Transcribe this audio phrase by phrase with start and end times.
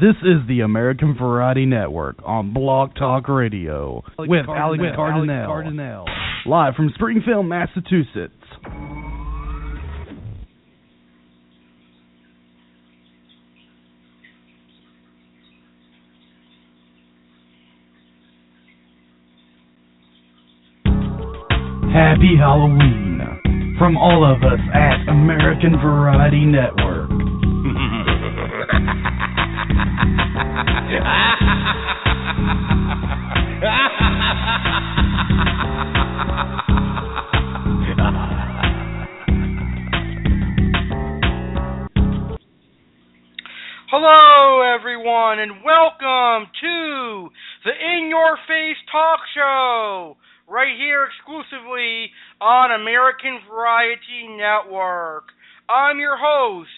[0.00, 4.46] This is the American Variety Network on Blog Talk Radio with.
[4.48, 6.04] Alex Cardinale, Alex Cardinale.
[6.46, 8.32] live from Springfield, Massachusetts.
[21.92, 27.37] Happy Halloween from all of us at American Variety Network.
[43.90, 47.28] Hello, everyone, and welcome to
[47.66, 50.16] the In Your Face Talk Show,
[50.48, 55.24] right here exclusively on American Variety Network.
[55.68, 56.70] I'm your host,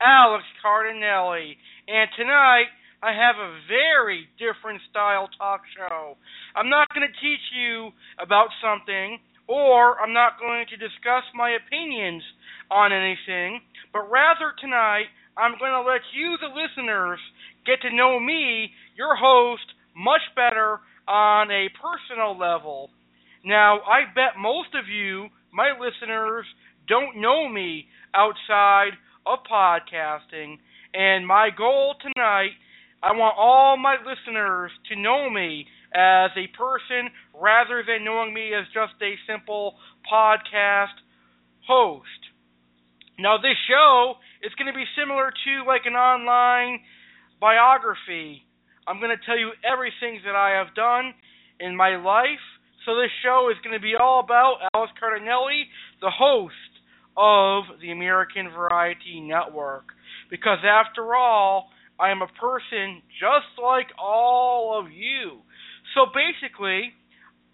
[0.00, 1.54] Alex Cardinale,
[1.86, 2.68] and tonight
[3.02, 6.16] I have a very different style talk show.
[6.56, 11.54] I'm not going to teach you about something, or I'm not going to discuss my
[11.54, 12.22] opinions
[12.70, 13.60] on anything,
[13.92, 17.20] but rather tonight I'm going to let you, the listeners,
[17.64, 22.90] get to know me, your host, much better on a personal level.
[23.44, 26.44] Now, I bet most of you, my listeners,
[26.88, 30.58] don't know me outside of podcasting,
[30.94, 32.58] and my goal tonight,
[33.02, 38.50] I want all my listeners to know me as a person rather than knowing me
[38.54, 39.74] as just a simple
[40.10, 40.98] podcast
[41.66, 42.08] host.
[43.18, 46.80] Now, this show is going to be similar to like an online
[47.40, 48.42] biography.
[48.86, 51.14] I'm going to tell you everything that I have done
[51.60, 52.42] in my life.
[52.86, 55.66] So, this show is going to be all about Alex Cardinale,
[56.00, 56.54] the host
[57.16, 59.86] of the American Variety Network.
[60.30, 65.42] Because, after all, I am a person just like all of you.
[65.94, 66.92] So, basically,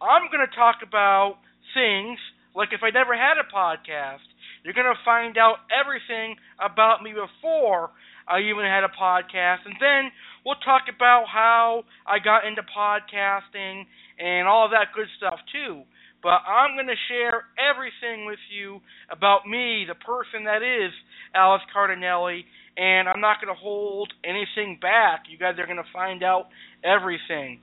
[0.01, 1.39] I'm going to talk about
[1.73, 2.19] things
[2.55, 4.25] like if I never had a podcast.
[4.65, 7.91] You're going to find out everything about me before
[8.27, 9.69] I even had a podcast.
[9.69, 10.11] And then
[10.45, 13.85] we'll talk about how I got into podcasting
[14.19, 15.83] and all that good stuff, too.
[16.23, 20.91] But I'm going to share everything with you about me, the person that is
[21.35, 22.45] Alex Cardinale,
[22.77, 25.25] and I'm not going to hold anything back.
[25.29, 26.49] You guys are going to find out
[26.83, 27.61] everything.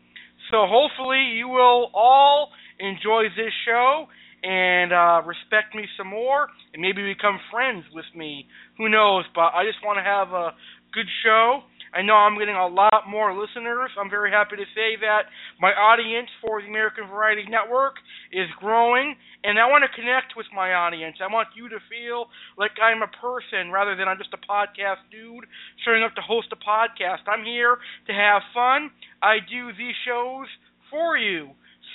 [0.49, 2.49] So hopefully you will all
[2.79, 4.07] enjoy this show
[4.43, 8.47] and uh, respect me some more and maybe become friends with me.
[8.77, 9.25] Who knows?
[9.35, 10.51] But I just want to have a
[10.93, 11.61] good show.
[11.93, 13.91] I know I'm getting a lot more listeners.
[13.99, 15.27] I'm very happy to say that
[15.59, 17.95] my audience for the American Variety Network
[18.31, 21.17] is growing, and I want to connect with my audience.
[21.19, 25.03] I want you to feel like I'm a person rather than I'm just a podcast
[25.11, 25.43] dude
[25.83, 27.27] showing up to host a podcast.
[27.27, 27.77] I'm here
[28.07, 28.91] to have fun.
[29.21, 30.47] I do these shows
[30.89, 31.51] for you.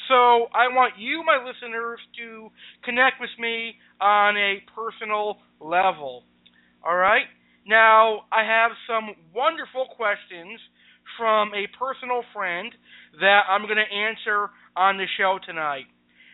[0.09, 2.51] So I want you, my listeners, to
[2.85, 6.23] connect with me on a personal level.
[6.85, 7.27] All right?
[7.67, 10.61] Now, I have some wonderful questions
[11.19, 12.71] from a personal friend
[13.19, 15.91] that I'm going to answer on the show tonight.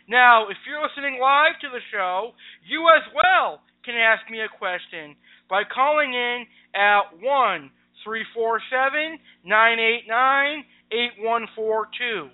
[0.08, 2.36] Now, if you're listening live to the show,
[2.68, 5.16] you as well can ask me a question
[5.48, 6.44] by calling in
[6.76, 7.70] at 1
[8.04, 12.28] 347 989 8142.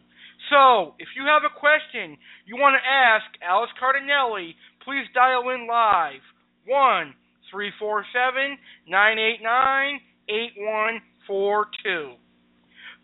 [0.50, 5.68] So, if you have a question you want to ask Alex Cardinale, please dial in
[5.68, 6.24] live.
[6.66, 7.14] 1
[7.50, 12.16] 347 989 8142.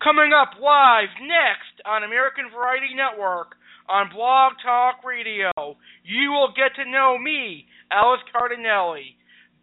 [0.02, 3.56] Coming up live next on American Variety Network
[3.88, 5.52] on Blog Talk Radio,
[6.04, 9.16] you will get to know me, Alex Cardinale.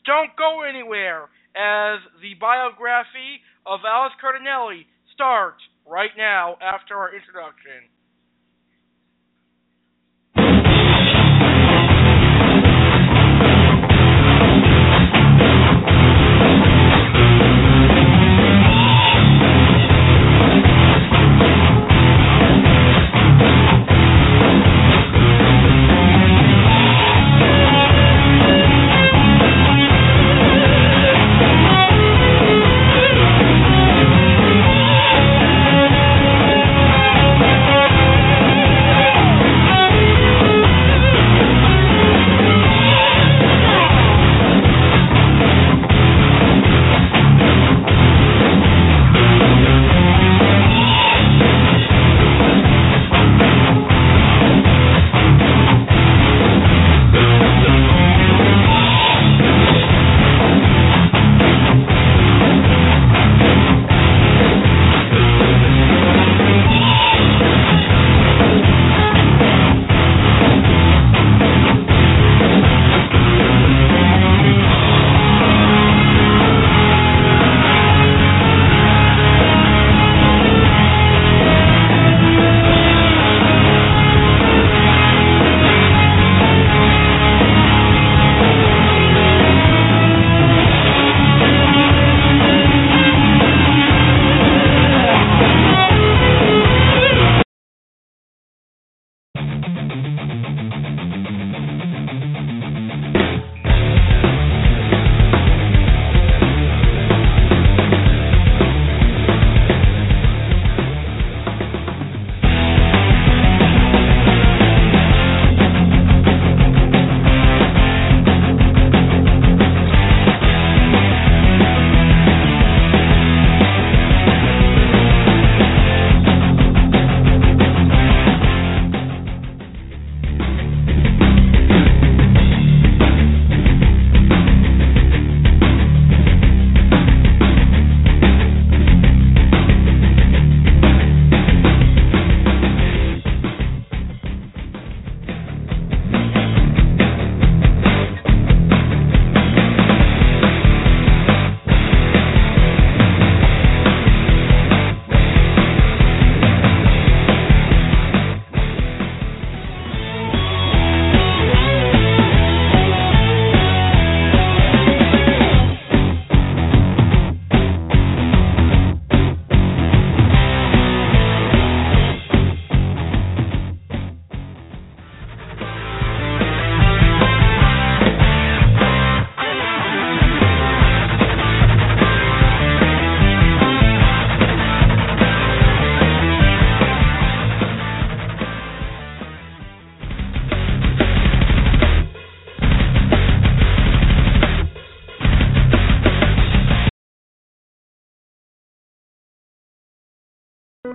[0.06, 7.92] Don't go anywhere as the biography of Alex Cardinale starts right now after our introduction.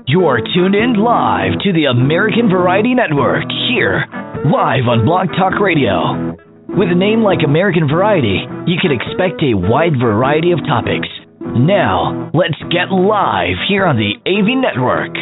[0.05, 4.05] You are tuned in live to the American Variety Network here,
[4.45, 6.37] live on Blog Talk Radio.
[6.69, 11.09] With a name like American Variety, you can expect a wide variety of topics.
[11.41, 15.17] Now, let's get live here on the AV Network.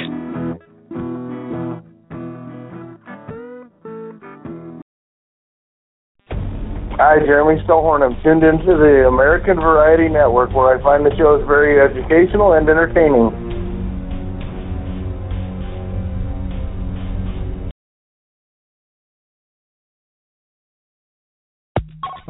[6.99, 8.03] Hi, Jeremy Stillhorn.
[8.03, 12.69] I'm tuned into the American Variety Network where I find the shows very educational and
[12.69, 13.44] entertaining.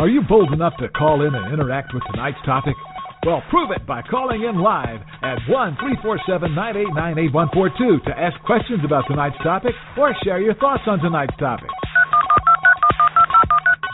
[0.05, 2.77] Are you bold enough to call in and interact with tonight's topic?
[3.25, 8.85] Well, prove it by calling in live at 1 347 989 8142 to ask questions
[8.85, 11.73] about tonight's topic or share your thoughts on tonight's topic.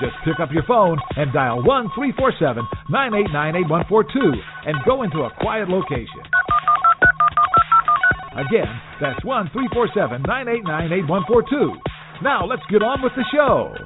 [0.03, 2.59] Just pick up your phone and dial 1 347
[2.91, 4.35] 989 8142
[4.67, 6.27] and go into a quiet location.
[8.35, 8.67] Again,
[8.99, 12.27] that's 1 347 989 8142.
[12.27, 13.79] Now, let's get on with the show.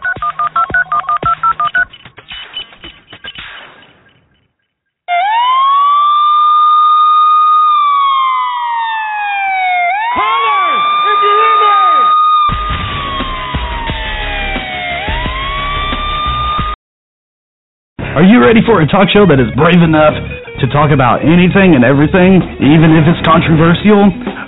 [18.25, 20.17] Are you ready for a talk show that is brave enough
[20.57, 24.01] to talk about anything and everything, even if it's controversial?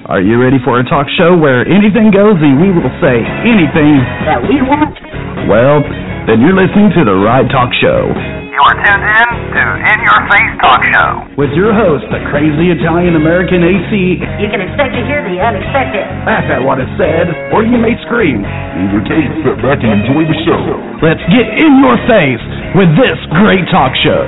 [0.08, 4.00] Are you ready for a talk show where anything goes and we will say anything
[4.24, 4.96] that we want?
[5.44, 5.84] Well,
[6.24, 8.45] then you're listening to the right talk show.
[8.56, 11.28] You are tuned in to In Your Face Talk Show.
[11.36, 13.92] With your host, the crazy Italian American AC.
[14.40, 16.08] You can expect to hear the unexpected.
[16.24, 18.40] Laugh at what is said, or you may scream.
[18.40, 20.62] In your case, sit back and enjoy the show.
[21.04, 24.24] Let's get in your face with this great talk show.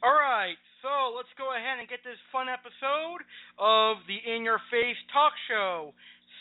[0.00, 3.20] All right, so let's go ahead and get this fun episode
[3.60, 5.92] of the In Your Face Talk Show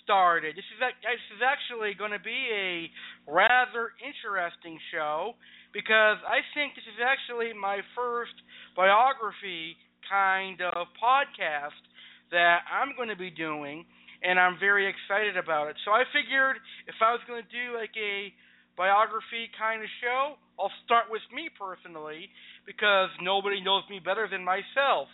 [0.04, 0.56] started.
[0.56, 2.92] This is this is actually going to be a
[3.27, 5.34] rather interesting show
[5.74, 8.36] because I think this is actually my first
[8.75, 9.75] biography
[10.06, 11.77] kind of podcast
[12.32, 13.86] that I'm going to be doing,
[14.22, 15.75] and I'm very excited about it.
[15.86, 18.34] So I figured if I was going to do like a
[18.77, 22.30] biography kind of show, I'll start with me personally
[22.65, 25.10] because nobody knows me better than myself.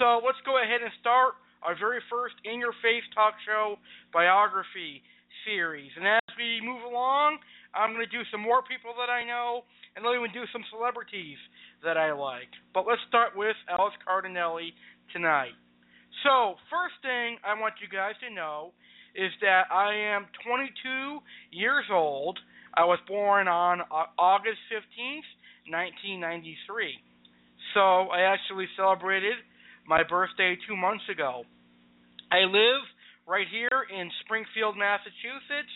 [0.00, 3.76] So let's go ahead and start our very first In Your Face Talk Show
[4.12, 5.02] biography
[5.44, 5.90] series.
[5.96, 6.04] And
[6.38, 7.42] we move along,
[7.74, 10.62] I'm going to do some more people that I know, and I'll even do some
[10.70, 11.36] celebrities
[11.82, 12.48] that I like.
[12.72, 14.70] But let's start with Alex Cardinale
[15.12, 15.58] tonight.
[16.22, 18.72] So, first thing I want you guys to know
[19.14, 21.18] is that I am 22
[21.50, 22.38] years old.
[22.74, 23.82] I was born on
[24.18, 25.26] August 15th,
[25.66, 26.94] 1993.
[27.74, 29.36] So, I actually celebrated
[29.86, 31.42] my birthday two months ago.
[32.30, 32.84] I live
[33.28, 35.72] right here in Springfield, Massachusetts,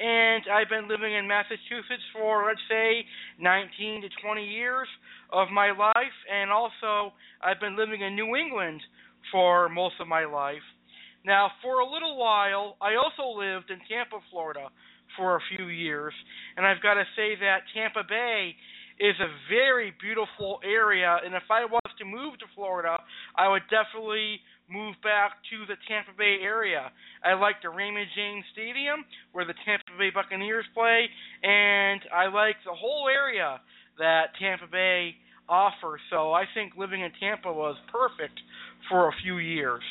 [0.00, 3.04] and I've been living in Massachusetts for, let's say,
[3.38, 4.88] 19 to 20 years
[5.32, 8.80] of my life, and also I've been living in New England
[9.30, 10.64] for most of my life.
[11.24, 14.68] Now, for a little while, I also lived in Tampa, Florida
[15.18, 16.14] for a few years,
[16.56, 18.56] and I've got to say that Tampa Bay
[18.98, 22.96] is a very beautiful area, and if I was to move to Florida,
[23.36, 24.40] I would definitely
[24.70, 26.90] move back to the Tampa Bay area.
[27.24, 31.06] I like the Raymond James Stadium where the Tampa Bay Buccaneers play,
[31.42, 33.60] and I like the whole area
[33.98, 35.14] that Tampa Bay
[35.48, 36.00] offers.
[36.10, 38.38] So I think living in Tampa was perfect
[38.88, 39.82] for a few years.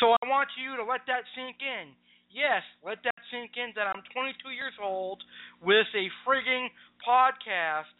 [0.00, 1.92] So I want you to let that sink in.
[2.32, 5.20] Yes, let that sink in that I'm 22 years old
[5.60, 6.68] with a frigging
[7.00, 7.92] podcast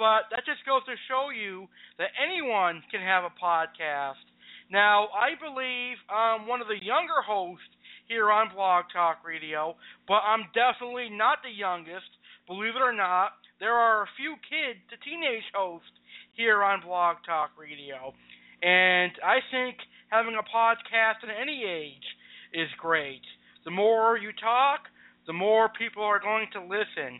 [0.00, 1.68] but that just goes to show you
[2.00, 4.24] that anyone can have a podcast.
[4.70, 7.74] Now, I believe I'm one of the younger hosts
[8.06, 9.74] here on Blog Talk Radio,
[10.06, 12.06] but I'm definitely not the youngest.
[12.46, 15.90] Believe it or not, there are a few kid to teenage hosts
[16.38, 18.14] here on Blog Talk Radio.
[18.62, 19.74] And I think
[20.06, 22.06] having a podcast at any age
[22.54, 23.26] is great.
[23.64, 24.86] The more you talk,
[25.26, 27.18] the more people are going to listen.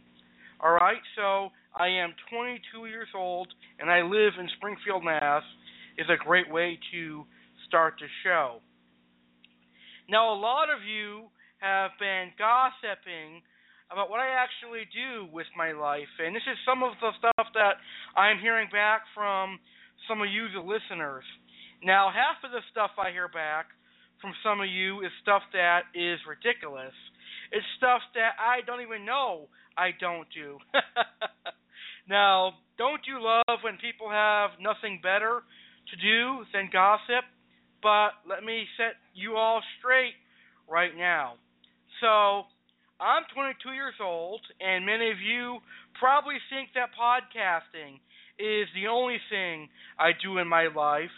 [0.63, 3.49] All right, so I am 22 years old
[3.81, 5.43] and I live in Springfield, Mass.
[5.99, 7.27] Is a great way to
[7.71, 8.59] start the show.
[10.11, 11.31] Now, a lot of you
[11.63, 13.47] have been gossiping
[13.95, 17.47] about what I actually do with my life, and this is some of the stuff
[17.55, 17.79] that
[18.19, 19.63] I'm hearing back from
[20.11, 21.23] some of you, the listeners.
[21.87, 23.71] Now, half of the stuff I hear back
[24.19, 26.95] from some of you is stuff that is ridiculous.
[27.55, 29.47] It's stuff that I don't even know
[29.79, 30.59] I don't do.
[32.11, 35.47] now, don't you love when people have nothing better
[35.91, 37.27] to do than gossip,
[37.83, 40.15] but let me set you all straight
[40.69, 41.35] right now.
[42.01, 42.45] So,
[43.01, 45.59] I'm 22 years old, and many of you
[45.99, 47.97] probably think that podcasting
[48.39, 49.69] is the only thing
[49.99, 51.13] I do in my life,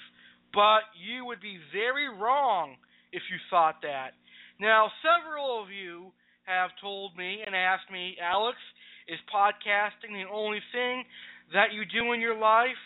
[0.55, 2.77] but you would be very wrong
[3.13, 4.15] if you thought that.
[4.61, 6.13] Now, several of you
[6.45, 8.59] have told me and asked me, Alex,
[9.09, 11.05] is podcasting the only thing
[11.53, 12.83] that you do in your life?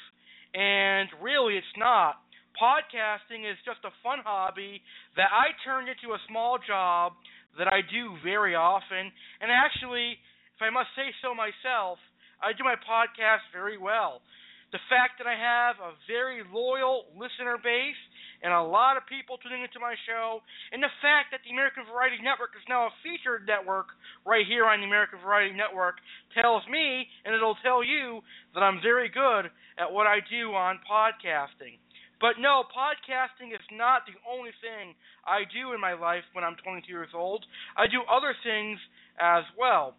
[0.55, 2.17] And really, it's not.
[2.57, 4.81] Podcasting is just a fun hobby
[5.17, 7.13] that I turned into a small job
[7.61, 9.13] that I do very often.
[9.41, 10.17] And actually,
[10.57, 12.01] if I must say so myself,
[12.41, 14.25] I do my podcast very well.
[14.73, 18.01] The fact that I have a very loyal listener base
[18.43, 21.89] and a lot of people tuning into my show, and the fact that the American
[21.89, 23.97] Variety Network is now a featured network
[24.29, 25.97] right here on the American Variety Network
[26.37, 28.21] tells me, and it'll tell you,
[28.53, 29.49] that I'm very good
[29.81, 31.81] at what I do on podcasting.
[32.21, 36.57] But no, podcasting is not the only thing I do in my life when I'm
[36.65, 37.45] 22 years old.
[37.77, 38.79] I do other things
[39.21, 39.97] as well.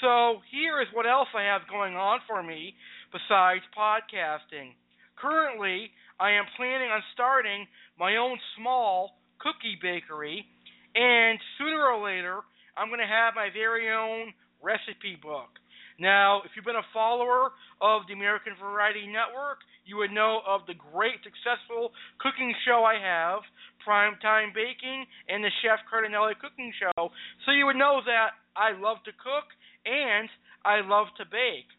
[0.00, 2.74] So here is what else I have going on for me
[3.10, 4.74] besides podcasting.
[5.18, 7.66] Currently, I am planning on starting
[7.98, 10.46] my own small cookie bakery,
[10.94, 12.40] and sooner or later,
[12.76, 14.32] I'm going to have my very own
[14.62, 15.61] recipe book.
[16.02, 20.66] Now, if you've been a follower of the American Variety Network, you would know of
[20.66, 23.46] the great successful cooking show I have,
[23.86, 27.14] Primetime Baking, and the Chef Cardinale Cooking Show.
[27.46, 29.46] So you would know that I love to cook
[29.86, 30.26] and
[30.66, 31.70] I love to bake.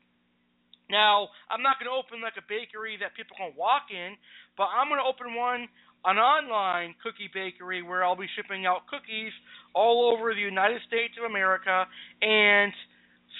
[0.88, 4.15] Now, I'm not going to open like a bakery that people can walk in,
[4.56, 5.68] but I'm going to open one,
[6.08, 9.36] an online cookie bakery where I'll be shipping out cookies
[9.75, 11.92] all over the United States of America
[12.24, 12.72] and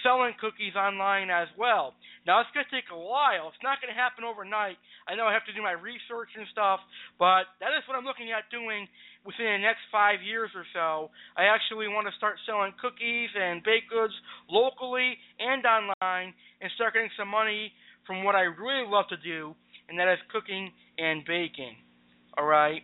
[0.04, 1.96] selling cookies online as well.
[2.28, 3.50] Now, it's going to take a while.
[3.50, 4.78] It's not going to happen overnight.
[5.08, 6.84] I know I have to do my research and stuff,
[7.18, 8.86] but that is what I'm looking at doing
[9.24, 11.10] within the next five years or so.
[11.40, 14.14] I actually want to start selling cookies and baked goods
[14.52, 17.72] locally and online and start getting some money
[18.06, 19.56] from what I really love to do,
[19.88, 21.80] and that is cooking and baking.
[22.38, 22.84] All right.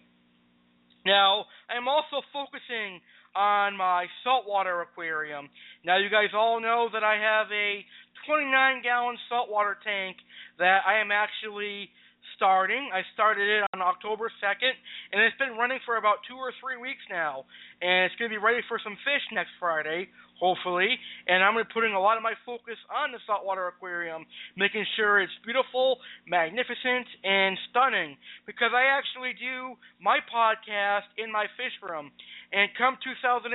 [1.05, 2.99] Now, I'm also focusing
[3.35, 5.49] on my saltwater aquarium.
[5.85, 7.85] Now, you guys all know that I have a
[8.27, 10.17] 29 gallon saltwater tank
[10.57, 11.89] that I am actually
[12.35, 12.89] starting.
[12.93, 14.75] I started it on October 2nd,
[15.11, 17.43] and it's been running for about two or three weeks now.
[17.81, 20.07] And it's going to be ready for some fish next Friday,
[20.39, 20.97] hopefully.
[21.27, 24.25] And I'm going to be putting a lot of my focus on the saltwater aquarium,
[24.55, 28.17] making sure it's beautiful, magnificent, and stunning.
[28.47, 32.11] Because I actually do my podcast in my fish room.
[32.51, 33.53] And come 2016,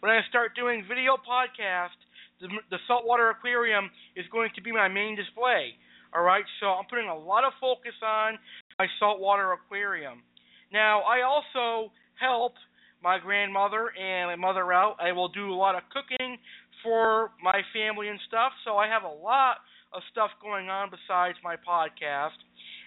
[0.00, 1.96] when I start doing video podcast,
[2.40, 5.74] the, the saltwater aquarium is going to be my main display.
[6.14, 8.38] All right, so I'm putting a lot of focus on
[8.78, 10.22] my saltwater aquarium.
[10.72, 12.54] Now, I also help
[13.02, 14.96] my grandmother and my mother out.
[15.00, 16.38] I will do a lot of cooking
[16.82, 19.56] for my family and stuff, so I have a lot
[19.92, 22.38] of stuff going on besides my podcast.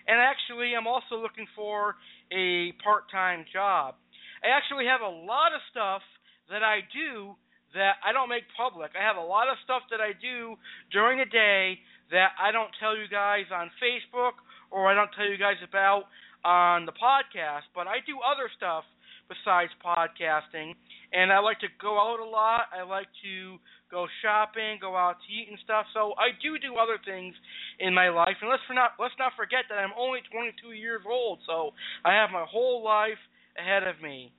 [0.07, 1.95] And actually, I'm also looking for
[2.31, 3.95] a part time job.
[4.43, 6.01] I actually have a lot of stuff
[6.49, 7.35] that I do
[7.73, 8.91] that I don't make public.
[8.93, 10.55] I have a lot of stuff that I do
[10.91, 11.79] during the day
[12.11, 14.37] that I don't tell you guys on Facebook
[14.69, 16.05] or I don't tell you guys about
[16.43, 18.83] on the podcast, but I do other stuff
[19.29, 20.73] besides podcasting.
[21.13, 22.73] And I like to go out a lot.
[22.73, 23.57] I like to
[23.91, 25.85] go shopping, go out to eat and stuff.
[25.93, 27.35] So I do do other things
[27.79, 28.35] in my life.
[28.41, 31.71] And let's not let's not forget that I'm only 22 years old, so
[32.03, 33.21] I have my whole life
[33.57, 34.33] ahead of me.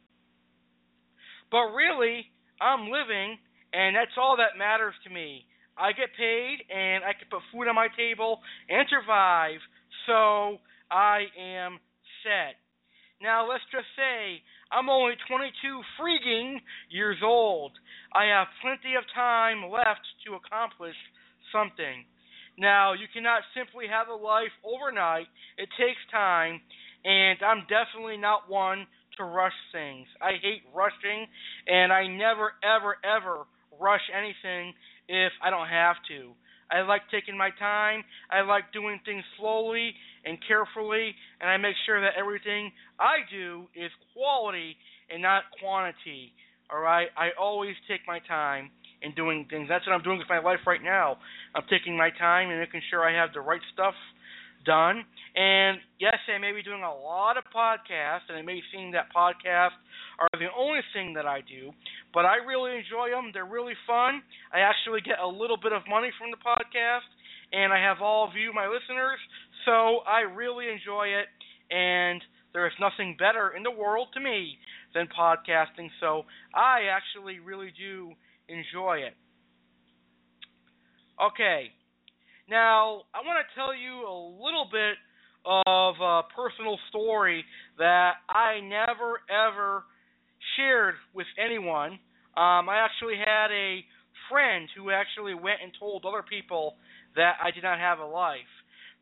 [1.50, 2.26] But really,
[2.60, 3.38] I'm living,
[3.72, 5.46] and that's all that matters to me.
[5.78, 8.38] I get paid and I can put food on my table
[8.68, 9.58] and survive,
[10.06, 10.58] so
[10.90, 11.78] I am
[12.22, 12.58] set.
[13.22, 14.42] Now, let's just say
[14.74, 15.46] I'm only 22
[15.94, 16.58] freaking
[16.90, 17.70] years old.
[18.12, 20.98] I have plenty of time left to accomplish
[21.54, 22.02] something.
[22.58, 25.26] Now, you cannot simply have a life overnight,
[25.58, 26.60] it takes time,
[27.04, 28.86] and I'm definitely not one
[29.18, 30.06] to rush things.
[30.20, 31.26] I hate rushing,
[31.66, 33.46] and I never, ever, ever
[33.78, 34.74] rush anything
[35.06, 36.34] if I don't have to.
[36.70, 38.02] I like taking my time.
[38.30, 43.66] I like doing things slowly and carefully, and I make sure that everything I do
[43.74, 44.76] is quality
[45.10, 46.32] and not quantity.
[46.72, 47.08] All right?
[47.16, 48.70] I always take my time
[49.02, 49.68] in doing things.
[49.68, 51.18] That's what I'm doing with my life right now.
[51.54, 53.94] I'm taking my time and making sure I have the right stuff
[54.64, 55.04] done.
[55.36, 59.12] And yes, I may be doing a lot of podcasts, and it may seem that
[59.12, 59.76] podcasts
[60.18, 61.74] are the only thing that I do,
[62.14, 63.30] but I really enjoy them.
[63.34, 64.22] They're really fun.
[64.54, 67.10] I actually get a little bit of money from the podcast,
[67.52, 69.18] and I have all of you, my listeners,
[69.64, 71.26] So I really enjoy it,
[71.74, 72.20] and
[72.52, 74.58] there is nothing better in the world to me
[74.94, 75.88] than podcasting.
[76.00, 76.24] So
[76.54, 78.12] I actually really do
[78.48, 79.14] enjoy it.
[81.20, 81.70] Okay,
[82.48, 84.96] now I want to tell you a little bit
[85.46, 87.44] of a personal story
[87.78, 89.84] that I never ever
[90.56, 91.92] shared with anyone.
[92.36, 93.84] Um, I actually had a
[94.30, 96.74] friend who actually went and told other people
[97.14, 98.40] that I did not have a life.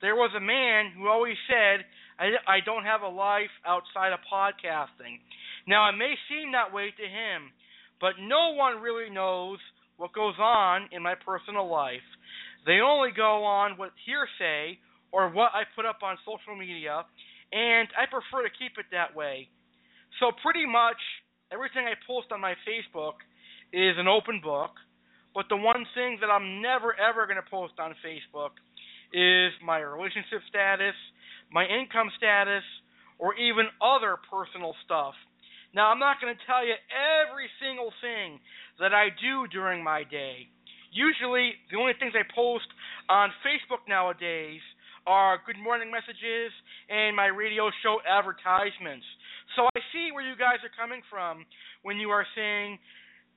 [0.02, 1.86] There was a man who always said,
[2.18, 5.22] I, I don't have a life outside of podcasting.
[5.66, 7.54] Now, it may seem that way to him,
[8.00, 9.58] but no one really knows
[9.96, 12.02] what goes on in my personal life.
[12.66, 14.78] They only go on what hearsay
[15.12, 17.06] or what I put up on social media,
[17.52, 19.46] and I prefer to keep it that way.
[20.18, 20.98] So, pretty much
[21.54, 23.22] everything I post on my Facebook
[23.72, 24.74] is an open book.
[25.34, 28.58] But the one thing that I'm never ever going to post on Facebook
[29.12, 30.96] is my relationship status,
[31.53, 32.64] my income status,
[33.18, 35.14] or even other personal stuff.
[35.75, 38.40] Now, I'm not going to tell you every single thing
[38.81, 40.48] that I do during my day.
[40.92, 42.68] Usually, the only things I post
[43.09, 44.61] on Facebook nowadays
[45.07, 46.53] are good morning messages
[46.92, 49.07] and my radio show advertisements.
[49.57, 51.44] So I see where you guys are coming from
[51.83, 52.79] when you are saying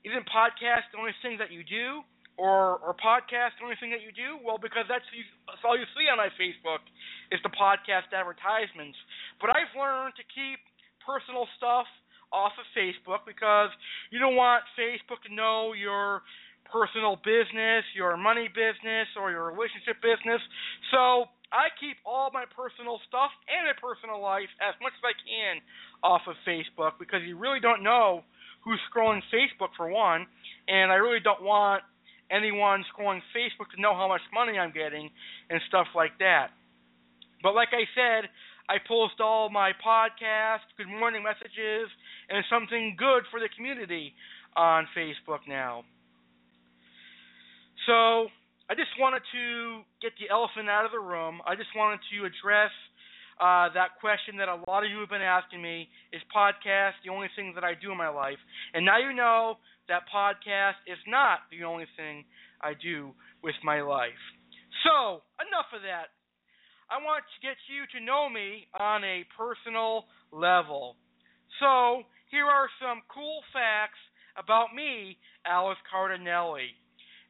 [0.06, 2.06] isn't podcast the only thing that you do?
[2.36, 4.36] Or or podcast the only thing that you do?
[4.43, 6.84] Well, because that's, you, that's all you see on my Facebook
[7.32, 9.00] is the podcast advertisements.
[9.39, 10.60] But I've learned to keep
[11.00, 11.88] personal stuff
[12.36, 13.71] off of Facebook because
[14.12, 16.28] you don't want Facebook to know your
[16.67, 20.41] personal business, your money business, or your relationship business.
[20.91, 25.15] So I keep all my personal stuff and my personal life as much as I
[25.15, 25.63] can
[26.04, 28.26] off of Facebook because you really don't know
[28.65, 30.26] who's scrolling Facebook for one,
[30.67, 31.84] and I really don't want
[32.32, 35.10] anyone scrolling Facebook to know how much money I'm getting
[35.50, 36.50] and stuff like that.
[37.44, 38.30] But like I said,
[38.68, 41.90] I post all my podcasts, good morning messages,
[42.30, 44.14] and something good for the community
[44.56, 45.84] on Facebook now.
[47.86, 48.34] So
[48.66, 51.42] I just wanted to get the elephant out of the room.
[51.46, 52.74] I just wanted to address
[53.39, 57.12] uh, that question that a lot of you have been asking me is podcast the
[57.12, 58.39] only thing that I do in my life?
[58.74, 62.24] And now you know that podcast is not the only thing
[62.62, 63.12] I do
[63.43, 64.24] with my life.
[64.84, 66.15] So, enough of that.
[66.89, 70.95] I want to get you to know me on a personal level.
[71.60, 74.00] So, here are some cool facts
[74.38, 76.69] about me, Alex Cardinale.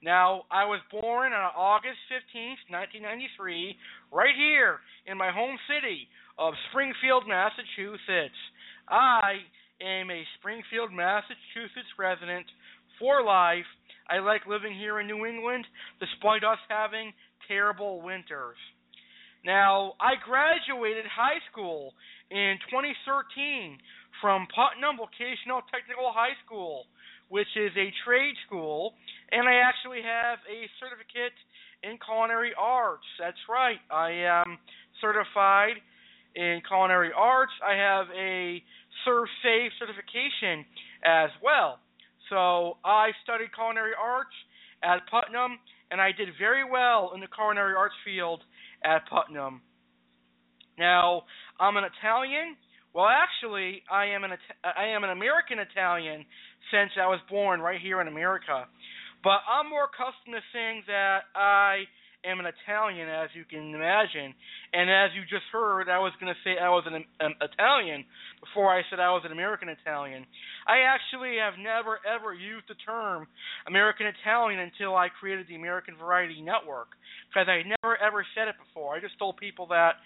[0.05, 3.73] Now, I was born on August 15th, 1993,
[4.13, 4.77] right here
[5.09, 6.05] in my home city
[6.37, 8.37] of Springfield, Massachusetts.
[8.85, 9.41] I
[9.81, 12.45] am a Springfield, Massachusetts resident
[13.01, 13.65] for life.
[14.05, 15.65] I like living here in New England
[15.97, 17.09] despite us having
[17.49, 18.61] terrible winters.
[19.41, 21.97] Now, I graduated high school
[22.29, 23.81] in 2013
[24.21, 26.85] from Putnam Vocational Technical High School,
[27.33, 28.93] which is a trade school
[29.31, 31.35] and I actually have a certificate
[31.83, 33.05] in culinary arts.
[33.19, 33.79] That's right.
[33.91, 34.57] I am
[35.01, 35.81] certified
[36.35, 37.53] in culinary arts.
[37.65, 38.61] I have a
[39.07, 40.65] ServSafe certification
[41.03, 41.79] as well.
[42.29, 44.33] So I studied culinary arts
[44.83, 45.59] at Putnam,
[45.91, 48.41] and I did very well in the culinary arts field
[48.83, 49.61] at Putnam.
[50.77, 51.23] Now
[51.59, 52.57] I'm an Italian.
[52.93, 54.31] Well, actually, I am an
[54.63, 56.25] I am an American Italian
[56.71, 58.67] since I was born right here in America.
[59.25, 61.89] But I'm more accustomed to saying that I
[62.21, 64.37] am an Italian, as you can imagine.
[64.69, 68.05] And as you just heard, I was going to say I was an, an Italian
[68.37, 70.29] before I said I was an American Italian.
[70.69, 73.25] I actually have never ever used the term
[73.65, 76.93] American Italian until I created the American Variety Network
[77.33, 78.93] because I never ever said it before.
[78.93, 79.97] I just told people that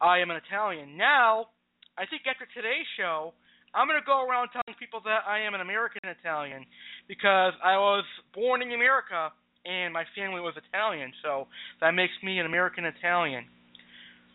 [0.00, 0.96] I am an Italian.
[0.96, 1.52] Now,
[2.00, 3.36] I think after today's show,
[3.74, 6.64] I'm going to go around telling people that I am an American Italian
[7.08, 9.32] because I was born in America
[9.66, 11.48] and my family was Italian, so
[11.80, 13.44] that makes me an American Italian.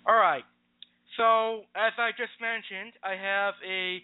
[0.06, 0.44] All right.
[1.18, 4.04] So, as I just mentioned, I have a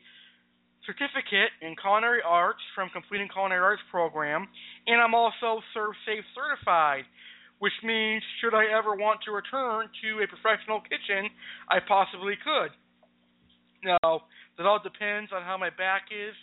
[0.88, 4.48] certificate in culinary arts from completing culinary arts program,
[4.88, 7.04] and I'm also ServSafe certified,
[7.60, 11.28] which means should I ever want to return to a professional kitchen,
[11.68, 12.72] I possibly could.
[13.84, 14.24] Now,
[14.58, 16.34] that all depends on how my back is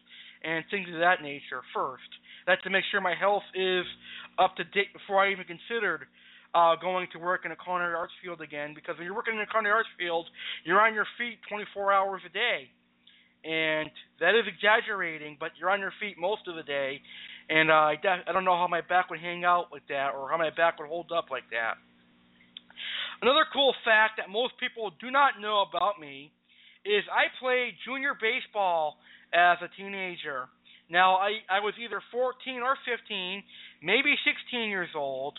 [0.44, 2.09] and things of that nature first.
[2.47, 3.85] That's to make sure my health is
[4.38, 6.07] up to date before I even considered
[6.55, 8.75] uh, going to work in a culinary arts field again.
[8.75, 10.27] Because when you're working in a culinary arts field,
[10.64, 12.70] you're on your feet 24 hours a day,
[13.42, 17.01] and that is exaggerating, but you're on your feet most of the day.
[17.51, 17.97] And uh, I,
[18.29, 20.79] I don't know how my back would hang out like that, or how my back
[20.79, 21.75] would hold up like that.
[23.23, 26.33] Another cool fact that most people do not know about me
[26.85, 28.97] is I played junior baseball
[29.33, 30.49] as a teenager.
[30.90, 33.42] Now, I, I was either 14 or 15,
[33.83, 35.38] maybe 16 years old,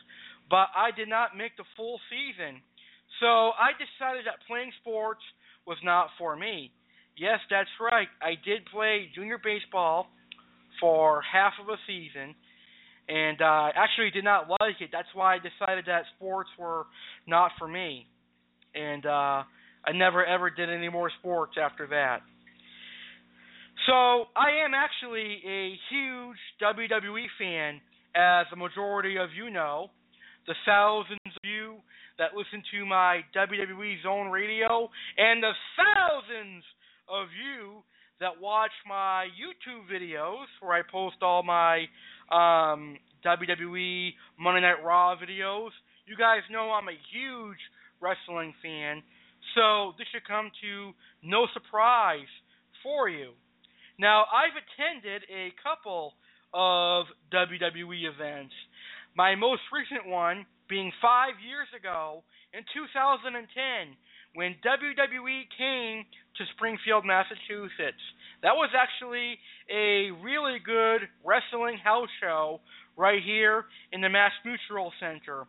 [0.49, 2.61] but I did not make the full season.
[3.19, 5.21] So I decided that playing sports
[5.65, 6.71] was not for me.
[7.17, 8.07] Yes, that's right.
[8.21, 10.07] I did play junior baseball
[10.81, 12.35] for half of a season,
[13.07, 14.89] and uh, actually did not like it.
[14.91, 16.85] That's why I decided that sports were
[17.27, 18.07] not for me,
[18.73, 19.43] and uh,
[19.85, 22.21] I never ever did any more sports after that.
[23.87, 27.81] So I am actually a huge WWE fan,
[28.15, 29.89] as the majority of you know.
[30.47, 31.77] The thousands of you
[32.17, 36.63] that listen to my WWE Zone Radio, and the thousands
[37.09, 37.83] of you
[38.19, 41.85] that watch my YouTube videos where I post all my
[42.31, 45.71] um, WWE Monday Night Raw videos.
[46.05, 47.59] You guys know I'm a huge
[47.99, 49.03] wrestling fan,
[49.55, 50.91] so this should come to
[51.23, 52.29] no surprise
[52.83, 53.31] for you.
[53.97, 56.13] Now, I've attended a couple
[56.53, 58.53] of WWE events.
[59.15, 63.31] My most recent one being five years ago in 2010
[64.35, 66.03] when WWE came
[66.35, 68.03] to Springfield, Massachusetts.
[68.43, 69.39] That was actually
[69.71, 72.59] a really good wrestling house show
[72.97, 75.47] right here in the Mass Mutual Center.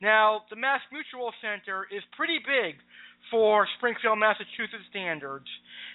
[0.00, 2.80] Now, the Mass Mutual Center is pretty big
[3.32, 5.48] for Springfield, Massachusetts standards.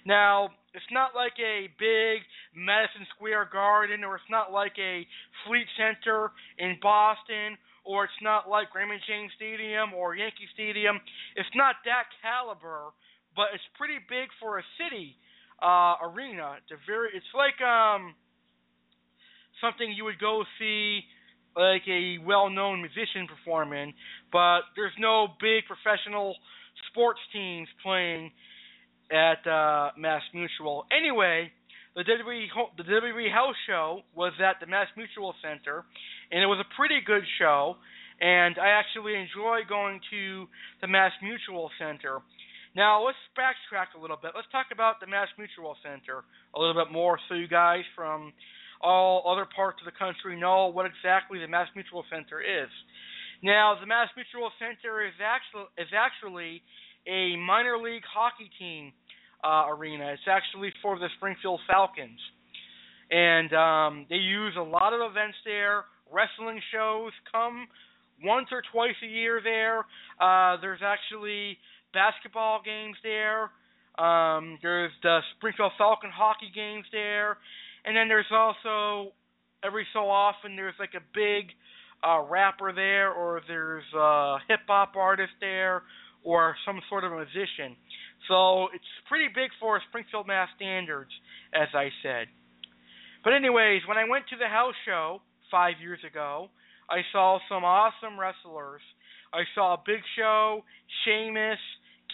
[0.03, 2.25] Now, it's not like a big
[2.57, 5.05] Madison Square Garden, or it's not like a
[5.45, 10.99] Fleet Center in Boston, or it's not like Raymond James Stadium or Yankee Stadium.
[11.37, 12.91] It's not that caliber,
[13.37, 15.15] but it's pretty big for a city
[15.61, 16.57] uh, arena.
[16.57, 18.17] It's a very, it's like um
[19.61, 21.01] something you would go see
[21.55, 23.93] like a well-known musician performing,
[24.31, 26.35] but there's no big professional
[26.91, 28.31] sports teams playing
[29.11, 30.85] at uh, Mass Mutual.
[30.91, 31.51] Anyway,
[31.95, 35.83] the WWE the WWE House Show was at the Mass Mutual Center,
[36.31, 37.75] and it was a pretty good show.
[38.19, 40.47] And I actually enjoy going to
[40.81, 42.19] the Mass Mutual Center.
[42.75, 44.31] Now let's backtrack a little bit.
[44.35, 48.33] Let's talk about the Mass Mutual Center a little bit more, so you guys from
[48.81, 52.69] all other parts of the country know what exactly the Mass Mutual Center is.
[53.43, 56.61] Now, the Mass Mutual Center is actually is actually
[57.05, 58.91] a minor league hockey team
[59.43, 60.11] uh, arena.
[60.13, 62.19] It's actually for the Springfield Falcons,
[63.11, 65.85] and um, they use a lot of events there.
[66.11, 67.67] Wrestling shows come
[68.23, 69.85] once or twice a year there.
[70.19, 71.57] Uh, there's actually
[71.93, 73.51] basketball games there.
[74.03, 77.37] Um, there's the Springfield Falcon hockey games there,
[77.85, 79.13] and then there's also
[79.63, 81.53] every so often there's like a big
[82.03, 85.83] uh, rapper there, or there's a hip hop artist there,
[86.23, 87.75] or some sort of musician.
[88.27, 91.11] So it's pretty big for Springfield Mass standards,
[91.53, 92.27] as I said.
[93.23, 96.49] But anyways, when I went to the house show five years ago,
[96.89, 98.81] I saw some awesome wrestlers.
[99.33, 100.63] I saw Big Show,
[101.03, 101.59] Sheamus,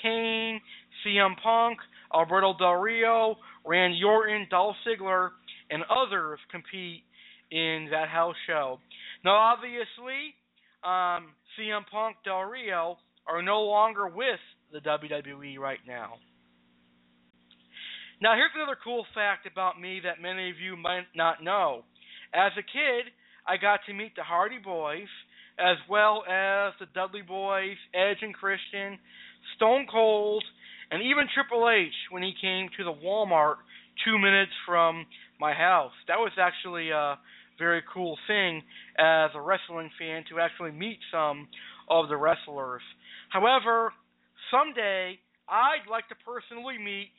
[0.02, 0.60] Kane,
[1.06, 1.78] CM Punk,
[2.14, 5.30] Alberto Del Rio, Randy Orton, Dolph Ziggler,
[5.70, 7.04] and others compete
[7.52, 8.80] in that house show.
[9.24, 10.36] Now, obviously,
[10.84, 14.40] um, CM Punk, Del Rio are no longer with
[14.72, 16.16] the WWE right now.
[18.22, 21.84] Now, here's another cool fact about me that many of you might not know.
[22.34, 23.12] As a kid,
[23.48, 25.08] I got to meet the Hardy Boys,
[25.60, 28.98] as well as the Dudley Boys, Edge and Christian,
[29.56, 30.44] Stone Cold,
[30.92, 33.56] and even Triple H when he came to the Walmart
[34.06, 35.06] two minutes from
[35.40, 35.94] my house.
[36.08, 37.20] That was actually a
[37.58, 38.62] very cool thing
[38.98, 41.48] as a wrestling fan to actually meet some
[41.90, 42.82] of the wrestlers.
[43.30, 43.94] However,
[44.52, 47.10] someday I'd like to personally meet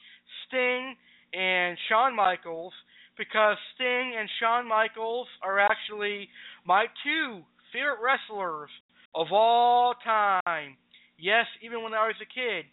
[0.46, 0.94] Sting
[1.32, 2.72] and Shawn Michaels
[3.16, 6.28] because Sting and Shawn Michaels are actually
[6.66, 7.42] my two
[7.72, 8.70] favorite wrestlers
[9.14, 10.76] of all time.
[11.18, 12.64] Yes, even when I was a kid,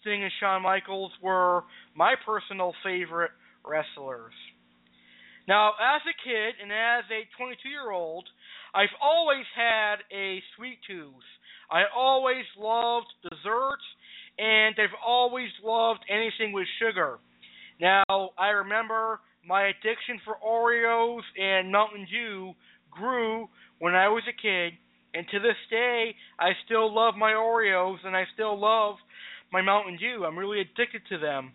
[0.00, 3.32] Sting and Shawn Michaels were my personal favorite
[3.64, 4.32] wrestlers.
[5.50, 8.22] Now, as a kid and as a 22 year old,
[8.72, 11.26] I've always had a sweet tooth.
[11.68, 13.82] I always loved desserts,
[14.38, 17.18] and I've always loved anything with sugar.
[17.80, 22.52] Now, I remember my addiction for Oreos and Mountain Dew
[22.88, 23.48] grew
[23.80, 24.74] when I was a kid,
[25.14, 28.98] and to this day, I still love my Oreos and I still love
[29.52, 30.24] my Mountain Dew.
[30.24, 31.50] I'm really addicted to them.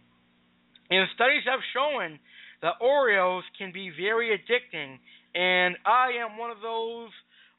[0.90, 2.20] And studies have shown
[2.62, 4.98] that Oreos can be very addicting,
[5.34, 7.10] and I am one of those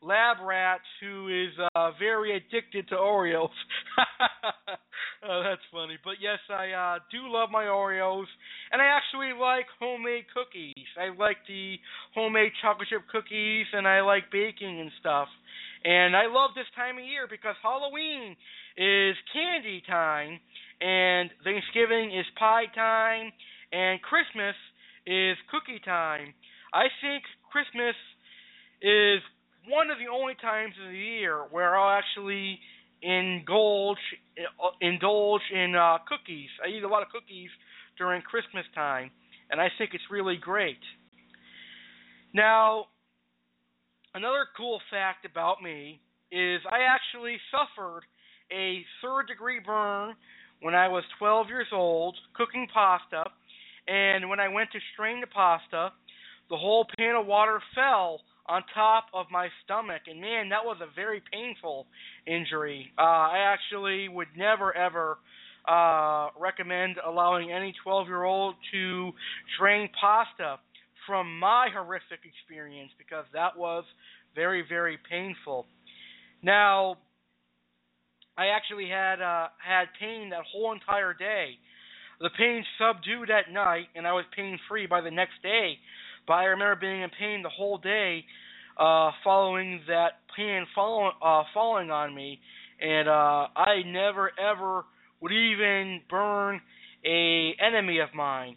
[0.02, 3.48] lab rats who is uh, very addicted to Oreos.
[5.28, 5.98] oh, that's funny.
[6.04, 8.26] But yes, I uh, do love my Oreos,
[8.72, 10.86] and I actually like homemade cookies.
[10.98, 11.76] I like the
[12.14, 15.28] homemade chocolate chip cookies, and I like baking and stuff.
[15.84, 18.36] And I love this time of year because Halloween
[18.76, 20.40] is candy time,
[20.80, 23.32] and Thanksgiving is pie time,
[23.72, 24.54] and Christmas
[25.06, 26.34] is cookie time.
[26.74, 27.94] I think Christmas
[28.82, 29.20] is
[29.68, 32.58] one of the only times of the year where I'll actually
[33.02, 33.98] indulge
[34.80, 36.48] indulge in uh, cookies.
[36.64, 37.50] I eat a lot of cookies
[37.98, 39.10] during Christmas time,
[39.50, 40.80] and I think it's really great.
[42.34, 42.86] Now,
[44.14, 48.02] another cool fact about me is I actually suffered
[48.52, 50.14] a third degree burn
[50.60, 53.24] when I was 12 years old cooking pasta,
[53.88, 55.92] and when I went to strain the pasta,
[56.50, 60.76] the whole pan of water fell on top of my stomach, and man, that was
[60.80, 61.86] a very painful
[62.26, 62.92] injury.
[62.96, 65.18] Uh, I actually would never ever
[65.68, 69.10] uh, recommend allowing any 12 year old to
[69.58, 70.58] drain pasta
[71.06, 73.84] from my horrific experience because that was
[74.34, 75.66] very, very painful.
[76.42, 76.98] Now,
[78.38, 81.58] I actually had uh, had pain that whole entire day.
[82.20, 85.78] The pain subdued at night, and I was pain free by the next day.
[86.26, 88.24] But I remember being in pain the whole day
[88.78, 92.40] uh, following that pain follow, uh, falling on me,
[92.80, 94.84] and uh, I never ever
[95.20, 96.60] would even burn
[97.04, 98.56] a enemy of mine.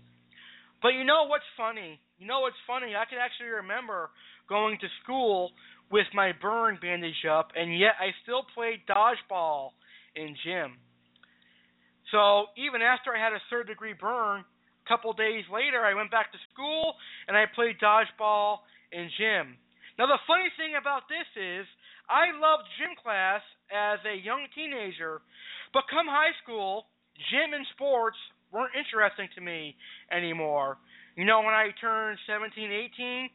[0.81, 1.99] But you know what's funny?
[2.17, 2.95] You know what's funny?
[2.95, 4.09] I can actually remember
[4.47, 5.51] going to school
[5.91, 9.69] with my burn bandage up, and yet I still played dodgeball
[10.15, 10.77] in gym.
[12.11, 16.11] So even after I had a third degree burn, a couple days later I went
[16.11, 16.95] back to school
[17.27, 19.57] and I played dodgeball in gym.
[19.97, 21.65] Now the funny thing about this is
[22.09, 25.21] I loved gym class as a young teenager,
[25.73, 26.89] but come high school,
[27.29, 28.17] gym and sports
[28.51, 29.75] weren't interesting to me
[30.09, 30.77] anymore.
[31.15, 33.29] You know, when I turned 17, 18,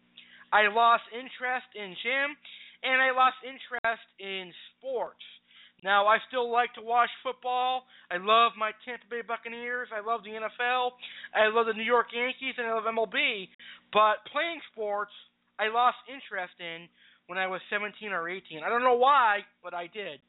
[0.52, 2.34] I lost interest in gym
[2.82, 5.22] and I lost interest in sports.
[5.84, 7.84] Now, I still like to watch football.
[8.10, 9.88] I love my Tampa Bay Buccaneers.
[9.92, 10.96] I love the NFL.
[11.36, 13.52] I love the New York Yankees and I love MLB.
[13.92, 15.12] But playing sports,
[15.60, 16.88] I lost interest in
[17.26, 18.64] when I was 17 or 18.
[18.64, 20.24] I don't know why, but I did.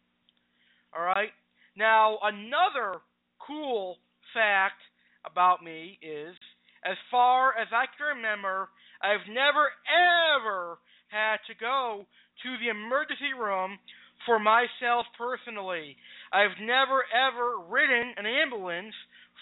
[0.92, 1.32] All right.
[1.78, 3.00] Now, another
[3.40, 3.96] cool
[4.36, 4.84] fact
[5.24, 6.36] about me is
[6.84, 8.68] as far as I can remember,
[9.02, 12.04] I've never ever had to go
[12.44, 13.80] to the emergency room
[14.26, 15.96] for myself personally.
[16.34, 18.96] I've never ever ridden an ambulance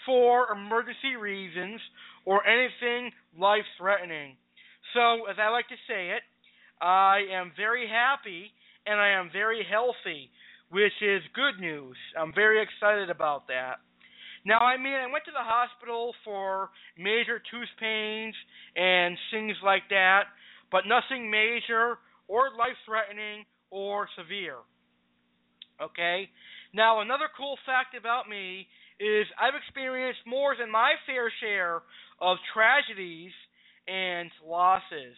[0.06, 1.80] for emergency reasons
[2.24, 4.36] or anything life threatening.
[4.94, 6.22] So, as I like to say it,
[6.80, 8.52] I am very happy
[8.86, 10.30] and I am very healthy,
[10.70, 11.96] which is good news.
[12.18, 13.80] I'm very excited about that.
[14.44, 16.68] Now, I mean, I went to the hospital for
[16.98, 18.34] major tooth pains
[18.76, 20.24] and things like that,
[20.70, 21.96] but nothing major
[22.28, 24.58] or life threatening or severe.
[25.80, 26.28] Okay?
[26.72, 28.66] Now, another cool fact about me
[29.00, 31.82] is I've experienced more than my fair share
[32.20, 33.32] of tragedies
[33.86, 35.16] and losses.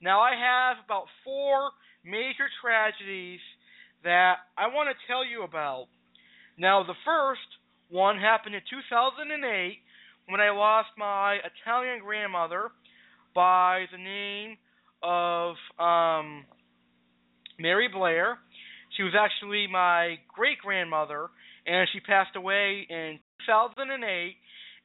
[0.00, 1.70] Now, I have about four
[2.04, 3.40] major tragedies
[4.04, 5.86] that I want to tell you about.
[6.58, 7.48] Now, the first
[7.88, 9.78] one happened in 2008
[10.28, 12.70] when I lost my Italian grandmother
[13.34, 14.56] by the name
[15.02, 16.44] of um,
[17.58, 18.38] Mary Blair.
[18.96, 21.28] She was actually my great grandmother,
[21.66, 24.36] and she passed away in 2008.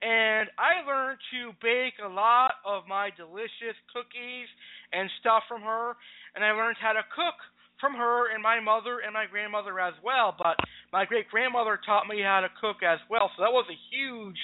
[0.02, 4.48] And I learned to bake a lot of my delicious cookies
[4.94, 5.96] and stuff from her,
[6.36, 7.36] and I learned how to cook
[7.80, 10.36] from her and my mother and my grandmother as well.
[10.38, 10.56] But
[10.92, 14.40] my great grandmother taught me how to cook as well, so that was a huge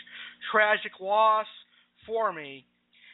[0.51, 1.47] tragic loss
[2.05, 2.65] for me.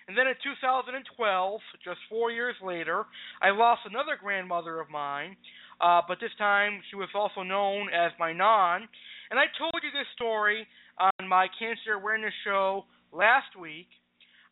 [0.08, 3.06] And then in 2012, just four years later,
[3.42, 5.38] I lost another grandmother of mine,
[5.82, 8.88] uh, but this time she was also known as my non.
[9.30, 10.68] And I told you this story
[11.00, 13.88] on my cancer awareness show last week.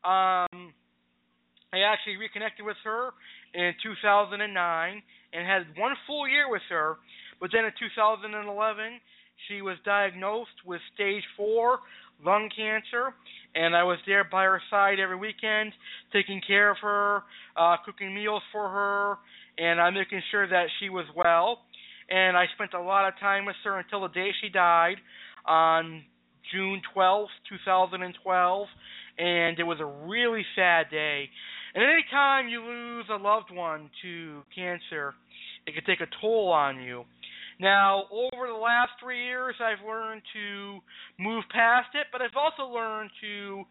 [0.03, 0.73] Um,
[1.71, 3.11] I actually reconnected with her
[3.53, 6.97] in 2009 and had one full year with her.
[7.39, 8.99] But then in 2011,
[9.47, 11.79] she was diagnosed with stage four
[12.25, 13.13] lung cancer,
[13.55, 15.71] and I was there by her side every weekend,
[16.11, 17.23] taking care of her,
[17.55, 19.17] uh, cooking meals for her,
[19.59, 21.59] and I'm making sure that she was well.
[22.09, 24.95] And I spent a lot of time with her until the day she died
[25.45, 26.03] on
[26.51, 28.67] June 12th, 2012,
[29.19, 31.29] and it was a really sad day.
[31.75, 35.13] And any time you lose a loved one to cancer,
[35.67, 37.03] it can take a toll on you.
[37.59, 40.79] Now, over the last three years, I've learned to
[41.19, 43.63] move past it, but I've also learned to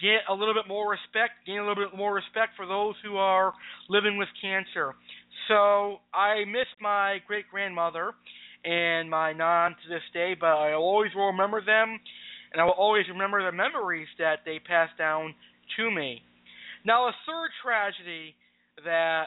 [0.00, 3.16] get a little bit more respect, gain a little bit more respect for those who
[3.16, 3.54] are
[3.88, 4.94] living with cancer.
[5.48, 8.12] So I miss my great grandmother
[8.64, 11.98] and my non to this day, but I always will remember them,
[12.52, 15.34] and I will always remember the memories that they passed down
[15.76, 16.22] to me.
[16.84, 18.34] Now, a third tragedy
[18.84, 19.26] that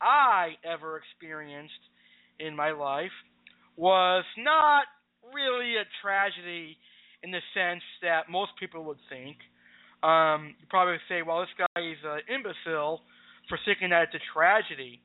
[0.00, 1.72] I ever experienced
[2.38, 3.14] in my life
[3.76, 4.84] was not
[5.34, 6.76] really a tragedy
[7.22, 9.36] in the sense that most people would think.
[10.02, 13.00] Um, you probably say, well, this guy is an imbecile
[13.48, 15.00] for thinking that it's a tragedy.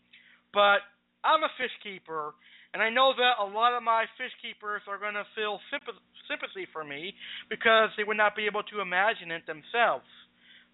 [0.53, 0.83] But
[1.23, 2.33] I'm a fish keeper,
[2.73, 6.67] and I know that a lot of my fish keepers are going to feel sympathy
[6.71, 7.13] for me
[7.49, 10.07] because they would not be able to imagine it themselves.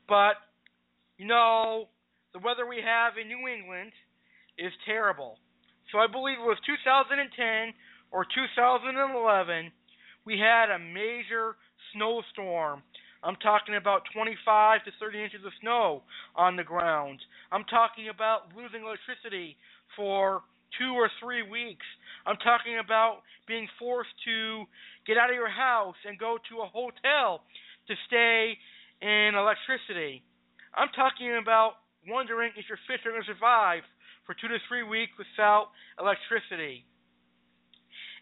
[0.08, 0.40] But,
[1.18, 1.90] you know,
[2.34, 3.92] the weather we have in New England
[4.58, 5.38] is terrible.
[5.92, 7.74] So I believe it was 2010
[8.12, 9.72] or 2011,
[10.26, 11.56] we had a major
[11.94, 12.84] snowstorm.
[13.28, 16.08] I'm talking about 25 to 30 inches of snow
[16.40, 17.20] on the ground.
[17.52, 19.60] I'm talking about losing electricity
[20.00, 20.48] for
[20.80, 21.84] two or three weeks.
[22.24, 24.64] I'm talking about being forced to
[25.04, 27.44] get out of your house and go to a hotel
[27.92, 28.56] to stay
[29.04, 30.24] in electricity.
[30.72, 33.84] I'm talking about wondering if your fish are going to survive
[34.24, 36.88] for two to three weeks without electricity.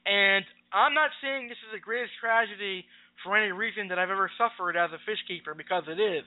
[0.10, 2.90] And I'm not saying this is the greatest tragedy
[3.24, 6.26] for any reason that I've ever suffered as a fish keeper, because it is.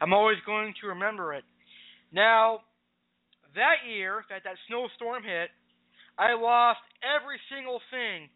[0.00, 1.44] I'm always going to remember it.
[2.12, 2.60] Now,
[3.54, 5.50] that year that that snowstorm hit,
[6.18, 8.28] I lost every single thing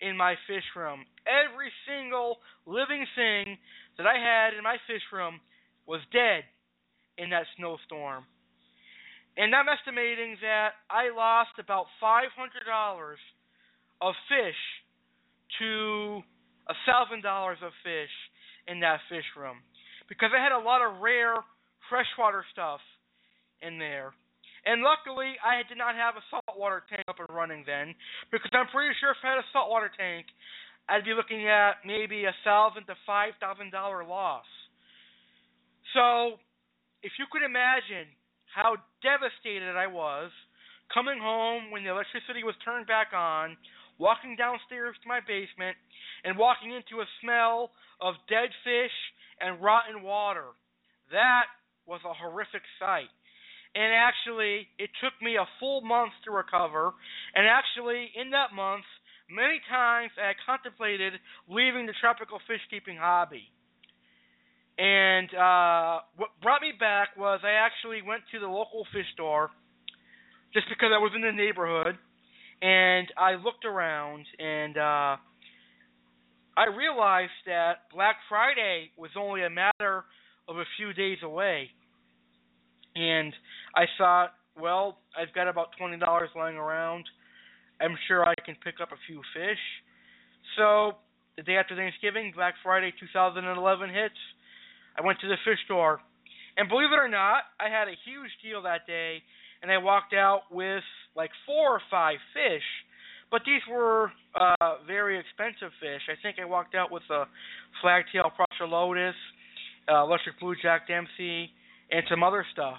[0.00, 1.04] in my fish room.
[1.26, 3.56] Every single living thing
[3.98, 5.40] that I had in my fish room
[5.86, 6.44] was dead
[7.18, 8.24] in that snowstorm.
[9.36, 12.24] And I'm estimating that I lost about $500
[14.00, 14.60] of fish
[15.60, 16.22] to
[16.68, 18.12] a thousand dollars of fish
[18.66, 19.62] in that fish room
[20.08, 21.34] because I had a lot of rare
[21.88, 22.80] freshwater stuff
[23.62, 24.14] in there.
[24.66, 27.94] And luckily, I did not have a saltwater tank up and running then,
[28.34, 30.26] because I'm pretty sure if I had a saltwater tank,
[30.90, 34.46] I'd be looking at maybe a thousand to five thousand dollar loss.
[35.94, 36.42] So,
[37.06, 38.10] if you could imagine
[38.50, 38.74] how
[39.06, 40.34] devastated I was
[40.90, 43.54] coming home when the electricity was turned back on,
[43.98, 45.76] walking downstairs to my basement
[46.24, 47.70] and walking into a smell
[48.00, 48.96] of dead fish
[49.40, 50.52] and rotten water.
[51.12, 51.46] That
[51.86, 53.12] was a horrific sight.
[53.74, 56.92] And actually, it took me a full month to recover.
[57.34, 58.84] And actually, in that month,
[59.28, 61.12] many times I contemplated
[61.48, 63.44] leaving the tropical fish keeping hobby.
[64.78, 69.50] And uh, what brought me back was I actually went to the local fish store
[70.52, 71.96] just because I was in the neighborhood
[72.62, 75.16] and I looked around and uh
[76.58, 80.04] I realized that Black Friday was only a matter
[80.48, 81.68] of a few days away.
[82.94, 83.34] And
[83.74, 87.04] I thought, well, I've got about twenty dollars lying around.
[87.78, 89.60] I'm sure I can pick up a few fish.
[90.56, 90.96] So
[91.36, 94.14] the day after Thanksgiving, Black Friday 2011 hits.
[94.98, 96.00] I went to the fish store,
[96.56, 99.20] and believe it or not, I had a huge deal that day,
[99.60, 100.82] and I walked out with
[101.16, 102.62] like four or five fish,
[103.30, 106.02] but these were uh, very expensive fish.
[106.08, 107.24] I think I walked out with a
[107.82, 109.12] flagtail Prochilodus,
[109.90, 111.50] uh, electric blue Jack Dempsey,
[111.90, 112.78] and some other stuff.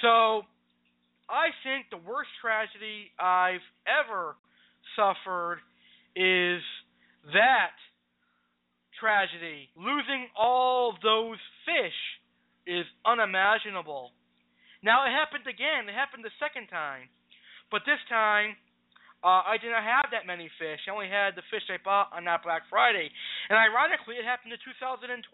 [0.00, 0.42] So
[1.28, 4.36] I think the worst tragedy I've ever
[4.96, 5.58] suffered
[6.16, 6.62] is
[7.32, 7.76] that
[8.98, 9.68] tragedy.
[9.76, 11.98] Losing all those fish
[12.66, 14.10] is unimaginable.
[14.82, 15.88] Now it happened again.
[15.88, 17.08] It happened the second time.
[17.72, 18.52] But this time,
[19.24, 20.84] uh, I did not have that many fish.
[20.84, 23.08] I only had the fish I bought on that Black Friday.
[23.48, 25.24] And ironically, it happened in 2012.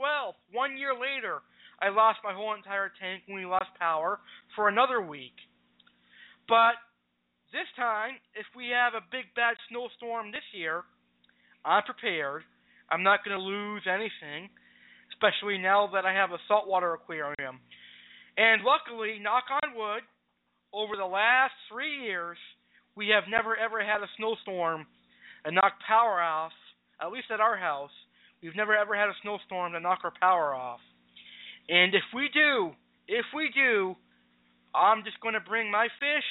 [0.54, 1.42] One year later,
[1.82, 4.22] I lost my whole entire tank when we lost power
[4.54, 5.34] for another week.
[6.46, 6.78] But
[7.50, 10.86] this time, if we have a big bad snowstorm this year,
[11.64, 12.46] I'm prepared.
[12.90, 14.48] I'm not going to lose anything,
[15.10, 17.58] especially now that I have a saltwater aquarium.
[18.36, 20.06] And luckily, knock on wood,
[20.72, 22.38] over the last three years,
[22.96, 24.86] we have never ever had a snowstorm
[25.44, 26.52] and knock power off.
[27.00, 27.94] At least at our house,
[28.42, 30.80] we've never ever had a snowstorm to knock our power off.
[31.68, 32.72] And if we do,
[33.06, 33.94] if we do,
[34.74, 36.28] I'm just going to bring my fish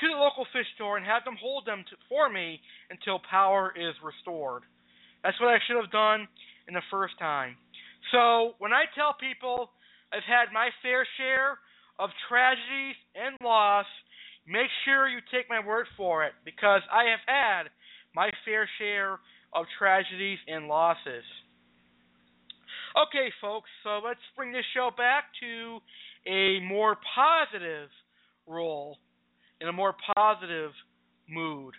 [0.00, 2.60] to the local fish store and have them hold them to, for me
[2.90, 4.64] until power is restored.
[5.22, 6.26] That's what I should have done
[6.66, 7.56] in the first time.
[8.12, 9.70] So when I tell people
[10.12, 11.58] I've had my fair share
[11.98, 13.86] of tragedies and loss,
[14.46, 17.62] make sure you take my word for it because I have had
[18.14, 19.18] my fair share
[19.52, 21.24] of tragedies and losses.
[22.94, 25.78] Okay, folks, so let's bring this show back to
[26.30, 27.88] a more positive
[28.46, 28.98] role,
[29.60, 30.70] in a more positive
[31.28, 31.74] mood.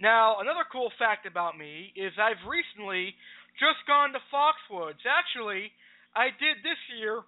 [0.00, 3.14] Now, another cool fact about me is I've recently
[3.60, 5.04] just gone to Foxwoods.
[5.06, 5.70] Actually,
[6.16, 7.22] I did this year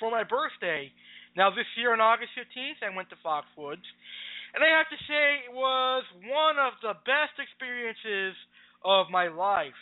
[0.00, 0.90] for my birthday.
[1.36, 3.86] Now, this year on August 15th, I went to Foxwoods,
[4.54, 8.38] and I have to say it was one of the best experiences
[8.84, 9.74] of my life.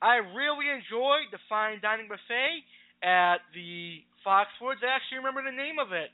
[0.00, 2.62] I really enjoyed the fine dining buffet
[3.02, 4.82] at the Foxwoods.
[4.86, 6.10] I actually remember the name of it.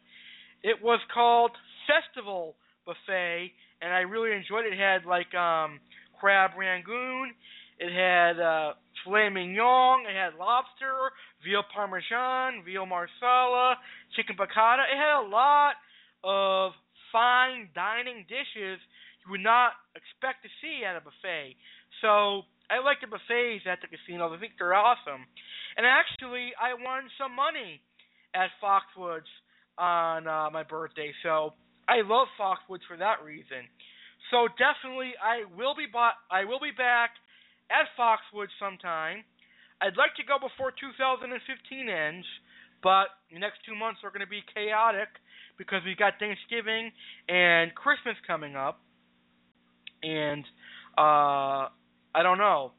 [0.63, 1.53] It was called
[1.85, 4.73] Festival Buffet, and I really enjoyed it.
[4.73, 5.81] It had like um
[6.21, 7.33] crab rangoon,
[7.79, 8.73] it had uh
[9.05, 11.13] filet mignon, it had lobster,
[11.45, 13.77] veal parmesan, veal marsala,
[14.19, 14.83] chicken piccata.
[14.91, 15.79] It had a lot
[16.27, 16.75] of
[17.15, 18.83] fine dining dishes
[19.23, 21.55] you would not expect to see at a buffet.
[22.03, 24.35] So I like the buffets at the casinos.
[24.35, 25.23] I think they're awesome.
[25.79, 27.79] And actually, I won some money
[28.35, 29.31] at Foxwoods
[29.79, 31.15] on uh, my birthday.
[31.23, 31.55] So
[31.87, 33.69] I love Foxwoods for that reason.
[34.35, 37.17] So definitely, I will be bought, I will be back
[37.71, 39.25] at Foxwoods sometime.
[39.81, 41.31] I'd like to go before 2015
[41.87, 42.27] ends,
[42.83, 45.09] but the next two months are going to be chaotic
[45.59, 46.91] because we've got Thanksgiving
[47.29, 48.81] and Christmas coming up,
[50.03, 50.45] and
[50.97, 51.67] uh,
[52.15, 52.73] I don't know,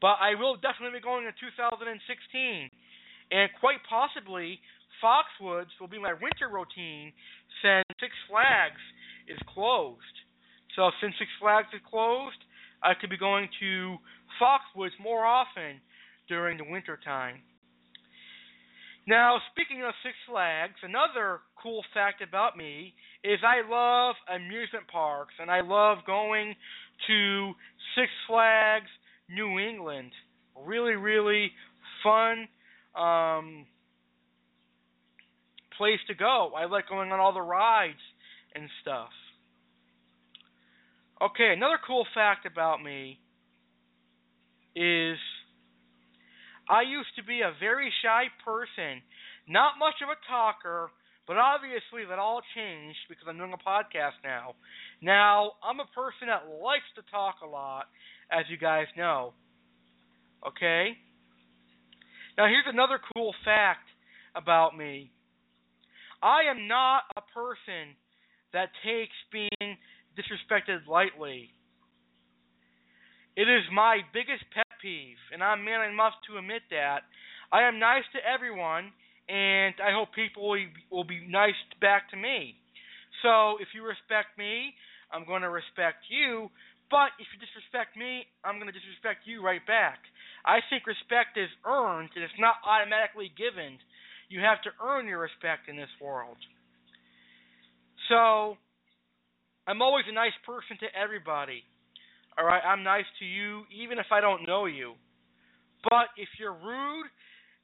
[0.00, 2.70] but I will definitely be going in 2016,
[3.30, 4.58] and quite possibly
[5.02, 7.12] Foxwoods will be my winter routine
[7.62, 8.80] since Six Flags
[9.28, 10.16] is closed.
[10.74, 12.38] So since Six Flags is closed,
[12.82, 13.96] I could be going to
[14.40, 15.80] Foxwoods more often
[16.28, 17.42] during the winter time.
[19.06, 22.92] Now, speaking of Six Flags, another cool fact about me
[23.22, 26.56] is I love amusement parks and I love going
[27.06, 27.52] to
[27.94, 28.88] Six Flags
[29.30, 30.10] New England.
[30.64, 31.52] Really, really
[32.02, 32.48] fun
[33.00, 33.66] um,
[35.78, 36.50] place to go.
[36.56, 38.02] I like going on all the rides
[38.56, 39.10] and stuff.
[41.22, 43.20] Okay, another cool fact about me
[44.74, 45.16] is
[46.68, 49.02] I used to be a very shy person,
[49.48, 50.90] not much of a talker,
[51.26, 54.54] but obviously that all changed because I'm doing a podcast now.
[55.02, 57.86] Now, I'm a person that likes to talk a lot,
[58.30, 59.34] as you guys know.
[60.46, 60.96] Okay?
[62.38, 63.86] Now, here's another cool fact
[64.34, 65.10] about me
[66.22, 67.94] I am not a person
[68.52, 69.76] that takes being
[70.16, 71.50] disrespected lightly.
[73.36, 77.04] It is my biggest pet peeve, and I'm man enough to admit that.
[77.52, 78.96] I am nice to everyone,
[79.28, 82.56] and I hope people will, be nice back to me.
[83.20, 84.72] So if you respect me,
[85.12, 86.48] I'm going to respect you.
[86.88, 90.00] But if you disrespect me, I'm going to disrespect you right back.
[90.48, 93.76] I think respect is earned, and it's not automatically given.
[94.32, 96.40] You have to earn your respect in this world.
[98.08, 98.56] So,
[99.68, 101.68] I'm always a nice person to everybody.
[102.38, 104.94] All right, I'm nice to you even if I don't know you.
[105.88, 107.06] But if you're rude,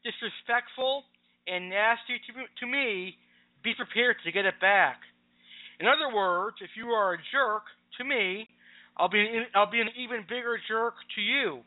[0.05, 1.05] disrespectful,
[1.47, 3.17] and nasty to, to me,
[3.65, 4.99] be prepared to get it back.
[5.81, 7.65] In other words, if you are a jerk
[7.99, 8.49] to me,
[8.97, 11.61] I'll be I'll be an even bigger jerk to you.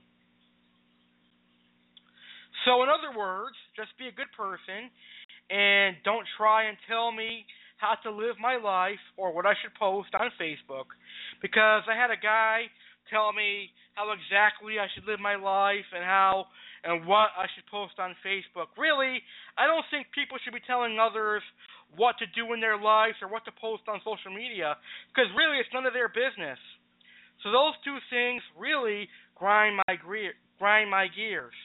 [2.66, 4.89] So in other words, just be a good person
[5.49, 7.45] and don't try and tell me
[7.78, 10.89] how to live my life or what I should post on Facebook
[11.41, 12.72] because I had a guy
[13.10, 16.47] tell me how exactly I should live my life and how
[16.84, 18.74] and what I should post on Facebook.
[18.78, 19.22] Really,
[19.58, 21.41] I don't think people should be telling others
[21.97, 24.76] what to do in their lives or what to post on social media
[25.10, 26.60] because really it's none of their business.
[27.43, 29.95] So those two things really grind my
[30.58, 31.56] grind my gears.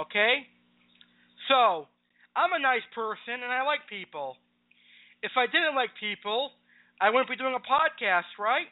[0.00, 0.46] Okay?
[1.48, 1.86] So,
[2.34, 4.36] I'm a nice person and I like people.
[5.22, 6.50] If I didn't like people,
[7.00, 8.66] I wouldn't be doing a podcast, right?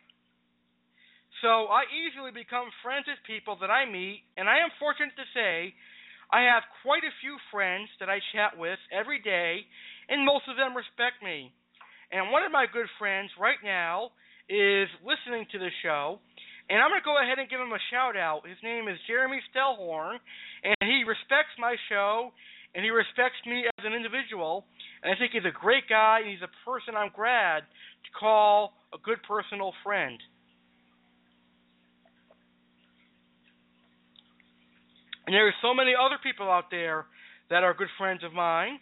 [1.43, 5.27] So I easily become friends with people that I meet, and I am fortunate to
[5.35, 5.75] say
[6.31, 9.67] I have quite a few friends that I chat with every day,
[10.07, 11.51] and most of them respect me.
[12.15, 14.15] And one of my good friends right now
[14.47, 16.23] is listening to the show,
[16.71, 18.47] and I'm going to go ahead and give him a shout out.
[18.47, 20.23] His name is Jeremy Stellhorn,
[20.63, 22.31] and he respects my show,
[22.71, 24.63] and he respects me as an individual,
[25.03, 28.79] and I think he's a great guy, and he's a person I'm glad to call
[28.95, 30.23] a good personal friend.
[35.27, 37.07] And there are so many other people out there
[37.51, 38.79] that are good friends of mine.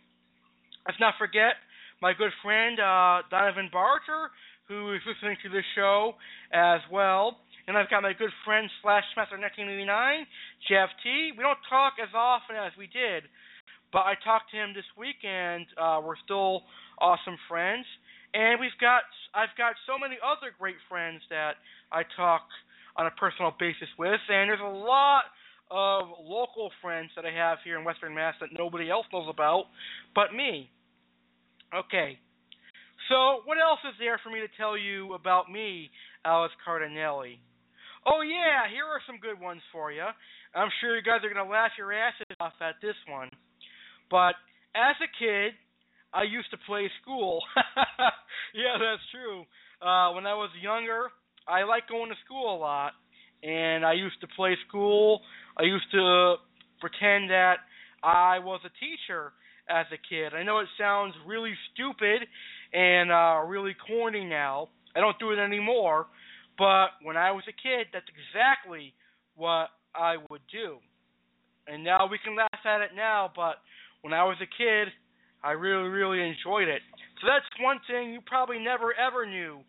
[0.87, 1.61] Let's not forget
[2.01, 4.33] my good friend uh, Donovan Barger,
[4.69, 6.15] who is listening to this show
[6.53, 7.37] as well.
[7.69, 10.27] And I've got my good friend slash Smaster 1989,
[10.67, 11.37] Jeff T.
[11.37, 13.29] We don't talk as often as we did,
[13.93, 16.65] but I talked to him this week, and uh, we're still
[16.99, 17.85] awesome friends.
[18.33, 19.03] And we've got
[19.35, 21.61] I've got so many other great friends that
[21.93, 22.47] I talk
[22.97, 25.31] on a personal basis with, and there's a lot
[25.71, 29.65] of local friends that I have here in Western Mass that nobody else knows about
[30.15, 30.71] but me.
[31.75, 32.19] Okay.
[33.09, 35.91] So, what else is there for me to tell you about me,
[36.25, 37.39] Alex Cardinale?
[38.07, 40.05] Oh, yeah, here are some good ones for you.
[40.55, 43.29] I'm sure you guys are going to laugh your asses off at this one.
[44.11, 44.35] But
[44.75, 45.53] as a kid,
[46.13, 47.41] I used to play school.
[48.55, 49.43] yeah, that's true.
[49.81, 51.11] Uh, when I was younger,
[51.47, 52.93] I liked going to school a lot,
[53.43, 55.21] and I used to play school.
[55.61, 56.37] I used to
[56.81, 57.57] pretend that
[58.03, 59.33] I was a teacher
[59.69, 60.33] as a kid.
[60.33, 62.27] I know it sounds really stupid
[62.73, 64.69] and uh, really corny now.
[64.97, 66.07] I don't do it anymore,
[66.57, 68.95] but when I was a kid, that's exactly
[69.37, 70.79] what I would do.
[71.69, 73.57] And now we can laugh at it now, but
[74.01, 74.89] when I was a kid,
[75.45, 76.81] I really, really enjoyed it.
[77.21, 79.61] So that's one thing you probably never ever knew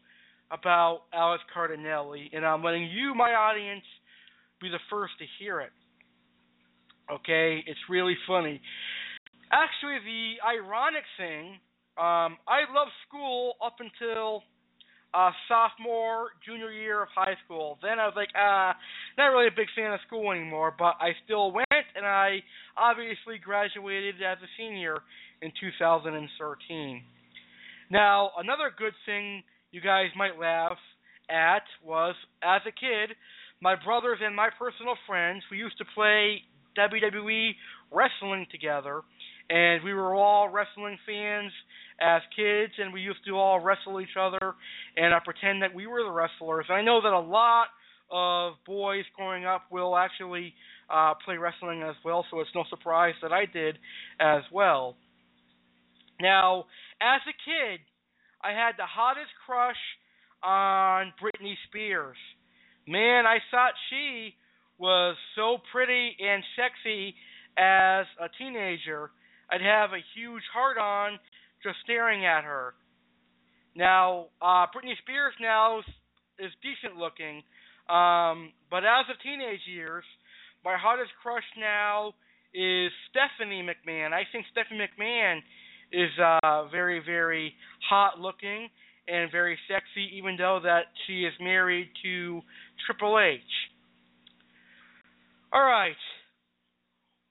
[0.51, 3.83] about Alex Cardinale, and I'm letting you, my audience,
[4.61, 5.71] be the first to hear it.
[7.11, 8.61] Okay, it's really funny.
[9.51, 11.59] Actually, the ironic thing,
[11.97, 14.43] um, I loved school up until
[15.13, 17.77] uh, sophomore, junior year of high school.
[17.81, 18.75] Then I was like, ah,
[19.17, 22.39] not really a big fan of school anymore, but I still went, and I
[22.77, 24.99] obviously graduated as a senior
[25.41, 27.03] in 2013.
[27.89, 30.77] Now, another good thing you guys might laugh
[31.29, 33.17] at was as a kid,
[33.61, 36.41] my brothers and my personal friends, we used to play
[36.77, 37.51] WWE
[37.91, 39.01] wrestling together,
[39.49, 41.51] and we were all wrestling fans
[41.99, 44.55] as kids, and we used to all wrestle each other
[44.97, 46.65] and uh, pretend that we were the wrestlers.
[46.69, 47.67] And I know that a lot
[48.09, 50.53] of boys growing up will actually
[50.89, 53.77] uh, play wrestling as well, so it's no surprise that I did
[54.19, 54.95] as well.
[56.19, 56.65] Now,
[57.01, 57.79] as a kid,
[58.43, 59.75] I had the hottest crush
[60.43, 62.17] on Britney Spears.
[62.87, 64.35] Man, I thought she
[64.81, 67.13] was so pretty and sexy
[67.55, 69.11] as a teenager.
[69.51, 71.19] I'd have a huge heart on
[71.61, 72.73] just staring at her.
[73.75, 75.79] Now, uh, Britney Spears now
[76.39, 77.43] is, decent looking,
[77.87, 80.03] um, but as of teenage years,
[80.65, 82.13] my hottest crush now
[82.53, 84.11] is Stephanie McMahon.
[84.13, 85.37] I think Stephanie McMahon
[85.93, 87.53] is uh, very, very
[87.87, 88.69] hot looking
[89.07, 92.41] and very sexy, even though that she is married to
[92.85, 93.41] Triple H.
[95.53, 95.99] All right.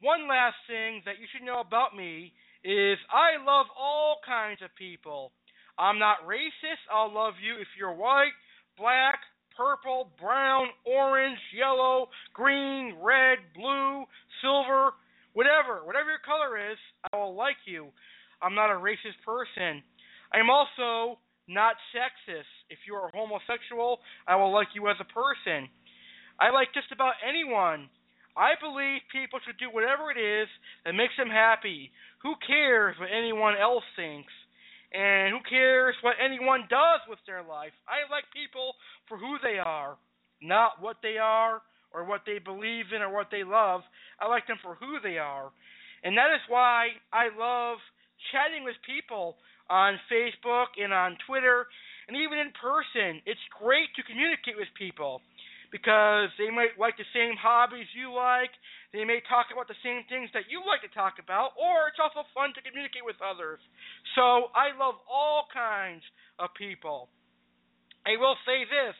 [0.02, 4.68] One last thing that you should know about me is I love all kinds of
[4.76, 5.32] people.
[5.78, 6.84] I'm not racist.
[6.92, 8.36] I'll love you if you're white,
[8.76, 9.20] black,
[9.56, 14.04] purple, brown, orange, yellow, green, red, blue,
[14.42, 14.92] silver,
[15.32, 15.80] whatever.
[15.84, 16.76] Whatever your color is,
[17.12, 17.88] I will like you.
[18.42, 19.82] I'm not a racist person.
[20.32, 21.18] I am also
[21.48, 22.52] not sexist.
[22.68, 25.72] If you are homosexual, I will like you as a person.
[26.38, 27.88] I like just about anyone.
[28.40, 30.48] I believe people should do whatever it is
[30.88, 31.92] that makes them happy.
[32.24, 34.32] Who cares what anyone else thinks?
[34.96, 37.76] And who cares what anyone does with their life?
[37.84, 38.80] I like people
[39.12, 40.00] for who they are,
[40.40, 41.60] not what they are
[41.92, 43.84] or what they believe in or what they love.
[44.16, 45.52] I like them for who they are.
[46.02, 47.76] And that is why I love
[48.32, 49.36] chatting with people
[49.68, 51.68] on Facebook and on Twitter
[52.08, 53.20] and even in person.
[53.28, 55.20] It's great to communicate with people
[55.70, 58.50] because they might like the same hobbies you like.
[58.92, 62.02] They may talk about the same things that you like to talk about, or it's
[62.02, 63.62] also fun to communicate with others.
[64.18, 66.02] So I love all kinds
[66.42, 67.06] of people.
[68.02, 68.98] I will say this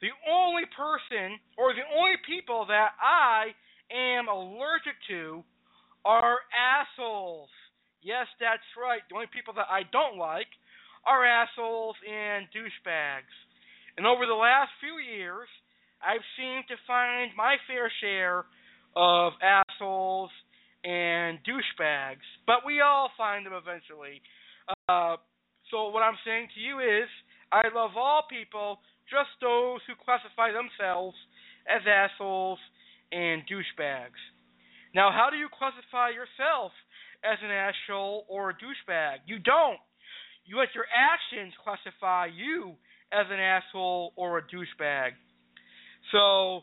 [0.00, 3.56] the only person or the only people that I
[3.90, 5.42] am allergic to
[6.04, 7.50] are assholes.
[8.02, 9.02] Yes, that's right.
[9.08, 10.46] The only people that I don't like
[11.02, 13.34] are assholes and douchebags.
[13.96, 15.48] And over the last few years,
[16.02, 18.44] I've seemed to find my fair share
[18.94, 20.30] of assholes
[20.84, 24.22] and douchebags, but we all find them eventually.
[24.88, 25.16] Uh,
[25.70, 27.08] so what I'm saying to you is,
[27.52, 28.78] I love all people,
[29.10, 31.16] just those who classify themselves
[31.66, 32.58] as assholes
[33.10, 34.20] and douchebags.
[34.94, 36.72] Now, how do you classify yourself
[37.24, 39.26] as an asshole or a douchebag.
[39.26, 39.78] You don't.
[40.44, 42.74] You let your actions classify you
[43.12, 45.10] as an asshole or a douchebag.
[46.12, 46.62] So,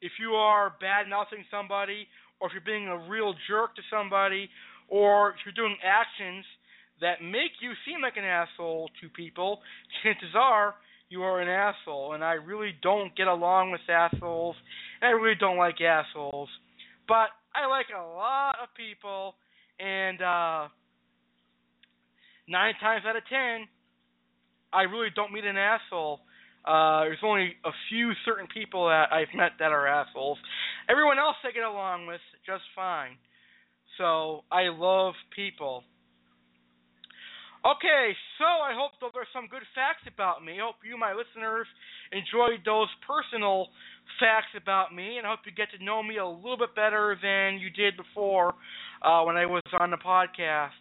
[0.00, 2.06] if you are bad mouthing somebody,
[2.40, 4.48] or if you're being a real jerk to somebody,
[4.88, 6.44] or if you're doing actions
[7.00, 9.60] that make you seem like an asshole to people,
[10.02, 10.74] chances are
[11.08, 12.14] you are an asshole.
[12.14, 14.56] And I really don't get along with assholes,
[15.00, 16.48] and I really don't like assholes.
[17.06, 19.34] But I like a lot of people,
[19.78, 20.68] and uh,
[22.48, 23.68] nine times out of ten,
[24.72, 26.20] I really don't meet an asshole.
[26.64, 30.38] Uh, there's only a few certain people that I've met that are assholes.
[30.88, 33.18] Everyone else I get along with just fine.
[33.98, 35.84] So I love people.
[37.62, 40.58] Okay, so I hope those are some good facts about me.
[40.58, 41.66] I hope you, my listeners,
[42.10, 43.70] enjoyed those personal
[44.18, 47.14] facts about me, and I hope you get to know me a little bit better
[47.22, 48.58] than you did before
[49.06, 50.74] uh, when I was on the podcast.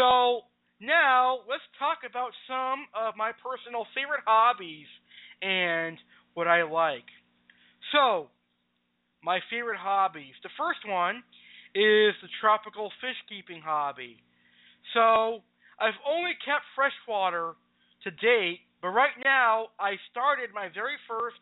[0.00, 0.48] So
[0.80, 4.88] now let's talk about some of my personal favorite hobbies
[5.42, 5.98] and
[6.34, 7.06] what I like.
[7.92, 8.28] So,
[9.22, 10.34] my favorite hobbies.
[10.42, 11.22] The first one
[11.74, 14.22] is the tropical fish keeping hobby.
[14.94, 15.42] So,
[15.78, 17.54] I've only kept freshwater
[18.04, 21.40] to date, but right now I started my very first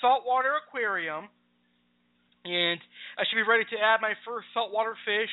[0.00, 1.28] saltwater aquarium,
[2.44, 2.80] and
[3.18, 5.32] I should be ready to add my first saltwater fish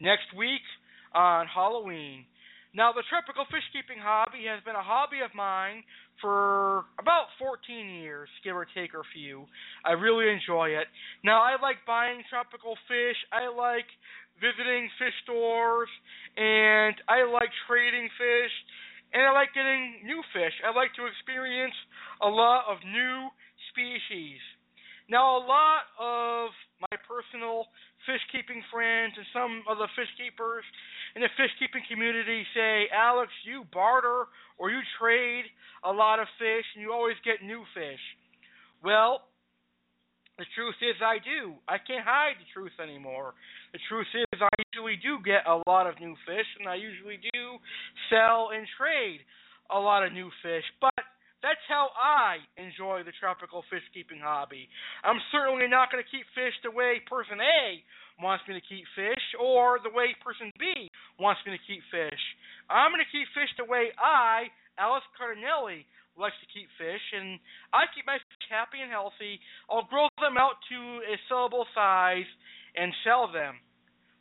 [0.00, 0.62] next week
[1.14, 2.26] on Halloween.
[2.74, 5.86] Now, the tropical fish keeping hobby has been a hobby of mine
[6.18, 7.62] for about 14
[8.02, 9.46] years, give or take a few.
[9.86, 10.90] I really enjoy it.
[11.22, 13.14] Now, I like buying tropical fish.
[13.30, 13.86] I like
[14.42, 15.86] visiting fish stores,
[16.34, 18.54] and I like trading fish,
[19.14, 20.54] and I like getting new fish.
[20.66, 21.78] I like to experience
[22.26, 23.30] a lot of new
[23.70, 24.42] species.
[25.06, 26.50] Now, a lot of
[26.90, 27.70] my personal
[28.02, 30.64] fish keeping friends and some of the fish keepers
[31.14, 34.26] in the fish keeping community say, Alex, you barter
[34.58, 35.44] or you trade
[35.84, 38.02] a lot of fish and you always get new fish.
[38.82, 39.22] Well,
[40.38, 41.54] the truth is, I do.
[41.70, 43.38] I can't hide the truth anymore.
[43.70, 47.22] The truth is, I usually do get a lot of new fish, and I usually
[47.22, 47.62] do
[48.10, 49.22] sell and trade
[49.70, 50.66] a lot of new fish.
[50.82, 51.06] But
[51.38, 54.66] that's how I enjoy the tropical fish keeping hobby.
[55.06, 57.78] I'm certainly not going to keep fish the way person A
[58.18, 62.22] wants me to keep fish, or the way person B wants me to keep fish.
[62.70, 65.84] I'm going to keep fish the way I, Alex Cardinale,
[66.14, 67.42] likes to keep fish, and
[67.74, 69.42] I keep my fish happy and healthy.
[69.66, 70.78] I'll grow them out to
[71.10, 72.28] a sellable size
[72.78, 73.58] and sell them.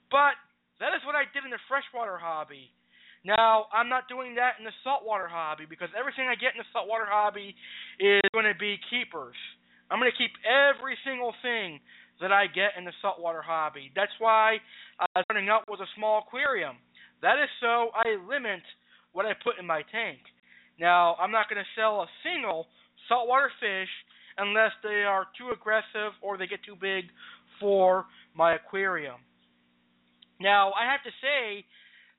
[0.10, 0.38] But
[0.82, 2.74] that is what I did in the freshwater hobby.
[3.24, 6.68] Now, I'm not doing that in the saltwater hobby because everything I get in the
[6.76, 7.56] saltwater hobby
[7.96, 9.38] is going to be keepers.
[9.88, 11.80] I'm going to keep every single thing
[12.22, 13.92] that I get in the saltwater hobby.
[13.96, 14.58] That's why
[15.00, 16.78] I'm starting out with a small aquarium.
[17.22, 18.62] That is so I limit
[19.14, 20.20] what I put in my tank.
[20.80, 22.68] Now, I'm not going to sell a single
[23.08, 23.90] saltwater fish
[24.38, 27.06] unless they are too aggressive or they get too big
[27.60, 28.06] for
[28.36, 29.22] my aquarium.
[30.42, 31.66] Now, I have to say,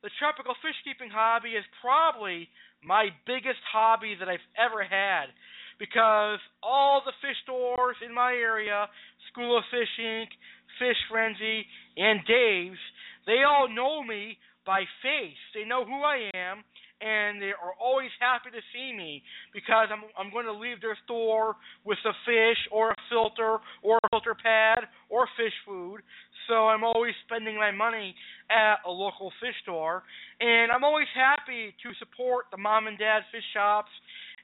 [0.03, 2.49] the tropical fish keeping hobby is probably
[2.85, 5.33] my biggest hobby that I've ever had
[5.79, 8.87] because all the fish stores in my area,
[9.35, 10.31] School of Fish Inc.,
[10.79, 11.67] Fish Frenzy,
[11.97, 12.79] and Dave's,
[13.27, 15.43] they all know me by face.
[15.55, 16.63] They know who I am
[17.05, 19.23] and they are always happy to see me
[19.53, 23.99] because I'm I'm going to leave their store with a fish or a filter or
[23.99, 26.01] a filter pad or fish food.
[26.49, 28.15] So I'm always spending my money
[28.51, 30.03] at a local fish store,
[30.41, 33.91] and I'm always happy to support the mom and dad fish shops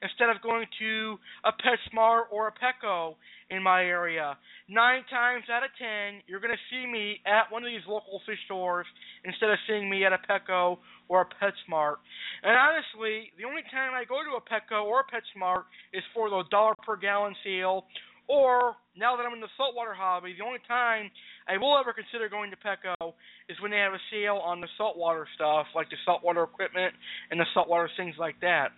[0.01, 3.15] instead of going to a PetSmart or a Petco
[3.49, 4.37] in my area.
[4.67, 8.21] Nine times out of ten, you're going to see me at one of these local
[8.25, 8.85] fish stores
[9.23, 10.77] instead of seeing me at a Petco
[11.09, 11.95] or a PetSmart.
[12.43, 16.29] And honestly, the only time I go to a Petco or a PetSmart is for
[16.29, 17.85] the dollar per gallon sale.
[18.27, 21.11] Or now that I'm in the saltwater hobby, the only time
[21.49, 23.13] I will ever consider going to Petco
[23.49, 26.93] is when they have a sale on the saltwater stuff, like the saltwater equipment
[27.29, 28.71] and the saltwater things like that.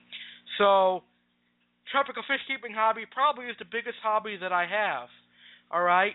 [0.57, 1.03] So,
[1.91, 5.09] tropical fish keeping hobby probably is the biggest hobby that I have.
[5.71, 6.13] All right.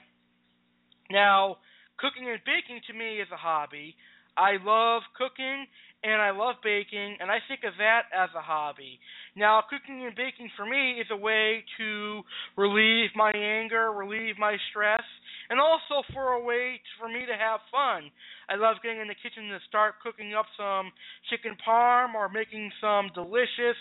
[1.11, 1.57] Now,
[1.99, 3.97] cooking and baking to me is a hobby.
[4.37, 5.67] I love cooking
[6.05, 9.01] and I love baking, and I think of that as a hobby.
[9.35, 12.23] Now, cooking and baking for me is a way to
[12.57, 15.03] relieve my anger, relieve my stress,
[15.51, 18.11] and also for a way to, for me to have fun.
[18.49, 20.93] I love getting in the kitchen to start cooking up some
[21.31, 23.77] chicken parm or making some delicious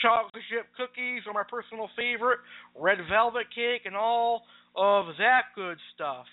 [0.00, 2.40] chocolate chip cookies or my personal favorite,
[2.74, 4.42] red velvet cake, and all
[4.76, 6.26] of that good stuff.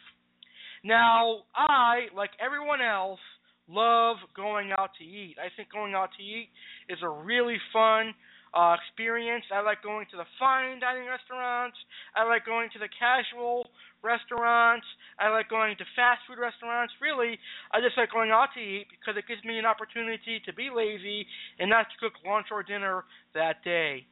[0.84, 3.20] Now, I, like everyone else,
[3.68, 5.36] love going out to eat.
[5.40, 6.50] I think going out to eat
[6.90, 8.14] is a really fun
[8.54, 9.44] uh, experience.
[9.54, 11.78] I like going to the fine dining restaurants.
[12.16, 13.68] I like going to the casual
[14.04, 14.86] restaurants.
[15.20, 16.94] I like going to fast food restaurants.
[17.02, 17.38] Really,
[17.72, 20.70] I just like going out to eat because it gives me an opportunity to be
[20.74, 21.28] lazy
[21.60, 23.04] and not to cook lunch or dinner
[23.36, 24.06] that day.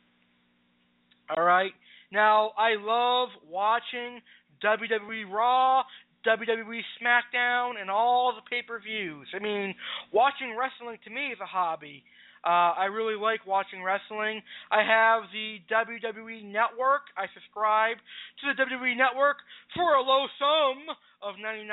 [1.36, 1.72] All right.
[2.12, 4.22] Now, I love watching
[4.64, 5.84] WWE Raw,
[6.26, 9.28] WWE SmackDown, and all the pay per views.
[9.34, 9.76] I mean,
[10.12, 12.04] watching wrestling to me is a hobby.
[12.46, 14.42] Uh, I really like watching wrestling.
[14.70, 17.10] I have the WWE Network.
[17.18, 19.38] I subscribe to the WWE Network
[19.74, 20.86] for a low sum
[21.24, 21.66] of 99.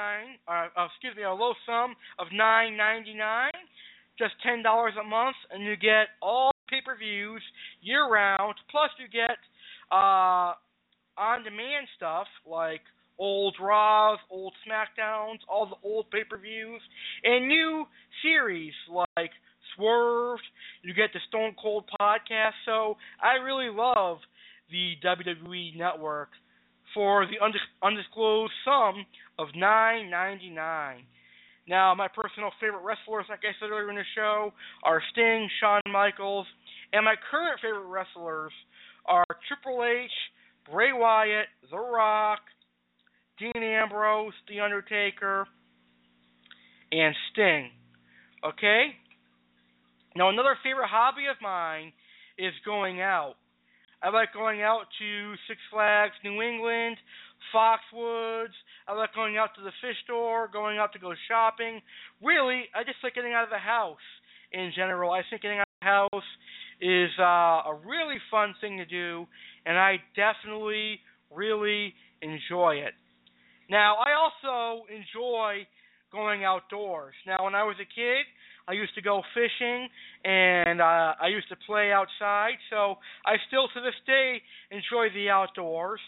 [0.48, 3.52] Uh, uh, excuse me, a low sum of 9.99,
[4.18, 7.42] just ten dollars a month, and you get all pay-per-views
[7.82, 8.54] year round.
[8.70, 9.36] Plus, you get
[9.92, 10.56] uh,
[11.20, 12.80] on-demand stuff like
[13.22, 16.82] old Raws, old SmackDowns, all the old pay-per-views,
[17.22, 17.84] and new
[18.20, 19.30] series like
[19.76, 20.42] Swerved.
[20.82, 22.58] You get the Stone Cold podcast.
[22.66, 24.18] So I really love
[24.72, 26.30] the WWE Network
[26.94, 27.38] for the
[27.86, 29.06] undisclosed sum
[29.38, 31.04] of nine ninety nine.
[31.68, 34.52] Now, my personal favorite wrestlers, like I said earlier in the show,
[34.82, 36.46] are Sting, Shawn Michaels,
[36.92, 38.50] and my current favorite wrestlers
[39.06, 40.10] are Triple H,
[40.68, 42.40] Bray Wyatt, The Rock,
[43.42, 45.48] Dean Ambrose, The Undertaker,
[46.92, 47.70] and Sting.
[48.44, 48.94] Okay?
[50.14, 51.92] Now, another favorite hobby of mine
[52.38, 53.34] is going out.
[54.00, 56.96] I like going out to Six Flags New England,
[57.52, 58.54] Foxwoods.
[58.86, 61.80] I like going out to the fish store, going out to go shopping.
[62.22, 64.06] Really, I just like getting out of the house
[64.52, 65.10] in general.
[65.10, 66.28] I think getting out of the house
[66.80, 69.26] is uh, a really fun thing to do,
[69.66, 71.00] and I definitely
[71.34, 72.94] really enjoy it.
[73.72, 75.66] Now, I also enjoy
[76.12, 77.14] going outdoors.
[77.26, 78.28] Now, when I was a kid,
[78.68, 79.88] I used to go fishing
[80.28, 82.60] and uh, I used to play outside.
[82.68, 86.00] So I still to this day enjoy the outdoors.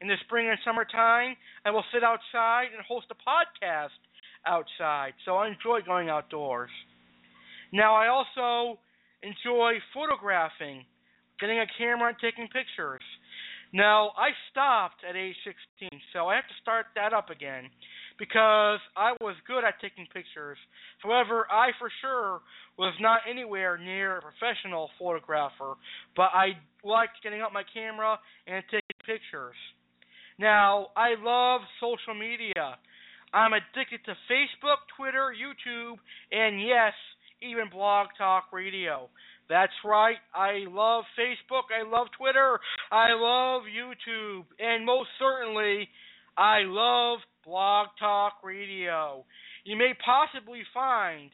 [0.00, 4.00] In the spring and summertime, I will sit outside and host a podcast
[4.46, 5.12] outside.
[5.26, 6.70] So I enjoy going outdoors.
[7.70, 8.80] Now I also
[9.22, 10.86] enjoy photographing,
[11.38, 13.04] getting a camera and taking pictures.
[13.72, 17.70] Now I stopped at age 16, so I have to start that up again
[18.18, 20.58] because I was good at taking pictures.
[21.02, 22.40] However, I for sure
[22.76, 25.74] was not anywhere near a professional photographer,
[26.16, 29.56] but I liked getting out my camera and taking pictures.
[30.38, 32.76] Now, I love social media.
[33.32, 35.96] I'm addicted to Facebook, Twitter, YouTube,
[36.32, 36.94] and yes,
[37.42, 39.08] even Blog Talk Radio.
[39.50, 40.16] That's right.
[40.32, 41.74] I love Facebook.
[41.74, 42.60] I love Twitter.
[42.92, 44.44] I love YouTube.
[44.60, 45.88] And most certainly,
[46.38, 49.24] I love Blog Talk Radio.
[49.64, 51.30] You may possibly find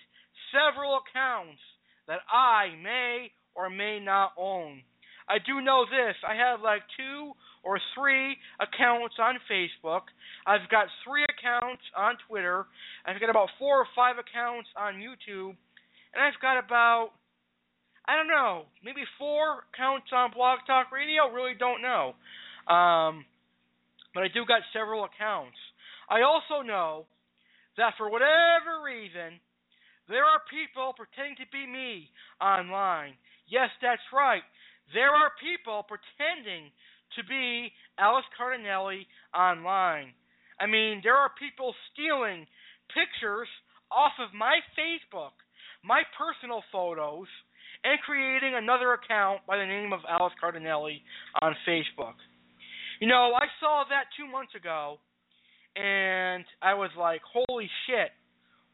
[0.49, 1.61] several accounts
[2.09, 4.81] that I may or may not own.
[5.29, 6.17] I do know this.
[6.27, 10.09] I have like two or three accounts on Facebook.
[10.47, 12.65] I've got three accounts on Twitter.
[13.05, 15.57] I've got about four or five accounts on YouTube.
[16.15, 17.11] And I've got about,
[18.09, 21.27] I don't know, maybe four accounts on Blog Talk Radio.
[21.33, 22.15] Really don't know.
[22.71, 23.27] Um,
[24.15, 25.59] but I do got several accounts.
[26.09, 27.07] I also know
[27.77, 29.43] that for whatever reason,
[30.09, 32.09] there are people pretending to be me
[32.41, 33.19] online.
[33.51, 34.43] Yes, that's right.
[34.95, 36.71] There are people pretending
[37.19, 39.03] to be Alex Cardinale
[39.35, 40.15] online.
[40.61, 42.47] I mean, there are people stealing
[42.95, 43.51] pictures
[43.91, 45.35] off of my Facebook,
[45.83, 47.27] my personal photos,
[47.87, 50.99] and creating another account by the name of Alex Cardinale
[51.41, 52.19] on Facebook.
[53.01, 54.99] You know, I saw that two months ago
[55.77, 58.11] and I was like, holy shit,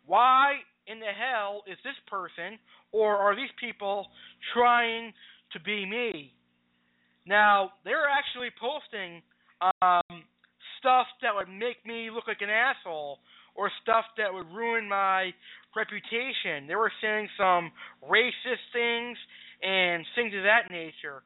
[0.07, 0.55] why
[0.87, 2.59] in the hell is this person
[2.91, 4.07] or are these people
[4.55, 5.13] trying
[5.53, 6.33] to be me?
[7.27, 9.21] Now, they're actually posting
[9.61, 10.25] um,
[10.79, 13.19] stuff that would make me look like an asshole
[13.55, 15.33] or stuff that would ruin my
[15.77, 16.67] reputation.
[16.67, 17.71] They were saying some
[18.09, 19.19] racist things
[19.63, 21.23] and things of that nature.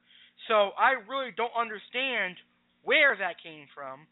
[0.49, 2.37] So I really don't understand
[2.83, 4.07] where that came from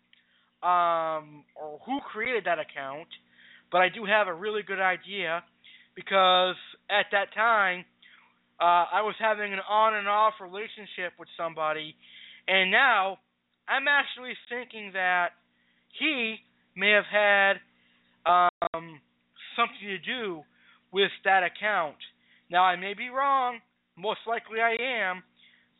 [0.63, 3.09] um, or who created that account,
[3.71, 5.45] but I do have a really good idea
[5.95, 6.57] because
[6.91, 7.85] at that time
[8.61, 11.95] uh, I was having an on and off relationship with somebody,
[12.49, 13.19] and now
[13.69, 15.31] I'm actually thinking that
[15.99, 16.37] he
[16.77, 17.55] may have had
[18.27, 19.01] um,
[19.57, 20.43] something to do
[20.93, 21.97] with that account.
[22.51, 23.59] Now I may be wrong,
[23.97, 25.23] most likely I am,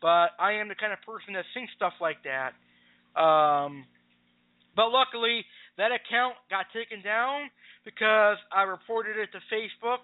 [0.01, 2.53] but I am the kind of person that thinks stuff like that.
[3.19, 3.85] Um,
[4.75, 5.45] but luckily,
[5.77, 7.49] that account got taken down
[7.85, 10.03] because I reported it to Facebook,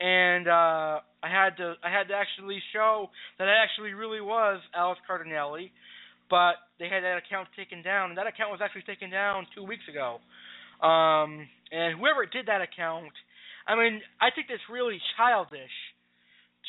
[0.00, 4.60] and uh, I had to I had to actually show that I actually really was
[4.74, 5.70] Alex Cardinale,
[6.28, 9.64] but they had that account taken down, and that account was actually taken down two
[9.64, 10.18] weeks ago.
[10.82, 13.12] Um, and whoever did that account,
[13.66, 15.74] I mean, I think that's really childish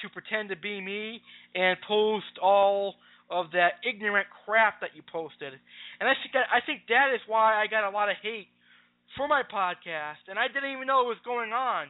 [0.01, 1.22] to pretend to be me
[1.55, 2.95] and post all
[3.30, 5.53] of that ignorant crap that you posted.
[5.99, 8.51] And I think that I think that is why I got a lot of hate
[9.16, 11.88] for my podcast, and I didn't even know it was going on.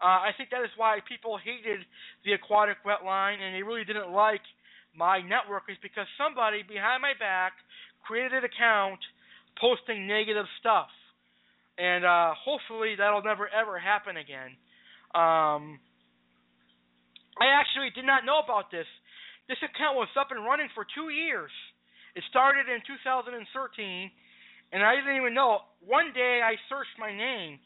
[0.00, 1.84] Uh, I think that is why people hated
[2.24, 4.42] the aquatic wetline, and they really didn't like
[4.96, 7.52] my network, is because somebody behind my back
[8.04, 9.00] created an account
[9.60, 10.88] posting negative stuff,
[11.78, 14.56] and uh, hopefully that'll never ever happen again.
[15.14, 15.80] Um,
[17.40, 18.86] I actually did not know about this.
[19.48, 21.50] This account was up and running for two years.
[22.14, 23.40] It started in 2013,
[24.72, 25.64] and I didn't even know.
[25.80, 27.58] One day I searched my name,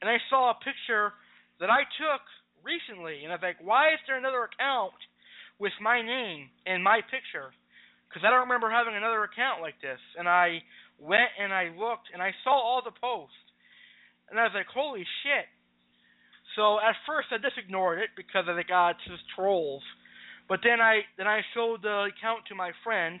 [0.00, 1.12] and I saw a picture
[1.58, 2.22] that I took
[2.62, 4.94] recently, and I was like, why is there another account
[5.58, 7.50] with my name and my picture?
[8.06, 10.00] Because I don't remember having another account like this.
[10.16, 10.62] And I
[10.98, 13.36] went and I looked and I saw all the posts,
[14.30, 15.46] and I was like, holy shit.
[16.56, 19.82] So at first I just ignored it because I think, ah, it's just trolls.
[20.48, 23.20] But then I then I showed the account to my friends,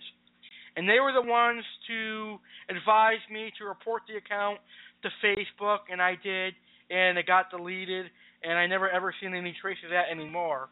[0.76, 2.38] and they were the ones to
[2.70, 4.58] advise me to report the account
[5.02, 6.54] to Facebook, and I did,
[6.90, 8.06] and it got deleted,
[8.42, 10.68] and I never ever seen any trace of that anymore.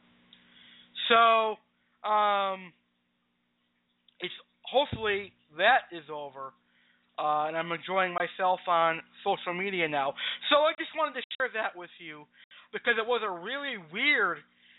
[1.09, 1.57] So,
[2.09, 2.73] um,
[4.21, 4.35] it's
[4.65, 6.53] hopefully that is over,
[7.19, 10.15] uh, and I'm enjoying myself on social media now.
[10.51, 12.25] So I just wanted to share that with you
[12.73, 14.39] because it was a really weird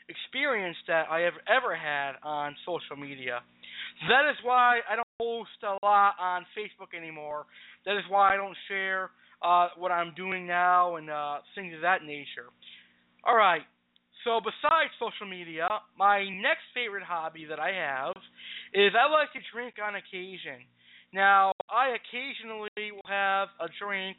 [0.09, 3.41] experience that I have ever had on social media.
[4.09, 7.45] That is why I don't post a lot on Facebook anymore.
[7.85, 9.11] That is why I don't share
[9.41, 12.49] uh, what I'm doing now and uh, things of that nature.
[13.23, 13.61] All right.
[14.23, 15.67] So besides social media,
[15.97, 18.15] my next favorite hobby that I have
[18.73, 20.67] is I like to drink on occasion.
[21.17, 24.17] Now, I occasionally will have a drink.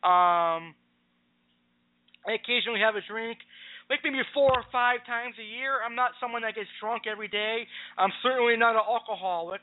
[0.00, 0.72] Um,
[2.24, 3.36] I occasionally have a drink,
[3.90, 5.84] like maybe four or five times a year.
[5.84, 7.68] I'm not someone that gets drunk every day.
[7.98, 9.60] I'm certainly not an alcoholic,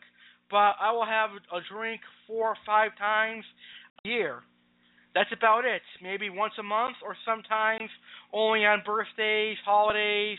[0.51, 3.43] but I will have a drink four or five times
[4.05, 4.43] a year.
[5.15, 5.81] That's about it.
[6.03, 7.89] Maybe once a month or sometimes
[8.31, 10.37] only on birthdays, holidays,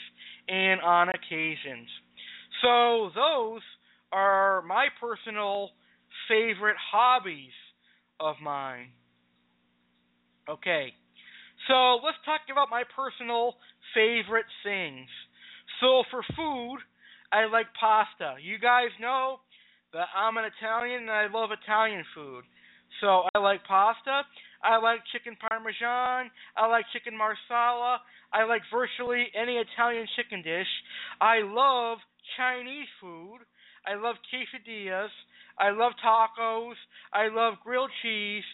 [0.49, 1.91] and on occasions.
[2.63, 3.63] So those
[4.13, 5.71] are my personal
[6.29, 7.57] favorite hobbies
[8.21, 8.89] of mine.
[10.49, 10.93] Okay.
[11.67, 13.55] So let's talk about my personal
[13.95, 15.09] favorite things.
[15.81, 16.79] So for food,
[17.33, 18.37] I like pasta.
[18.41, 19.41] You guys know
[19.93, 22.45] that I'm an Italian and I love Italian food.
[23.01, 24.23] So I like pasta.
[24.63, 26.31] I like chicken parmesan.
[26.57, 28.01] I like chicken marsala.
[28.33, 30.69] I like virtually any Italian chicken dish.
[31.21, 31.99] I love
[32.37, 33.41] Chinese food.
[33.87, 35.13] I love quesadillas.
[35.59, 36.75] I love tacos.
[37.13, 38.45] I love grilled cheese.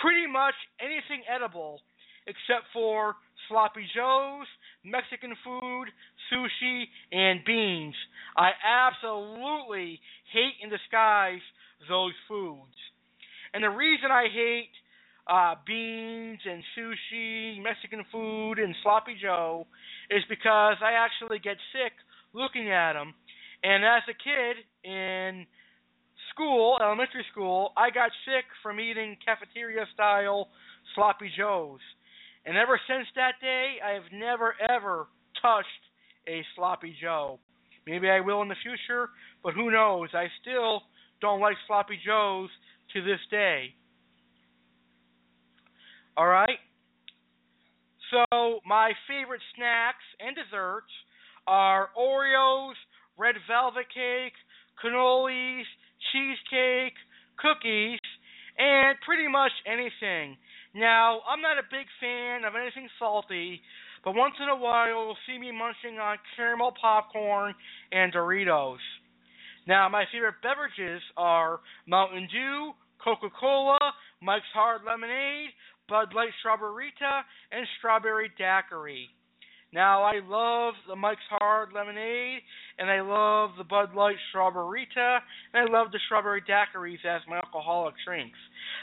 [0.00, 1.80] Pretty much anything edible
[2.26, 3.16] except for
[3.48, 4.46] sloppy joes,
[4.84, 5.86] Mexican food,
[6.32, 7.94] sushi, and beans.
[8.36, 10.00] I absolutely
[10.32, 11.44] hate and despise
[11.88, 12.74] those foods.
[13.52, 14.72] And the reason I hate
[15.28, 19.66] uh, beans and sushi, Mexican food, and sloppy Joe
[20.10, 21.92] is because I actually get sick
[22.32, 23.14] looking at them.
[23.62, 25.46] And as a kid in
[26.34, 30.48] school, elementary school, I got sick from eating cafeteria style
[30.94, 31.80] sloppy joes.
[32.46, 35.06] And ever since that day, I have never ever
[35.40, 35.66] touched
[36.28, 37.38] a sloppy joe.
[37.86, 39.10] Maybe I will in the future,
[39.42, 40.08] but who knows?
[40.14, 40.82] I still
[41.20, 42.48] don't like sloppy joes
[42.92, 43.74] to this day.
[46.16, 46.58] All right.
[48.10, 50.92] So my favorite snacks and desserts
[51.46, 52.74] are Oreos,
[53.18, 54.34] red velvet cake,
[54.82, 55.64] cannolis,
[56.14, 56.94] cheesecake,
[57.42, 57.98] cookies,
[58.54, 60.38] and pretty much anything.
[60.74, 63.60] Now, I'm not a big fan of anything salty,
[64.04, 67.54] but once in a while you'll see me munching on caramel popcorn
[67.90, 68.78] and Doritos.
[69.66, 73.78] Now, my favorite beverages are Mountain Dew, Coca Cola,
[74.22, 75.50] Mike's Hard Lemonade,
[75.88, 79.08] Bud Light Straw-Ber-Rita, and Strawberry Daiquiri.
[79.74, 82.46] Now, I love the Mike's Hard Lemonade,
[82.78, 85.18] and I love the Bud Light Straw-Ber-Rita,
[85.50, 88.38] and I love the Strawberry Daiquiris as my alcoholic drinks.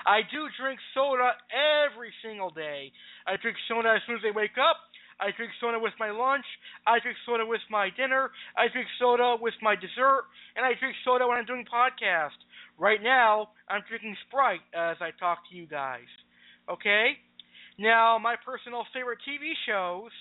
[0.05, 2.91] I do drink soda every single day.
[3.25, 4.83] I drink soda as soon as I wake up.
[5.21, 6.43] I drink soda with my lunch.
[6.85, 8.27] I drink soda with my dinner.
[8.59, 10.27] I drink soda with my dessert.
[10.57, 12.43] And I drink soda when I'm doing podcasts.
[12.77, 16.11] Right now, I'm drinking Sprite as I talk to you guys.
[16.67, 17.15] Okay?
[17.79, 20.11] Now, my personal favorite TV shows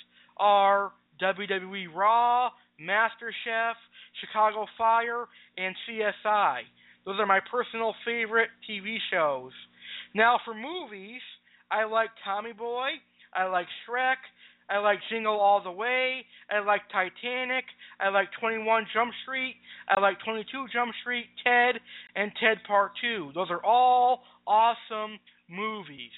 [0.40, 3.74] are WWE Raw, MasterChef,
[4.20, 5.26] Chicago Fire,
[5.56, 6.62] and CSI.
[7.04, 9.52] Those are my personal favorite TV shows.
[10.14, 11.20] Now for movies,
[11.70, 12.88] I like Tommy Boy,
[13.32, 14.16] I like Shrek,
[14.68, 17.64] I like Jingle All the Way, I like Titanic,
[17.98, 19.56] I like 21 Jump Street,
[19.88, 21.80] I like 22 Jump Street, Ted,
[22.14, 23.32] and Ted Part 2.
[23.34, 25.18] Those are all awesome
[25.48, 26.14] movies.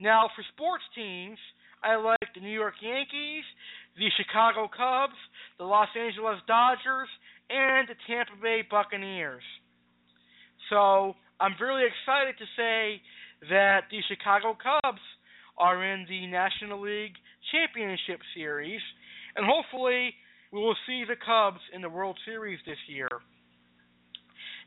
[0.00, 1.38] Now for sports teams,
[1.82, 3.44] I like the New York Yankees,
[3.96, 5.18] the Chicago Cubs,
[5.58, 7.08] the Los Angeles Dodgers,
[7.50, 9.42] and the Tampa Bay Buccaneers.
[10.70, 13.02] So I'm really excited to say
[13.50, 15.02] that the Chicago Cubs
[15.58, 17.14] are in the National League
[17.50, 18.80] Championship Series,
[19.36, 20.14] and hopefully
[20.52, 23.08] we will see the Cubs in the World Series this year.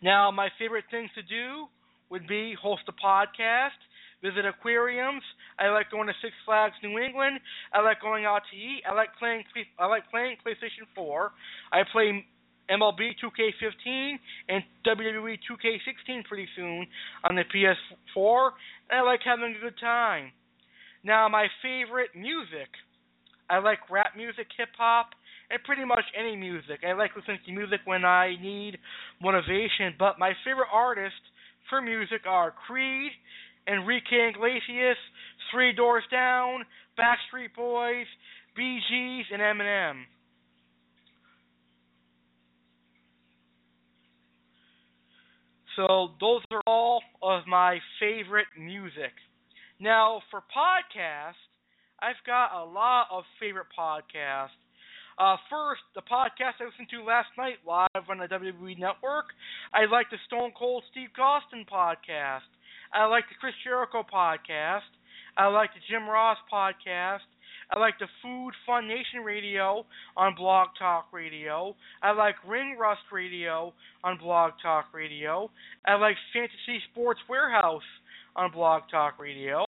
[0.03, 1.65] Now, my favorite things to do
[2.09, 3.79] would be host a podcast,
[4.25, 5.21] visit aquariums.
[5.59, 7.39] I like going to Six Flags New England.
[7.73, 8.81] I like going out to eat.
[8.89, 9.43] I like playing.
[9.77, 11.31] I like playing PlayStation 4.
[11.71, 12.25] I play
[12.69, 14.15] MLB 2K15
[14.49, 16.87] and WWE 2K16 pretty soon
[17.23, 18.49] on the PS4,
[18.89, 20.31] and I like having a good time.
[21.03, 22.69] Now, my favorite music.
[23.47, 25.09] I like rap music, hip hop,
[25.51, 26.81] and pretty much any music.
[26.81, 28.79] I like listening to music when I need
[29.21, 31.21] motivation, but my favorite artists
[31.69, 33.11] for music are Creed,
[33.67, 34.97] Enrique Iglesias,
[35.51, 36.65] Three Doors Down,
[36.97, 38.05] Backstreet Boys,
[38.55, 40.03] Bee Gees, and Eminem.
[45.75, 49.11] So those are all of my favorite music.
[49.79, 51.43] Now for podcasts,
[51.99, 54.55] I've got a lot of favorite podcasts.
[55.17, 59.31] Uh, first, the podcast I listened to last night live on the WWE Network.
[59.73, 62.47] I like the Stone Cold Steve Austin podcast.
[62.93, 64.87] I like the Chris Jericho podcast.
[65.37, 67.25] I like the Jim Ross podcast.
[67.73, 71.75] I like the Food Fun Nation Radio on Blog Talk Radio.
[72.01, 73.73] I like Ring Rust Radio
[74.03, 75.49] on Blog Talk Radio.
[75.85, 77.81] I like Fantasy Sports Warehouse
[78.35, 79.65] on Blog Talk Radio.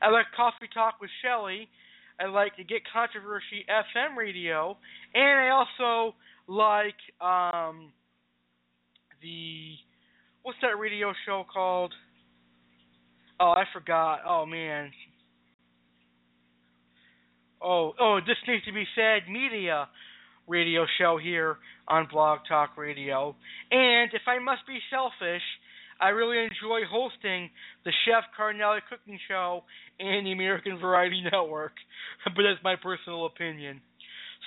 [0.00, 1.68] I like Coffee Talk with Shelly.
[2.18, 4.76] I like the Get Controversy FM radio,
[5.14, 6.14] and I also
[6.46, 7.92] like um,
[9.20, 9.74] the
[10.42, 11.92] what's that radio show called?
[13.40, 14.20] Oh, I forgot.
[14.26, 14.90] Oh man,
[17.62, 19.88] oh, oh, this needs to be said, media
[20.46, 21.56] radio show here
[21.88, 23.34] on Blog Talk Radio.
[23.70, 25.42] And if I must be selfish,
[26.00, 27.50] I really enjoy hosting
[27.84, 29.62] the Chef Carnelli Cooking Show
[29.98, 31.72] and the American Variety Network,
[32.24, 33.80] but that's my personal opinion.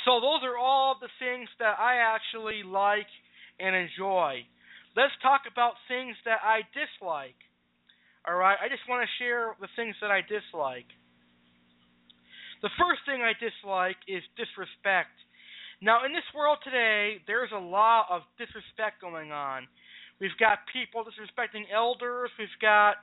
[0.05, 3.09] So those are all the things that I actually like
[3.59, 4.45] and enjoy.
[4.95, 7.35] Let's talk about things that I dislike.
[8.27, 10.91] All right, I just want to share the things that I dislike.
[12.59, 15.15] The first thing I dislike is disrespect.
[15.79, 19.63] Now, in this world today, there's a lot of disrespect going on.
[20.19, 22.27] We've got people disrespecting elders.
[22.35, 22.99] We've got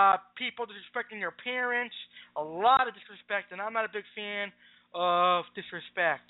[0.00, 1.92] uh, people disrespecting their parents.
[2.40, 4.56] A lot of disrespect, and I'm not a big fan
[4.96, 6.24] of disrespect.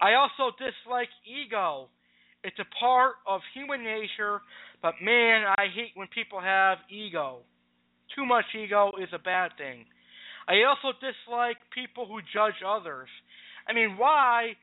[0.00, 1.92] I also dislike ego.
[2.40, 4.40] It's a part of human nature,
[4.82, 7.40] but man, I hate when people have ego.
[8.16, 9.84] Too much ego is a bad thing.
[10.48, 13.08] I also dislike people who judge others.
[13.68, 14.56] I mean, why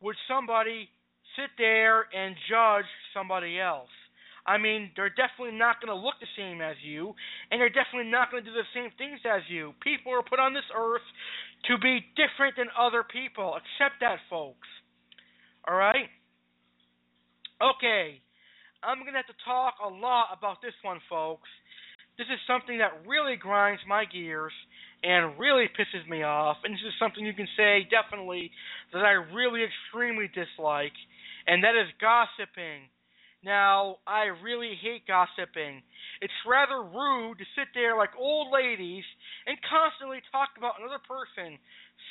[0.00, 0.88] would somebody
[1.36, 3.90] sit there and judge somebody else?
[4.46, 7.14] I mean, they're definitely not going to look the same as you,
[7.50, 9.72] and they're definitely not going to do the same things as you.
[9.80, 11.06] People are put on this earth
[11.68, 13.56] to be different than other people.
[13.56, 14.68] Accept that, folks.
[15.66, 16.12] All right?
[17.56, 18.20] Okay.
[18.84, 21.48] I'm going to have to talk a lot about this one, folks.
[22.18, 24.52] This is something that really grinds my gears
[25.02, 26.58] and really pisses me off.
[26.62, 28.52] And this is something you can say definitely
[28.92, 30.94] that I really extremely dislike,
[31.46, 32.92] and that is gossiping.
[33.44, 35.84] Now, I really hate gossiping.
[36.24, 39.04] It's rather rude to sit there like old ladies
[39.44, 41.60] and constantly talk about another person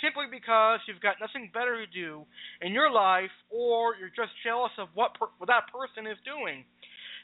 [0.04, 2.28] simply because you've got nothing better to do
[2.60, 6.68] in your life or you're just jealous of what, per- what that person is doing.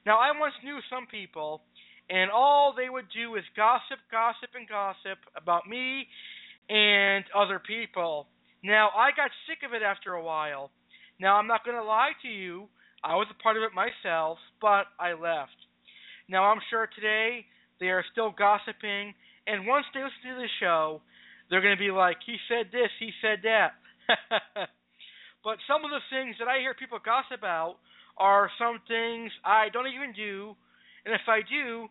[0.08, 1.62] Now, I once knew some people
[2.10, 6.08] and all they would do is gossip, gossip, and gossip about me
[6.70, 8.28] and other people.
[8.64, 10.72] Now, I got sick of it after a while.
[11.20, 12.68] Now, I'm not going to lie to you,
[13.04, 15.56] I was a part of it myself, but I left.
[16.28, 17.46] Now, I'm sure today
[17.80, 19.14] they are still gossiping,
[19.48, 21.02] and once they listen to the show,
[21.50, 23.74] they're going to be like, he said this, he said that.
[25.44, 27.78] but some of the things that I hear people gossip about
[28.18, 30.56] are some things I don't even do,
[31.06, 31.88] and if I do,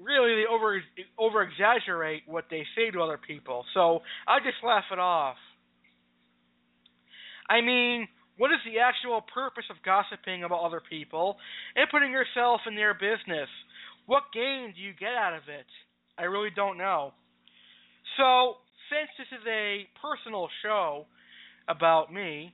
[0.00, 0.80] really they over
[1.18, 3.64] over exaggerate what they say to other people.
[3.74, 5.36] So I just laugh it off.
[7.48, 11.36] I mean, what is the actual purpose of gossiping about other people
[11.74, 13.48] and putting yourself in their business?
[14.06, 15.66] What gain do you get out of it?
[16.16, 17.12] I really don't know.
[18.18, 18.56] So,
[18.90, 21.06] since this is a personal show
[21.68, 22.52] about me,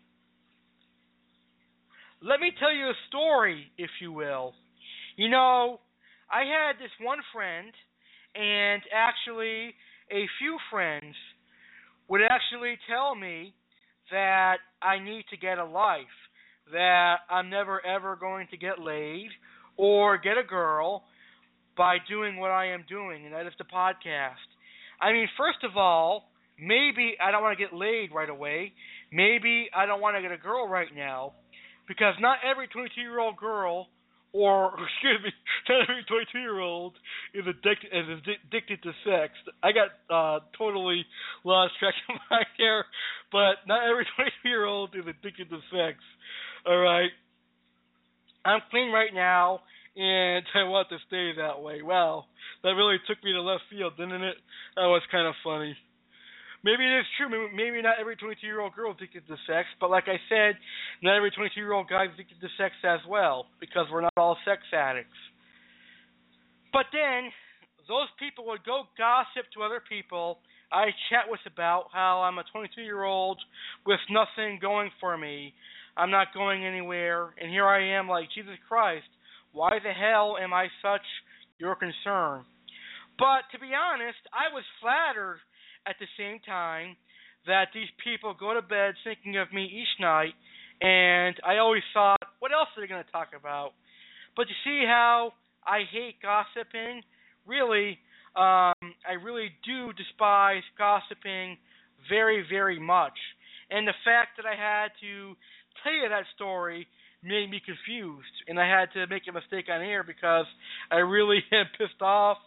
[2.22, 4.52] let me tell you a story, if you will.
[5.16, 5.80] You know,
[6.30, 7.72] I had this one friend,
[8.34, 9.74] and actually
[10.10, 11.14] a few friends
[12.08, 13.54] would actually tell me
[14.10, 16.04] that I need to get a life,
[16.72, 19.30] that I'm never ever going to get laid
[19.78, 21.04] or get a girl
[21.74, 24.53] by doing what I am doing, and that is the podcast.
[25.00, 28.72] I mean, first of all, maybe I don't want to get laid right away.
[29.12, 31.32] Maybe I don't want to get a girl right now,
[31.88, 33.88] because not every 22 year old girl
[34.34, 35.30] or excuse me,
[35.68, 36.92] not every 22 year old
[37.32, 39.32] is addicted is addicted to sex.
[39.62, 41.06] I got uh totally
[41.44, 42.84] lost track of my hair,
[43.32, 45.98] but not every 22 year old is addicted to sex.
[46.66, 47.10] All right,
[48.44, 49.60] I'm clean right now,
[49.96, 51.80] and I want to stay that way.
[51.82, 52.24] Wow,
[52.64, 54.36] that really took me to left field, didn't it?
[54.74, 55.76] That was kind of funny.
[56.64, 57.28] Maybe it is true.
[57.28, 60.56] Maybe not every 22 year old girl is addicted to sex, but like I said,
[61.04, 64.16] not every 22 year old guy is addicted to sex as well, because we're not
[64.16, 65.20] all sex addicts.
[66.72, 67.30] But then,
[67.86, 70.40] those people would go gossip to other people
[70.72, 73.38] I chat with about how I'm a 22 year old
[73.86, 75.54] with nothing going for me.
[75.96, 79.06] I'm not going anywhere, and here I am like, Jesus Christ,
[79.52, 81.06] why the hell am I such
[81.58, 82.44] your concern?
[83.18, 85.38] But to be honest, I was flattered
[85.86, 86.96] at the same time
[87.46, 90.34] that these people go to bed thinking of me each night,
[90.80, 93.72] and I always thought, what else are they going to talk about?
[94.36, 95.32] But you see how
[95.66, 97.02] I hate gossiping?
[97.46, 97.98] Really,
[98.34, 98.74] um,
[99.06, 101.58] I really do despise gossiping
[102.08, 103.14] very, very much.
[103.70, 105.36] And the fact that I had to
[105.82, 106.86] tell you that story
[107.22, 110.46] made me confused, and I had to make a mistake on air because
[110.90, 112.38] I really am pissed off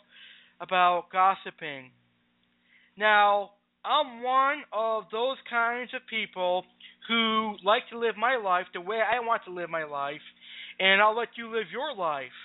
[0.61, 1.91] about gossiping.
[2.97, 3.51] Now,
[3.85, 6.63] I'm one of those kinds of people
[7.07, 10.23] who like to live my life the way I want to live my life,
[10.79, 12.35] and I'll let you live your life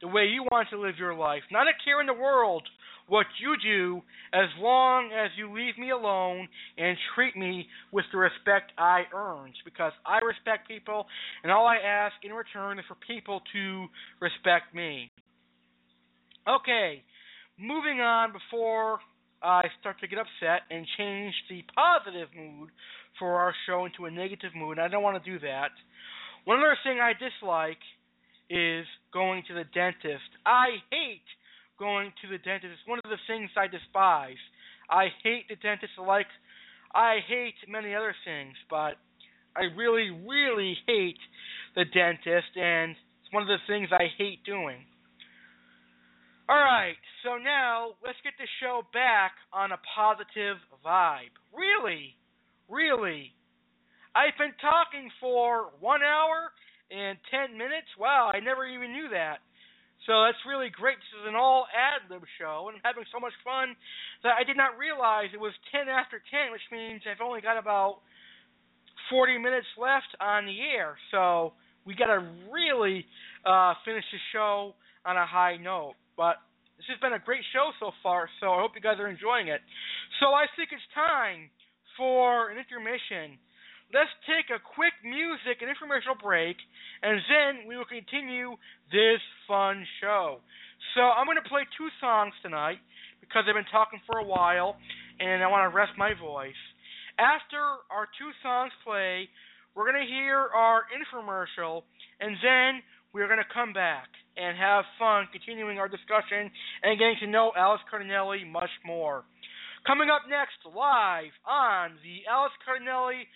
[0.00, 1.42] the way you want to live your life.
[1.52, 2.62] Not a care in the world
[3.10, 4.00] what you do
[4.32, 6.48] as long as you leave me alone
[6.78, 11.06] and treat me with the respect I earned because I respect people
[11.42, 13.86] and all I ask in return is for people to
[14.20, 15.10] respect me.
[16.48, 17.02] Okay,
[17.60, 19.00] moving on before
[19.42, 22.70] I start to get upset and change the positive mood
[23.18, 24.78] for our show into a negative mood.
[24.78, 25.70] I don't want to do that.
[26.44, 27.80] One other thing I dislike
[28.48, 30.28] is going to the dentist.
[30.44, 31.28] I hate
[31.78, 32.72] going to the dentist.
[32.72, 34.40] It's one of the things I despise.
[34.90, 36.26] I hate the dentist like
[36.94, 38.98] I hate many other things, but
[39.56, 41.18] I really, really hate
[41.74, 44.84] the dentist, and it's one of the things I hate doing.
[46.50, 51.30] All right, so now let's get the show back on a positive vibe.
[51.54, 52.18] Really,
[52.66, 53.30] really.
[54.18, 56.50] I've been talking for one hour
[56.90, 57.86] and ten minutes.
[57.94, 59.46] Wow, I never even knew that.
[60.10, 60.98] So that's really great.
[60.98, 63.78] This is an all ad lib show, and I'm having so much fun
[64.26, 67.62] that I did not realize it was 10 after 10, which means I've only got
[67.62, 68.02] about
[69.06, 70.98] 40 minutes left on the air.
[71.14, 71.54] So
[71.86, 73.06] we got to really
[73.46, 74.74] uh, finish the show
[75.04, 75.94] on a high note.
[76.16, 76.36] But
[76.76, 79.48] this has been a great show so far, so I hope you guys are enjoying
[79.48, 79.60] it.
[80.20, 81.52] So I think it's time
[81.96, 83.36] for an intermission.
[83.92, 86.56] Let's take a quick music and informational break,
[87.02, 88.54] and then we will continue
[88.88, 89.20] this
[89.50, 90.40] fun show.
[90.94, 92.78] So I'm going to play two songs tonight
[93.20, 94.76] because I've been talking for a while,
[95.18, 96.56] and I want to rest my voice.
[97.18, 97.60] After
[97.90, 99.28] our two songs play,
[99.74, 101.82] we're going to hear our infomercial,
[102.20, 102.80] and then
[103.12, 104.08] we're going to come back
[104.40, 106.48] and have fun continuing our discussion
[106.82, 109.24] and getting to know Alex Cardinale much more.
[109.86, 113.28] Coming up next, live on the Alex Cardinale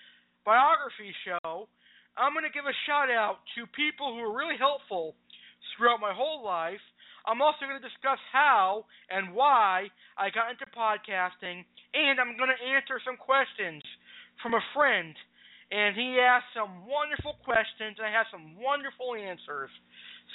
[0.48, 1.68] Biography Show,
[2.16, 5.12] I'm going to give a shout out to people who were really helpful
[5.76, 6.80] throughout my whole life.
[7.28, 12.52] I'm also going to discuss how and why I got into podcasting, and I'm going
[12.52, 13.84] to answer some questions
[14.40, 15.12] from a friend
[15.74, 19.72] and he asked some wonderful questions, and I have some wonderful answers.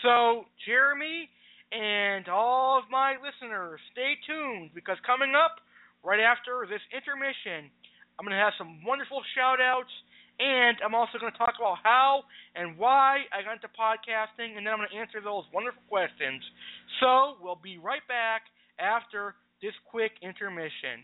[0.01, 1.27] So, Jeremy
[1.71, 5.59] and all of my listeners, stay tuned because coming up
[6.03, 7.69] right after this intermission,
[8.17, 9.91] I'm going to have some wonderful shout outs,
[10.39, 12.23] and I'm also going to talk about how
[12.55, 16.41] and why I got into podcasting, and then I'm going to answer those wonderful questions.
[17.03, 18.47] So, we'll be right back
[18.79, 21.03] after this quick intermission.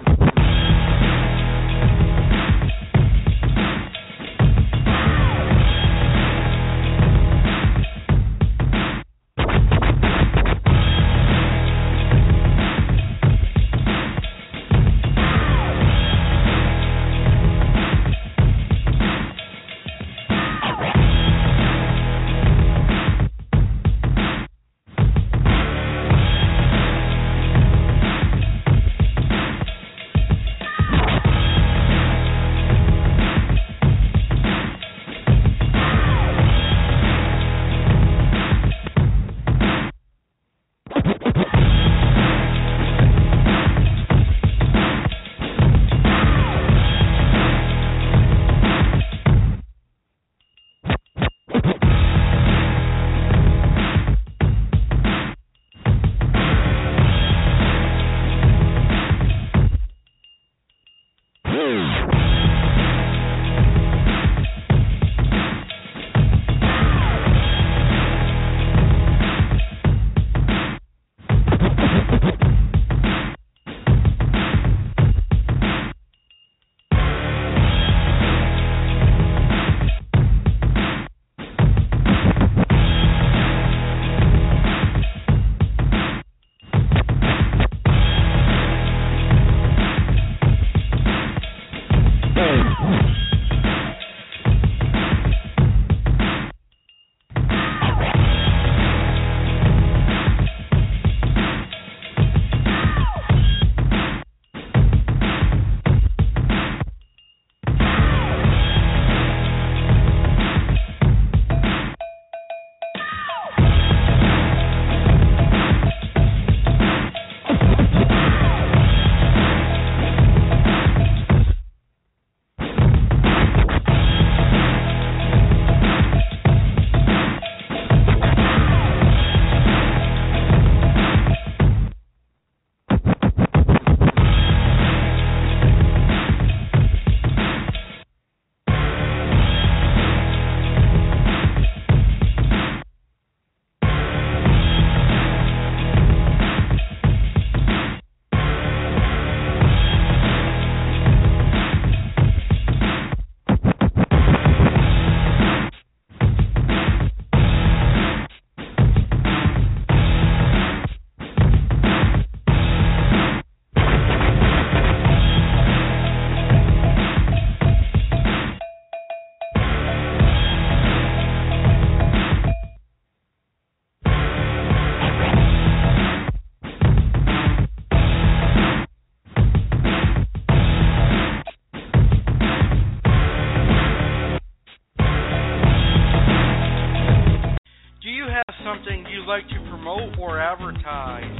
[190.01, 191.37] Or advertise?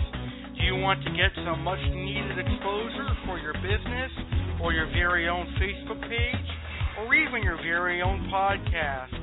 [0.53, 4.13] Do you want to get some much needed exposure for your business
[4.61, 6.49] or your very own Facebook page
[6.99, 9.17] or even your very own podcast?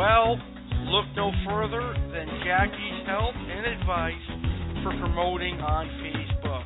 [0.00, 0.40] Well,
[0.88, 4.26] look no further than Jackie's help and advice
[4.80, 6.64] for promoting on Facebook.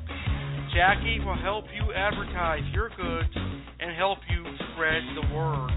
[0.70, 5.74] Jackie will help you advertise your goods and help you spread the word.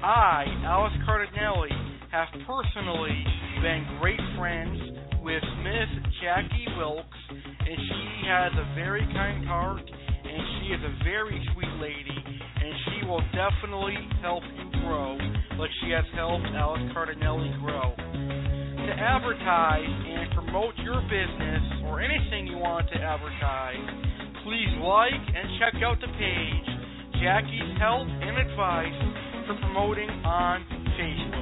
[0.00, 1.68] I, Alex Cardinale,
[2.10, 3.20] have personally
[3.60, 5.90] been great friends with Miss
[6.20, 11.74] Jackie Wilkes, and she has a very kind heart, and she is a very sweet
[11.78, 15.14] lady, and she will definitely help you grow
[15.58, 17.94] like she has helped Alex Cardinale grow.
[17.94, 23.78] To advertise and promote your business or anything you want to advertise,
[24.42, 26.68] please like and check out the page
[27.22, 28.98] Jackie's Help and Advice
[29.46, 30.66] for Promoting on
[30.98, 31.41] Facebook.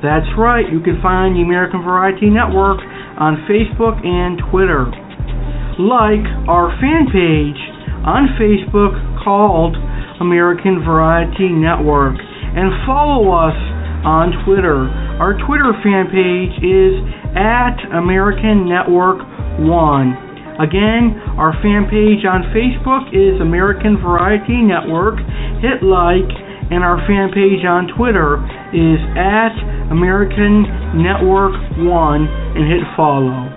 [0.00, 2.80] That's right, you can find the American Variety Network
[3.20, 4.88] on Facebook and Twitter.
[5.76, 7.60] Like our fan page
[8.08, 9.76] on Facebook called
[10.20, 13.56] American Variety Network and follow us
[14.04, 14.88] on Twitter.
[15.20, 16.96] Our Twitter fan page is
[17.36, 19.20] at American Network
[19.60, 20.64] 1.
[20.64, 25.20] Again, our fan page on Facebook is American Variety Network.
[25.60, 26.28] Hit like,
[26.70, 28.38] and our fan page on Twitter
[28.70, 29.54] is at
[29.90, 30.62] American
[31.02, 31.86] Network 1
[32.54, 33.50] and hit follow.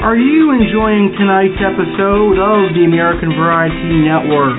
[0.00, 4.56] Are you enjoying tonight's episode of the American Variety Network?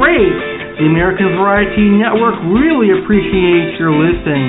[0.00, 0.32] Great!
[0.80, 4.48] The American Variety Network really appreciates your listening.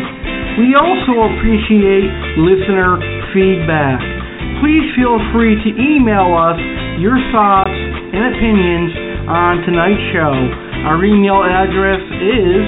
[0.63, 2.07] We also appreciate
[2.39, 2.95] listener
[3.35, 3.99] feedback.
[4.63, 6.55] Please feel free to email us
[6.99, 8.91] your thoughts and opinions
[9.29, 10.33] on tonight's show.
[10.89, 12.65] Our email address is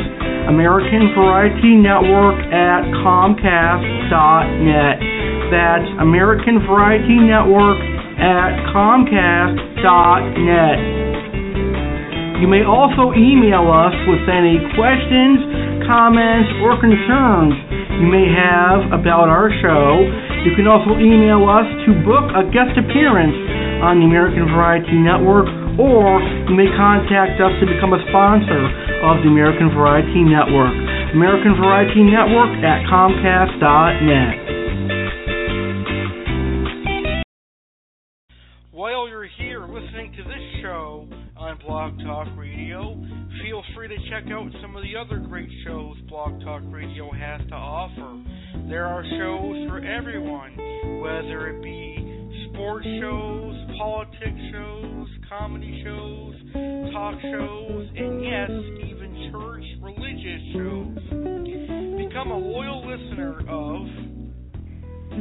[0.47, 4.95] American Variety Network at Comcast.net.
[5.51, 7.81] That's American Variety Network
[8.21, 10.79] at Comcast.net.
[12.39, 15.39] You may also email us with any questions,
[15.87, 17.55] comments, or concerns
[18.01, 20.03] you may have about our show.
[20.43, 23.31] You can also email us to book a guest appearance
[23.83, 25.43] on the American Variety Network,
[25.75, 28.63] or you may contact us to become a sponsor
[29.03, 30.71] of the American Variety Network.
[31.11, 34.35] American Variety Network at Comcast.net.
[38.71, 42.95] While you're here listening to this show on Blog Talk Radio,
[43.43, 47.41] feel free to check out some of the other great shows Blog Talk Radio has
[47.49, 48.23] to offer.
[48.69, 50.55] There are shows for everyone,
[51.03, 52.12] whether it be
[52.53, 56.35] sports shows, politics shows, comedy shows,
[56.93, 58.49] talk shows, and yes,
[58.89, 60.97] even church religious shows.
[61.97, 63.87] Become a loyal listener of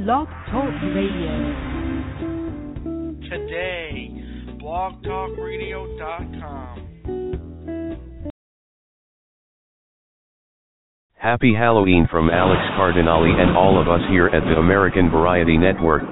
[0.05, 1.35] Blog Talk Radio
[3.29, 4.11] today.
[4.61, 6.77] blogtalkradio.com.
[11.15, 16.03] Happy Halloween from Alex Cardinale and all of us here at the American Variety Network.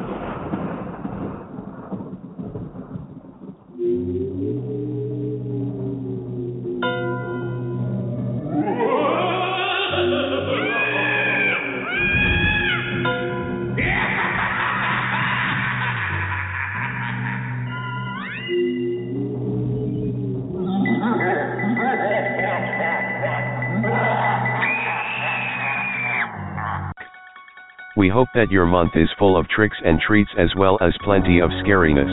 [28.10, 31.48] Hope that your month is full of tricks and treats as well as plenty of
[31.64, 32.10] scariness.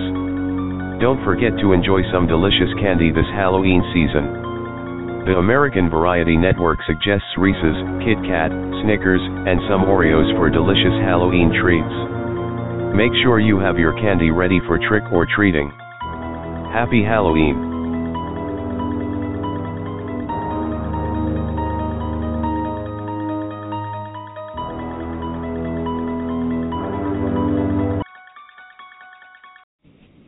[1.01, 4.47] Don't forget to enjoy some delicious candy this Halloween season.
[5.27, 8.49] The American Variety Network suggests Reese's, Kit Kat,
[8.81, 11.95] Snickers, and some Oreos for delicious Halloween treats.
[12.95, 15.69] Make sure you have your candy ready for trick or treating.
[16.71, 17.76] Happy Halloween!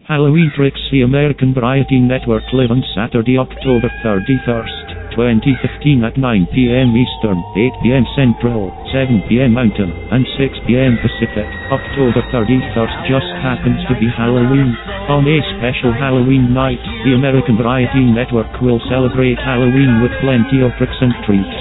[0.10, 5.14] Halloween Tricks The American Variety Network live on Saturday, October 31st.
[5.14, 6.98] 2015 at 9 p.m.
[6.98, 8.10] Eastern, 8 p.m.
[8.18, 9.54] Central, 7 p.m.
[9.54, 10.98] Mountain, and 6 p.m.
[10.98, 11.46] Pacific.
[11.70, 14.74] October 31st just happens to be Halloween.
[15.14, 20.74] On a special Halloween night, the American Variety Network will celebrate Halloween with plenty of
[20.82, 21.54] tricks and treats,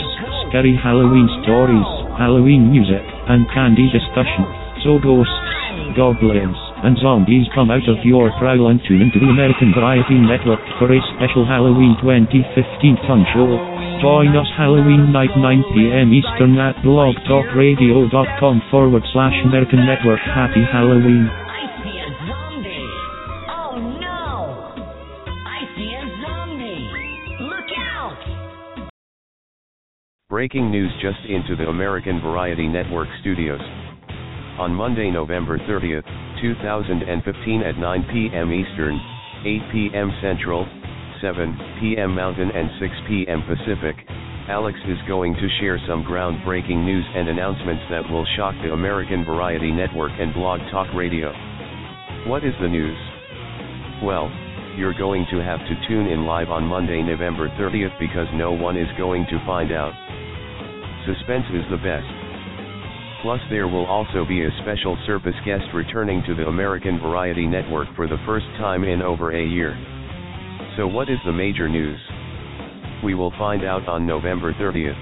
[0.49, 4.49] scary Halloween stories, Halloween music, and candy discussion.
[4.81, 5.37] So ghosts,
[5.93, 10.63] goblins, and zombies come out of your prowl and tune into the American Variety Network
[10.79, 13.59] for a special Halloween 2015 fun show.
[13.99, 15.43] Join us Halloween night 9
[15.75, 16.15] p.m.
[16.15, 20.21] Eastern at blogtalkradio.com forward slash American Network.
[20.23, 21.27] Happy Halloween.
[21.27, 22.87] I see a zombie.
[23.51, 24.31] Oh no!
[25.43, 26.87] I see a zombie!
[27.43, 28.19] Look out!
[30.31, 33.88] Breaking news just into the American Variety Network studios.
[34.59, 36.03] On Monday, November 30th,
[36.43, 38.51] 2015 at 9 p.m.
[38.51, 38.99] Eastern,
[39.47, 40.11] 8 p.m.
[40.21, 40.67] Central,
[41.23, 42.11] 7 p.m.
[42.13, 43.47] Mountain and 6 p.m.
[43.47, 43.95] Pacific,
[44.51, 49.25] Alex is going to share some groundbreaking news and announcements that will shock the American
[49.25, 51.31] Variety Network and Blog Talk Radio.
[52.27, 52.99] What is the news?
[54.03, 54.27] Well,
[54.75, 58.77] you're going to have to tune in live on Monday, November 30th because no one
[58.77, 59.95] is going to find out.
[61.07, 62.18] Suspense is the best.
[63.23, 67.89] Plus there will also be a special service guest returning to the American Variety Network
[67.97, 69.75] for the first time in over a year.
[70.77, 71.99] So what is the major news?
[73.03, 74.95] We will find out on November 30th.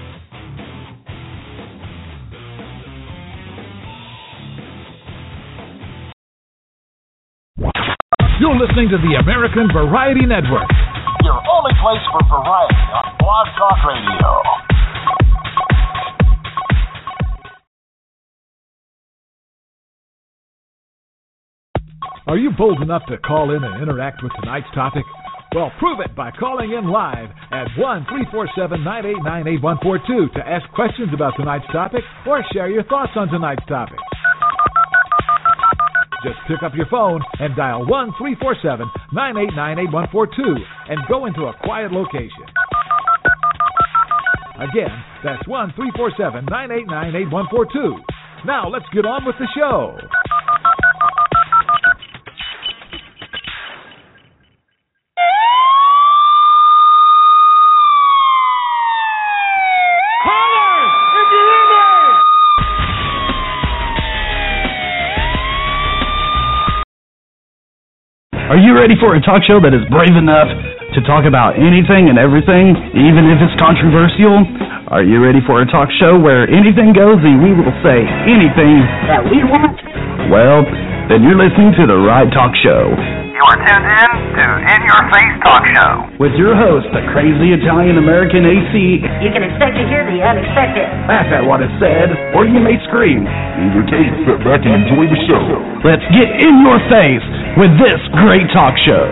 [8.41, 10.65] You're listening to the American Variety Network.
[11.21, 14.56] Your only place for variety on Blog Talk Radio.
[22.27, 25.03] Are you bold enough to call in and interact with tonight's topic?
[25.55, 31.07] Well, prove it by calling in live at 1 347 989 8142 to ask questions
[31.15, 33.95] about tonight's topic or share your thoughts on tonight's topic.
[36.19, 38.83] Just pick up your phone and dial 1 347
[39.15, 42.43] 989 8142 and go into a quiet location.
[44.59, 44.91] Again,
[45.23, 46.91] that's 1 347 989
[47.31, 48.03] 8142.
[48.43, 49.95] Now let's get on with the show.
[68.57, 70.49] Are you ready for a talk show that is brave enough
[70.97, 74.33] to talk about anything and everything, even if it's controversial?
[74.89, 78.81] Are you ready for a talk show where anything goes and we will say anything
[79.05, 79.77] that we want?
[80.33, 80.65] Well,
[81.05, 82.97] then you're listening to the right talk show.
[83.37, 86.09] You are tuned in to In Your Face Talk Show.
[86.17, 88.73] With your host, the crazy Italian American AC.
[89.21, 90.89] You can expect to hear the unexpected.
[91.05, 93.21] Laugh at what is said, or you may scream.
[93.61, 95.45] In your case, sit back and enjoy the show.
[95.85, 97.27] Let's get in your face
[97.61, 99.05] with this great talk show.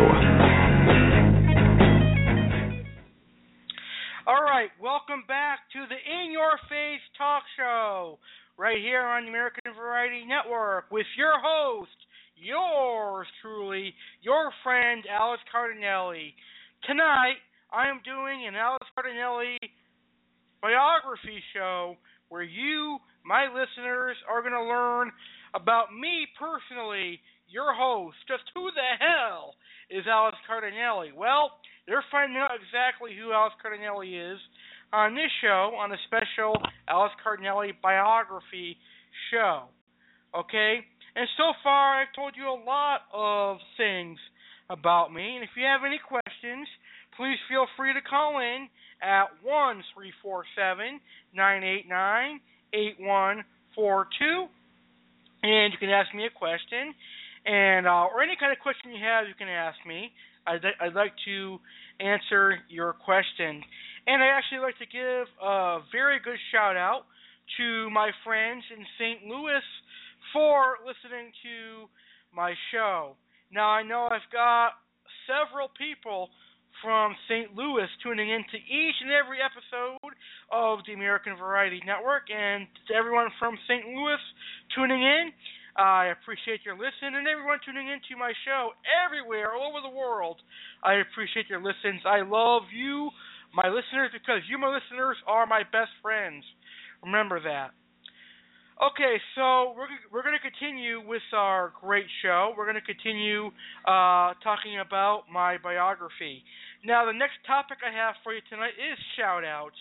[4.26, 8.18] All right, welcome back to the In Your Face Talk Show,
[8.57, 11.93] right here on the American Variety Network with your host,
[12.35, 13.93] yours truly,
[14.26, 16.34] your friend Alex Cardinale.
[16.89, 17.38] Tonight,
[17.69, 19.61] I am doing an Alex Cardinale
[20.65, 21.93] biography show
[22.30, 25.14] where you, my listeners, are going to learn
[25.53, 28.18] about me personally, your host.
[28.27, 29.53] Just who the hell
[29.93, 31.14] is Alex Cardinale?
[31.15, 34.41] Well, they're finding out exactly who Alex Cardinale is
[34.91, 36.57] on this show, on a special
[36.89, 38.76] Alex Cardinale biography
[39.30, 39.69] show.
[40.34, 40.81] Okay?
[41.16, 44.20] And so far, I've told you a lot of things
[44.70, 45.36] about me.
[45.36, 46.68] And if you have any questions,
[47.16, 48.68] please feel free to call in
[49.02, 51.00] at 1 347
[51.34, 52.40] 989
[52.74, 54.48] 8142.
[55.44, 56.92] And you can ask me a question.
[57.46, 60.12] And uh, or any kind of question you have, you can ask me.
[60.48, 61.58] I'd, I'd like to
[62.00, 63.64] answer your question.
[64.08, 67.06] And I actually like to give a very good shout out
[67.58, 69.26] to my friends in St.
[69.30, 69.64] Louis
[70.36, 71.88] for listening to
[72.36, 73.16] my show.
[73.56, 74.76] Now, I know I've got
[75.24, 76.28] several people
[76.84, 77.56] from St.
[77.56, 80.12] Louis tuning in to each and every episode
[80.52, 83.88] of the American Variety Network, and to everyone from St.
[83.95, 84.20] Louis
[84.76, 85.32] tuning in,
[85.80, 90.44] I appreciate your listen, and everyone tuning into my show everywhere, all over the world.
[90.84, 92.03] I appreciate your listens.
[92.03, 93.07] I love you,
[93.56, 96.44] my listeners, because you, my listeners, are my best friends.
[96.99, 97.72] Remember that.
[98.76, 102.52] Okay, so we're we're going to continue with our great show.
[102.57, 103.47] We're going to continue
[103.88, 106.43] uh, talking about my biography.
[106.84, 109.80] Now, the next topic I have for you tonight is shout outs.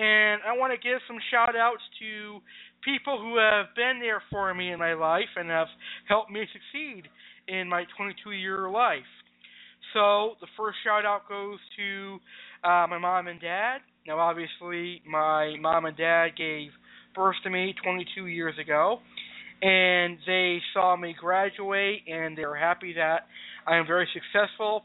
[0.00, 2.40] And I want to give some shout outs to
[2.80, 5.68] people who have been there for me in my life and have
[6.08, 7.04] helped me succeed
[7.48, 9.12] in my 22 year life.
[9.92, 12.16] So, the first shout out goes to
[12.64, 13.84] uh, my mom and dad.
[14.06, 16.70] Now, obviously, my mom and dad gave
[17.14, 18.98] birth to me 22 years ago,
[19.62, 23.26] and they saw me graduate, and they were happy that
[23.66, 24.82] I am very successful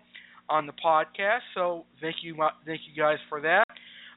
[0.50, 1.42] on the podcast.
[1.56, 2.36] So thank you,
[2.66, 3.64] thank you guys for that.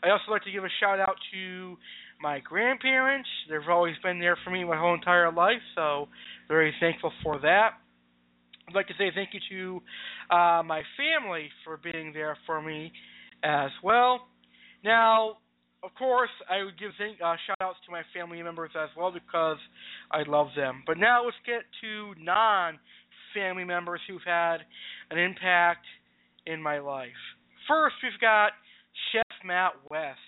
[0.03, 1.77] I also like to give a shout out to
[2.20, 3.28] my grandparents.
[3.49, 6.09] They've always been there for me my whole entire life, so
[6.49, 7.70] very thankful for that.
[8.69, 12.93] I'd like to say thank you to uh, my family for being there for me
[13.43, 14.28] as well.
[14.85, 15.39] Now,
[15.82, 19.59] of course, I would give uh, shout outs to my family members as well because
[20.11, 20.82] I love them.
[20.86, 22.78] But now let's get to non
[23.35, 24.59] family members who've had
[25.11, 25.86] an impact
[26.47, 27.20] in my life.
[27.69, 28.52] First, we've got
[29.12, 30.19] Chef Matt West.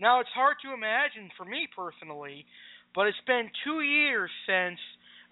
[0.00, 2.46] Now, it's hard to imagine for me personally,
[2.94, 4.78] but it's been two years since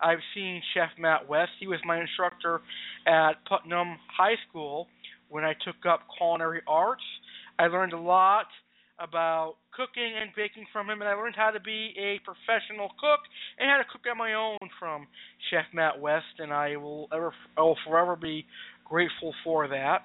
[0.00, 1.52] I've seen Chef Matt West.
[1.58, 2.60] He was my instructor
[3.06, 4.88] at Putnam High School
[5.28, 7.02] when I took up culinary arts.
[7.58, 8.46] I learned a lot
[9.00, 13.20] about cooking and baking from him, and I learned how to be a professional cook
[13.58, 15.06] and how to cook on my own from
[15.50, 18.44] Chef Matt West, and I will ever, I will forever be
[18.84, 20.02] grateful for that.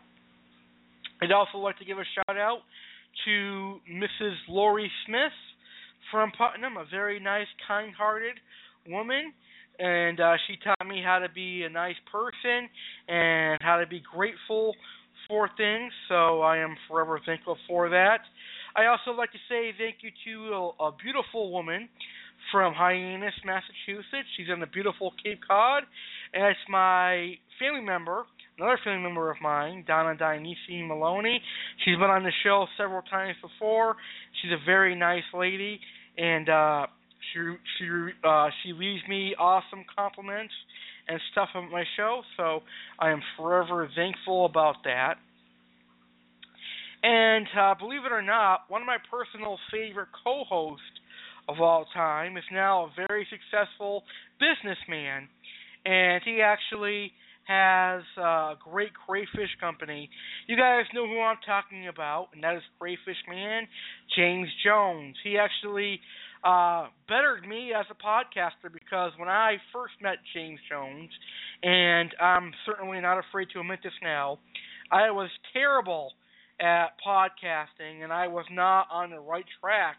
[1.22, 2.60] I'd also like to give a shout out
[3.26, 4.36] to Mrs.
[4.50, 5.32] Lori Smith
[6.12, 8.36] from Putnam, a very nice, kind-hearted
[8.90, 9.34] woman,
[9.80, 12.70] and uh, she taught me how to be a nice person
[13.08, 14.76] and how to be grateful
[15.28, 15.92] for things.
[16.10, 18.20] So I am forever thankful for that.
[18.76, 21.90] I also like to say thank you to a, a beautiful woman
[22.52, 24.28] from Hyannis, Massachusetts.
[24.36, 25.84] She's in the beautiful Cape Cod,
[26.34, 28.26] and it's my family member,
[28.58, 31.40] another family member of mine, Donna Dionisi Maloney.
[31.86, 33.96] She's been on the show several times before.
[34.42, 35.80] She's a very nice lady,
[36.18, 36.88] and uh,
[37.32, 37.40] she
[37.78, 37.88] she
[38.24, 40.54] uh, she leaves me awesome compliments
[41.08, 42.22] and stuff on my show.
[42.38, 42.62] So
[43.00, 45.16] I am forever thankful about that.
[47.04, 50.86] And uh, believe it or not, one of my personal favorite co-hosts
[51.50, 54.04] of all time is now a very successful
[54.40, 55.28] businessman,
[55.86, 57.12] and he actually
[57.46, 60.10] has a great crayfish company.
[60.48, 63.68] You guys know who I'm talking about, and that is Crayfish Man
[64.16, 65.18] James Jones.
[65.26, 66.00] He actually
[66.46, 71.10] uh, bettered me as a podcaster because when I first met James Jones,
[71.64, 74.40] and I'm certainly not afraid to admit this now,
[74.90, 76.14] I was terrible
[76.64, 79.98] at podcasting, and I was not on the right track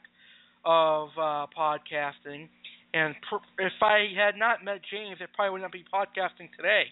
[0.65, 2.49] of uh, podcasting.
[2.95, 3.15] And
[3.59, 6.85] if I had not met James, I probably would not be podcasting today.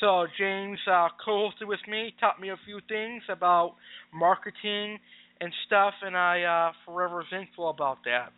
[0.00, 3.76] So James uh, co-hosted with me, taught me a few things about
[4.12, 4.98] marketing
[5.40, 8.32] and stuff, and I uh, forever thankful about that.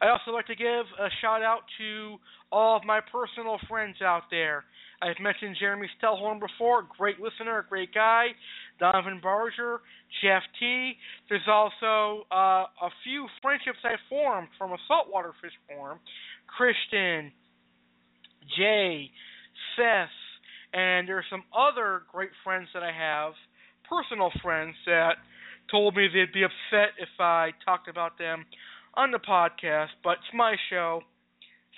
[0.00, 2.16] I also like to give a shout out to
[2.50, 4.64] all of my personal friends out there.
[5.00, 8.28] I've mentioned Jeremy Stellhorn before, great listener, great guy.
[8.78, 9.80] Donovan Barger,
[10.22, 10.92] Jeff T.
[11.28, 15.98] There's also uh, a few friendships I formed from a saltwater fish farm.
[16.46, 17.32] Christian,
[18.56, 19.10] Jay,
[19.76, 20.08] Seth,
[20.72, 23.32] and there's some other great friends that I have,
[23.88, 25.16] personal friends that
[25.70, 28.44] told me they'd be upset if I talked about them
[28.94, 31.02] on the podcast, but it's my show.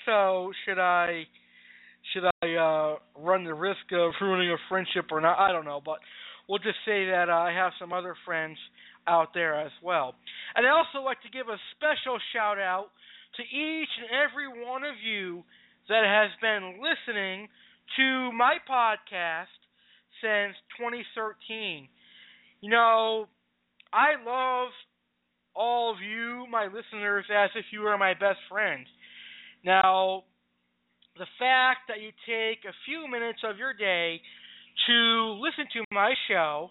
[0.06, 1.24] So should I
[2.12, 5.38] should I uh run the risk of ruining a friendship or not?
[5.38, 5.98] I don't know, but
[6.50, 8.58] we'll just say that uh, I have some other friends
[9.06, 10.16] out there as well.
[10.56, 12.88] And I also like to give a special shout out
[13.36, 15.44] to each and every one of you
[15.88, 17.46] that has been listening
[17.96, 19.54] to my podcast
[20.20, 21.88] since 2013.
[22.60, 23.26] You know,
[23.92, 24.70] I love
[25.54, 28.84] all of you, my listeners, as if you were my best friend.
[29.64, 30.24] Now,
[31.16, 34.20] the fact that you take a few minutes of your day
[34.86, 36.70] to listen to my show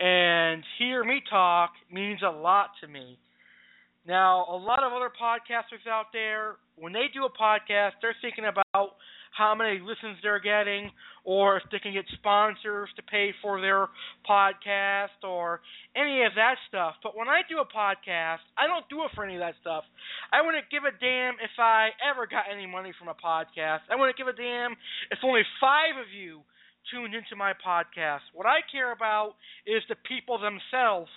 [0.00, 3.18] and hear me talk means a lot to me.
[4.06, 8.44] Now, a lot of other podcasters out there, when they do a podcast, they're thinking
[8.44, 8.96] about
[9.30, 10.90] how many listens they're getting,
[11.24, 13.88] or if they can get sponsors to pay for their
[14.28, 15.60] podcast, or
[15.96, 16.94] any of that stuff.
[17.02, 19.84] But when I do a podcast, I don't do it for any of that stuff.
[20.32, 23.86] I wouldn't give a damn if I ever got any money from a podcast.
[23.88, 24.72] I wouldn't give a damn
[25.10, 26.42] if only five of you
[26.90, 28.26] tuned into my podcast.
[28.34, 29.34] What I care about
[29.66, 31.10] is the people themselves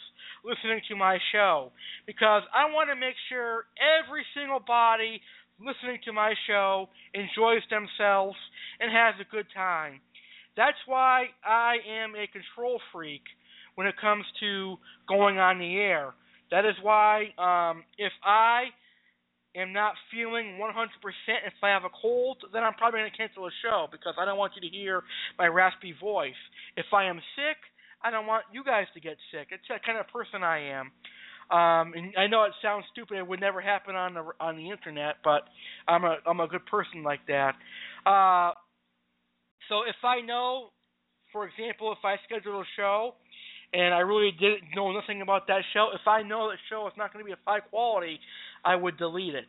[0.44, 1.72] listening to my show
[2.06, 5.22] because I want to make sure every single body
[5.60, 8.38] listening to my show enjoys themselves
[8.80, 10.02] and has a good time.
[10.58, 13.24] That's why I am a control freak
[13.76, 14.78] when it comes to
[15.08, 16.14] going on the air.
[16.52, 18.66] That is why um, if I
[19.56, 20.88] am not feeling 100%,
[21.48, 24.26] if I have a cold, then I'm probably going to cancel a show because I
[24.26, 25.04] don't want you to hear
[25.38, 26.40] my raspy voice.
[26.76, 27.58] If I am sick,
[28.04, 29.48] I don't want you guys to get sick.
[29.52, 30.92] It's the kind of person I am.
[31.52, 34.72] Um, and I know it sounds stupid; it would never happen on the on the
[34.72, 35.44] internet, but
[35.88, 37.54] I'm a I'm a good person like that.
[38.04, 38.52] Uh,
[39.70, 40.70] so if I know,
[41.32, 43.14] for example, if I schedule a show
[43.74, 46.94] and I really didn't know nothing about that show, if I know that show is
[46.98, 48.20] not going to be of high quality,
[48.66, 49.46] I would delete it.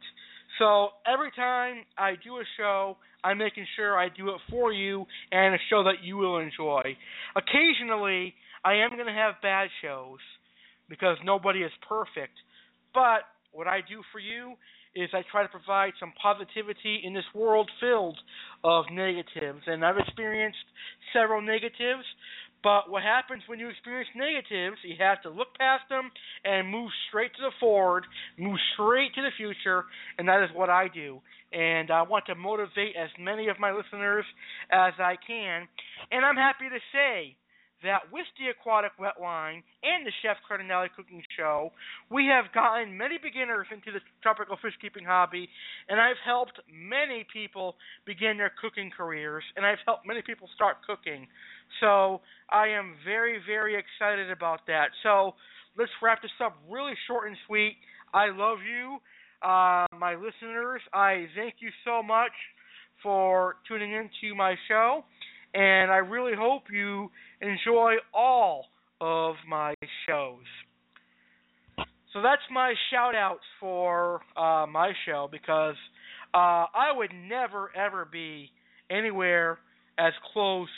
[0.59, 5.05] So every time I do a show, I'm making sure I do it for you
[5.33, 6.97] and a show that you will enjoy.
[7.35, 8.35] Occasionally,
[8.65, 10.19] I am going to have bad shows
[10.89, 12.35] because nobody is perfect.
[12.95, 14.55] But what I do for you
[14.95, 18.19] is I try to provide some positivity in this world filled
[18.65, 19.61] of negatives.
[19.67, 20.59] And I've experienced
[21.13, 22.05] several negatives,
[22.67, 26.11] but what happens when you experience negatives, you have to look past them
[26.45, 28.03] and move straight to the forward,
[28.37, 29.85] move straight to the future,
[30.19, 31.21] and that is what I do.
[31.53, 34.25] And I want to motivate as many of my listeners
[34.73, 35.69] as I can.
[36.11, 37.37] And I'm happy to say
[37.85, 41.71] that with the Aquatic Wetline and the Chef Cardinale Cooking Show,
[42.11, 45.49] we have gotten many beginners into the tropical fish keeping hobby,
[45.89, 47.77] and I've helped many people
[48.07, 51.29] begin their cooking careers, and I've helped many people start cooking.
[51.81, 52.21] So
[52.51, 54.89] I am very, very excited about that.
[55.03, 55.35] So
[55.77, 57.77] let's wrap this up really short and sweet.
[58.15, 58.99] I love you,
[59.43, 60.81] uh, my listeners.
[60.93, 62.33] I thank you so much
[63.03, 65.05] for tuning into my show
[65.57, 67.11] and I really hope you
[67.41, 68.67] enjoy all
[69.01, 69.75] of my
[70.07, 70.45] shows.
[72.13, 75.77] So that's my shout outs for uh, my show because
[76.35, 78.51] uh, I would never ever be
[78.91, 79.59] anywhere
[79.99, 80.69] as close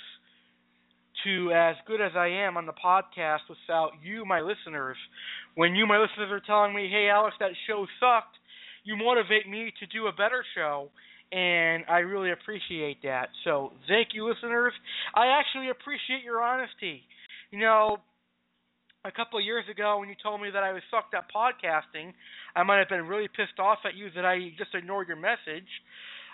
[1.24, 4.97] to as good as I am on the podcast without you, my listeners.
[5.55, 8.36] When you, my listeners, are telling me, hey, Alex, that show sucked,
[8.85, 10.90] you motivate me to do a better show
[11.31, 13.28] and I really appreciate that.
[13.45, 14.73] So thank you, listeners.
[15.15, 17.03] I actually appreciate your honesty.
[17.51, 17.99] You know,
[19.05, 22.12] a couple of years ago when you told me that I was sucked at podcasting,
[22.57, 25.69] I might have been really pissed off at you that I just ignored your message.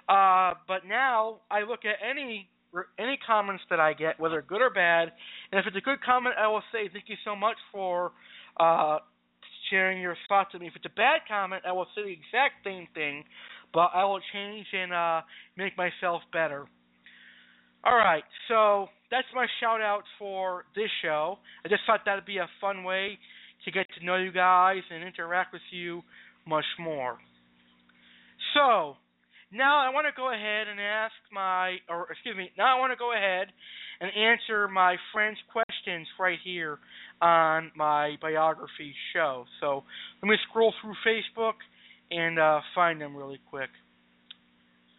[0.09, 2.49] Uh, but now I look at any
[2.99, 5.13] any comments that I get, whether good or bad,
[5.53, 8.13] and if it's a good comment, I will say thank you so much for
[8.59, 8.99] uh,
[9.71, 10.69] sharing your thoughts with me.
[10.69, 13.25] If it's a bad comment, I will say the exact same thing
[13.75, 15.21] but I will change and uh,
[15.59, 16.65] make myself better.
[17.85, 21.39] All right, so that's my shout out for this show.
[21.67, 23.19] I just thought that'd be a fun way
[23.65, 26.03] to get to know you guys and interact with you
[26.47, 27.19] much more.
[28.55, 28.97] So,
[29.53, 32.93] now I want to go ahead and ask my, or excuse me, now I want
[32.93, 33.49] to go ahead
[34.01, 36.79] and answer my friend's questions right here
[37.21, 39.45] on my biography show.
[39.61, 39.85] So,
[40.23, 41.55] let me scroll through Facebook
[42.11, 43.71] and uh, find them really quick.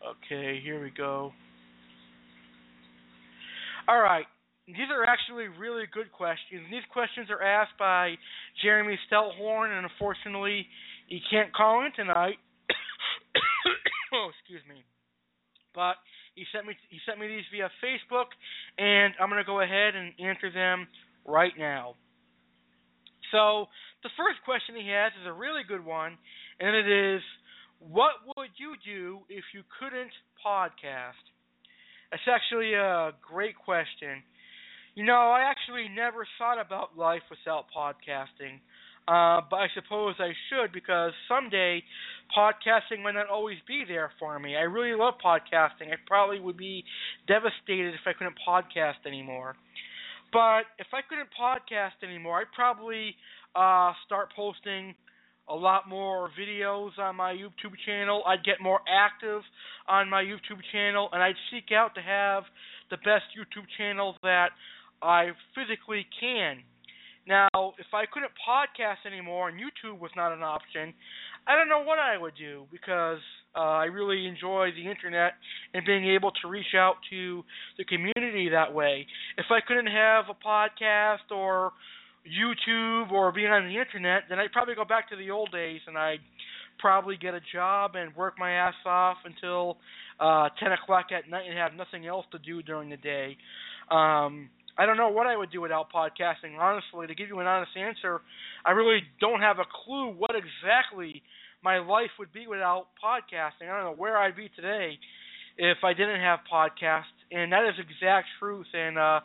[0.05, 1.31] Okay, here we go.
[3.87, 4.25] All right.
[4.67, 6.65] These are actually really good questions.
[6.71, 8.15] These questions are asked by
[8.63, 10.65] Jeremy Stelhorn, and unfortunately,
[11.07, 12.37] he can't call in tonight.
[14.33, 14.83] excuse me.
[15.73, 15.95] But
[16.35, 18.31] he sent me he sent me these via Facebook,
[18.77, 20.87] and I'm to go ahead and answer them
[21.25, 21.95] right now.
[23.31, 23.67] So
[24.03, 26.17] the first question he has is a really good one,
[26.59, 27.21] and it is
[27.79, 31.19] what would you do if you couldn't podcast?
[32.11, 34.23] That's actually a great question.
[34.95, 38.63] You know, I actually never thought about life without podcasting.
[39.07, 41.83] Uh, but I suppose I should because someday
[42.35, 44.55] podcasting might not always be there for me.
[44.55, 45.91] I really love podcasting.
[45.91, 46.83] I probably would be
[47.27, 49.55] devastated if I couldn't podcast anymore.
[50.31, 53.15] But if I couldn't podcast anymore, I'd probably
[53.55, 54.95] uh, start posting
[55.47, 58.23] a lot more videos on my YouTube channel.
[58.25, 59.41] I'd get more active
[59.87, 62.43] on my YouTube channel, and I'd seek out to have
[62.89, 64.49] the best YouTube channel that
[65.01, 66.63] I physically can.
[67.27, 70.93] Now, if I couldn't podcast anymore and YouTube was not an option,
[71.47, 73.19] I don't know what I would do because
[73.55, 75.33] uh, I really enjoy the internet
[75.73, 77.43] and being able to reach out to
[77.77, 79.05] the community that way.
[79.37, 81.71] If I couldn't have a podcast or
[82.25, 85.81] YouTube or being on the internet, then I'd probably go back to the old days
[85.87, 86.19] and I'd
[86.79, 89.77] probably get a job and work my ass off until
[90.19, 93.37] uh, 10 o'clock at night and have nothing else to do during the day.
[93.91, 96.57] Um, I don't know what I would do without podcasting.
[96.59, 98.21] Honestly, to give you an honest answer,
[98.65, 101.23] I really don't have a clue what exactly
[101.63, 103.69] my life would be without podcasting.
[103.69, 104.99] I don't know where I'd be today
[105.57, 108.67] if I didn't have podcasts, and that is exact truth.
[108.73, 109.21] And uh,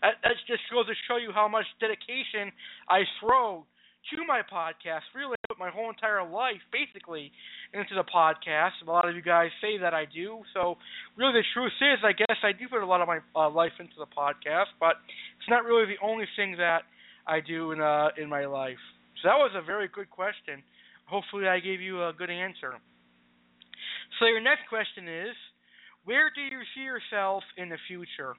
[0.00, 2.50] that, that just goes to show you how much dedication
[2.88, 3.66] I throw
[4.12, 5.08] to my podcast.
[5.14, 7.32] Really, I put my whole entire life basically
[7.72, 8.76] into the podcast.
[8.82, 10.42] A lot of you guys say that I do.
[10.52, 10.76] So,
[11.16, 13.72] really, the truth is, I guess I do put a lot of my uh, life
[13.78, 14.96] into the podcast, but
[15.38, 16.82] it's not really the only thing that
[17.26, 18.82] I do in uh, in my life.
[19.22, 20.62] So that was a very good question.
[21.06, 22.74] Hopefully, I gave you a good answer.
[24.18, 25.34] So your next question is,
[26.04, 28.36] where do you see yourself in the future?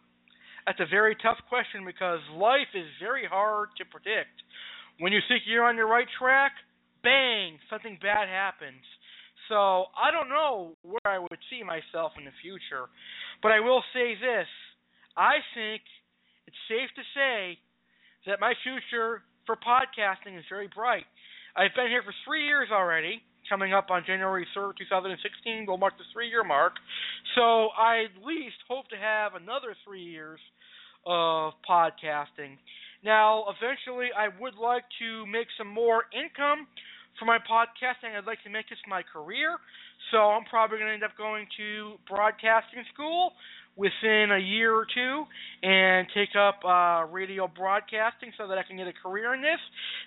[0.65, 4.33] That's a very tough question because life is very hard to predict.
[4.99, 6.53] When you think you're on the right track,
[7.03, 8.83] bang, something bad happens.
[9.49, 12.89] So I don't know where I would see myself in the future,
[13.43, 14.47] but I will say this:
[15.15, 15.81] I think
[16.47, 17.59] it's safe to say
[18.25, 21.05] that my future for podcasting is very bright.
[21.55, 23.21] I've been here for three years already.
[23.47, 26.73] Coming up on January 3rd, 2016, will mark the three-year mark.
[27.35, 30.39] So I at least hope to have another three years
[31.05, 32.57] of podcasting.
[33.05, 36.65] Now, eventually, I would like to make some more income
[37.19, 38.17] for my podcasting.
[38.17, 39.57] I'd like to make this my career.
[40.09, 43.33] So I'm probably going to end up going to broadcasting school
[43.77, 45.23] within a year or two
[45.61, 49.61] and take up uh, radio broadcasting so that I can get a career in this.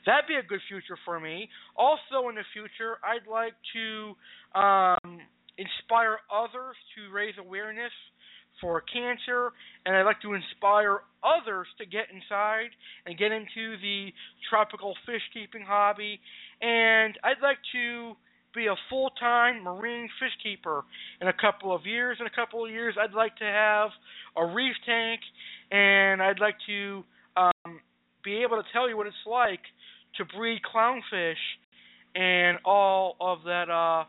[0.04, 1.48] That'd be a good future for me.
[1.76, 5.22] Also, in the future, I'd like to um,
[5.54, 7.92] inspire others to raise awareness
[8.60, 9.52] for cancer,
[9.84, 12.70] and I'd like to inspire others to get inside
[13.06, 14.08] and get into the
[14.50, 16.20] tropical fish keeping hobby.
[16.60, 18.14] And I'd like to
[18.54, 20.84] be a full time marine fish keeper
[21.20, 22.18] in a couple of years.
[22.20, 23.90] In a couple of years, I'd like to have
[24.36, 25.20] a reef tank,
[25.70, 27.04] and I'd like to
[27.36, 27.80] um,
[28.24, 29.60] be able to tell you what it's like
[30.16, 31.34] to breed clownfish
[32.14, 34.04] and all of that uh,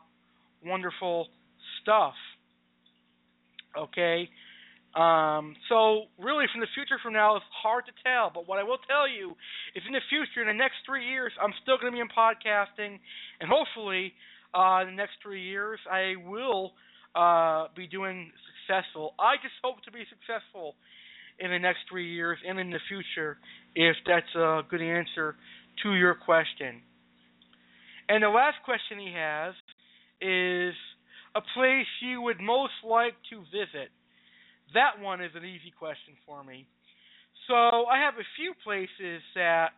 [0.66, 1.28] wonderful
[1.82, 2.14] stuff.
[3.78, 4.30] Okay?
[4.96, 8.32] Um, so really, from the future from now, it's hard to tell.
[8.34, 9.38] But what I will tell you
[9.76, 12.10] is, in the future, in the next three years, I'm still going to be in
[12.10, 12.98] podcasting,
[13.40, 14.14] and hopefully,
[14.54, 16.74] uh, in the next three years, I will
[17.16, 18.32] uh, be doing
[18.66, 19.14] successful.
[19.20, 20.74] I just hope to be successful
[21.40, 23.38] in the next three years and in the future,
[23.76, 25.36] if that's a good answer
[25.84, 26.82] to your question.
[28.10, 29.54] And the last question he has
[30.20, 30.74] is
[31.36, 33.90] a place you would most like to visit.
[34.74, 36.68] That one is an easy question for me.
[37.48, 39.70] So I have a few places that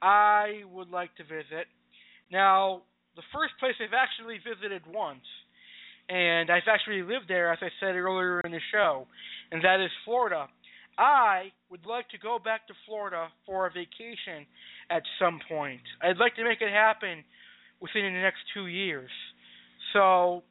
[0.00, 1.66] I would like to visit.
[2.30, 2.82] Now,
[3.16, 5.24] the first place I've actually visited once,
[6.08, 9.06] and I've actually lived there, as I said earlier in the show,
[9.50, 10.46] and that is Florida.
[10.98, 14.46] I would like to go back to Florida for a vacation
[14.90, 15.82] at some point.
[16.02, 17.24] I'd like to make it happen
[17.80, 19.10] within the next two years.
[19.92, 20.42] So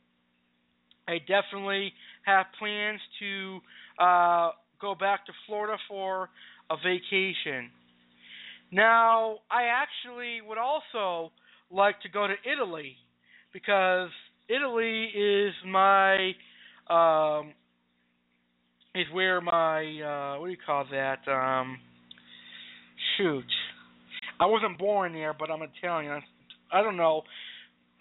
[1.08, 1.94] I definitely
[2.26, 3.60] have plans to
[4.00, 4.52] uh,
[4.82, 6.30] go back to Florida for
[6.70, 7.70] a vacation.
[8.72, 11.32] Now, I actually would also
[11.72, 12.96] like to go to Italy
[13.54, 14.10] because
[14.50, 16.32] Italy is my
[16.90, 17.54] um,
[18.94, 21.20] is where my uh, what do you call that?
[21.28, 21.78] Um,
[23.18, 23.46] shoot,
[24.40, 26.22] I wasn't born there, but I'm Italian.
[26.72, 27.24] I don't know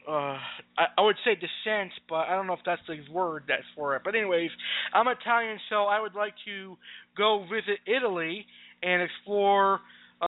[0.09, 0.36] uh
[0.76, 3.97] I, I would say descent, but I don't know if that's the word that's for
[3.97, 4.02] it.
[4.05, 4.51] But anyways,
[4.93, 6.76] I'm Italian, so I would like to
[7.16, 8.47] go visit Italy
[8.82, 9.81] and explore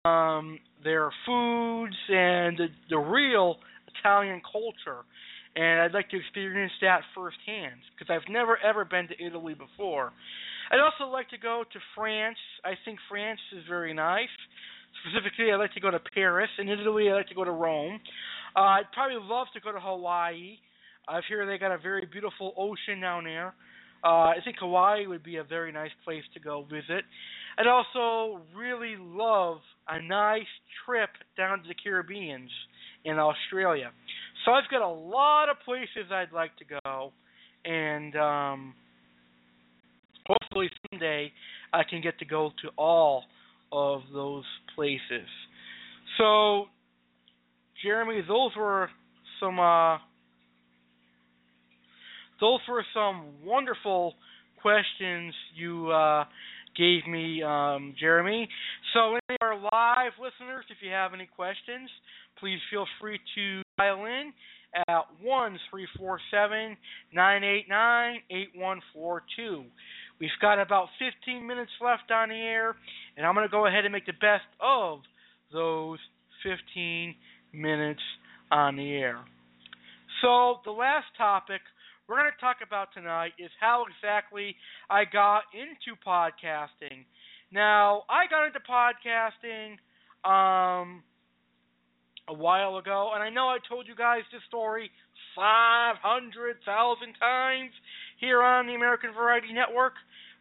[0.05, 3.57] um their foods and the, the real
[3.99, 5.05] Italian culture.
[5.57, 10.13] And I'd like to experience that firsthand because I've never ever been to Italy before.
[10.71, 12.39] I'd also like to go to France.
[12.65, 14.29] I think France is very nice.
[15.03, 16.51] Specifically, I'd like to go to Paris.
[16.59, 18.01] In Italy, I'd like to go to Rome.
[18.57, 20.59] Uh, I'd probably love to go to Hawaii.
[21.09, 23.55] I've heard they got a very beautiful ocean down there.
[24.05, 27.05] Uh, I think Hawaii would be a very nice place to go visit.
[27.59, 29.59] I'd also really love
[29.89, 30.43] a nice
[30.85, 32.51] trip down to the Caribbeans
[33.05, 33.91] in Australia.
[34.45, 37.13] So I've got a lot of places I'd like to go,
[37.65, 38.75] and um,
[40.27, 41.33] hopefully someday
[41.73, 43.25] I can get to go to all
[43.73, 45.29] of those places.
[46.19, 46.67] So
[47.83, 48.91] Jeremy, those were
[49.41, 49.99] some uh,
[52.41, 54.15] those were some wonderful
[54.63, 56.25] questions you uh,
[56.77, 58.49] gave me, um, Jeremy.
[58.95, 61.91] So, any of our live listeners, if you have any questions,
[62.39, 64.33] please feel free to dial in
[64.87, 66.77] at one three four seven
[67.13, 69.65] nine eight nine eight one four two.
[70.21, 72.75] We've got about 15 minutes left on the air,
[73.17, 75.01] and I'm going to go ahead and make the best of
[75.53, 75.99] those
[76.43, 77.15] 15
[77.53, 78.03] minutes
[78.51, 79.19] on the air.
[80.23, 81.61] So, the last topic
[82.09, 84.57] we're going to talk about tonight is how exactly
[84.89, 87.05] I got into podcasting.
[87.53, 89.77] Now, I got into podcasting
[90.25, 91.03] um,
[92.29, 94.91] a while ago, and I know I told you guys this story
[95.37, 96.65] 500,000
[97.21, 97.71] times
[98.21, 99.93] here on the American Variety Network,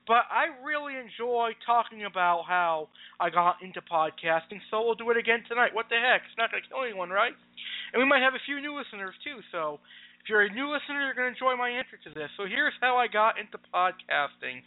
[0.08, 2.88] but I really enjoy talking about how
[3.20, 5.76] I got into podcasting, so we'll do it again tonight.
[5.76, 6.24] What the heck?
[6.24, 7.36] It's not going to kill anyone, right?
[7.94, 9.84] And we might have a few new listeners, too, so
[10.24, 12.32] if you're a new listener, you're going to enjoy my answer to this.
[12.40, 14.64] So here's how I got into podcasting.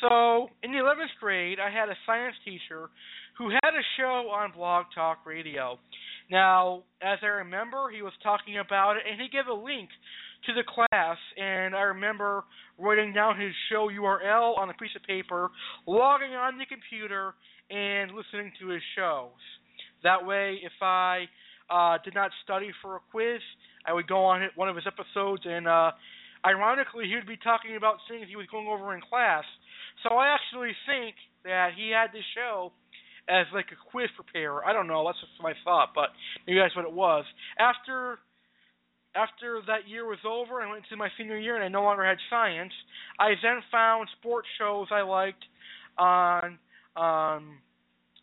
[0.00, 2.88] So, in the 11th grade, I had a science teacher
[3.36, 5.78] who had a show on Blog Talk Radio.
[6.30, 9.88] Now, as I remember, he was talking about it, and he gave a link
[10.48, 12.44] to the class, and I remember
[12.78, 15.50] writing down his show URL on a piece of paper,
[15.86, 17.34] logging on the computer,
[17.70, 19.36] and listening to his shows.
[20.02, 21.26] That way, if I
[21.68, 23.40] uh, did not study for a quiz,
[23.86, 25.90] I would go on one of his episodes, and uh,
[26.46, 29.44] ironically, he would be talking about things he was going over in class.
[30.02, 31.14] So I actually think
[31.44, 32.72] that he had this show
[33.28, 34.64] as like a quiz preparer.
[34.64, 36.08] I don't know, that's just my thought, but
[36.46, 37.26] maybe that's what it was.
[37.58, 38.18] After
[39.18, 42.04] after that year was over, I went into my senior year and I no longer
[42.04, 42.72] had science.
[43.18, 45.44] I then found sports shows I liked
[45.98, 46.58] on
[46.96, 47.58] um,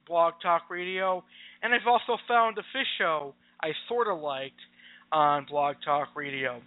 [0.08, 1.24] Blog Talk Radio,
[1.62, 4.60] and I've also found a fish show I sort of liked
[5.12, 6.62] on Blog Talk Radio.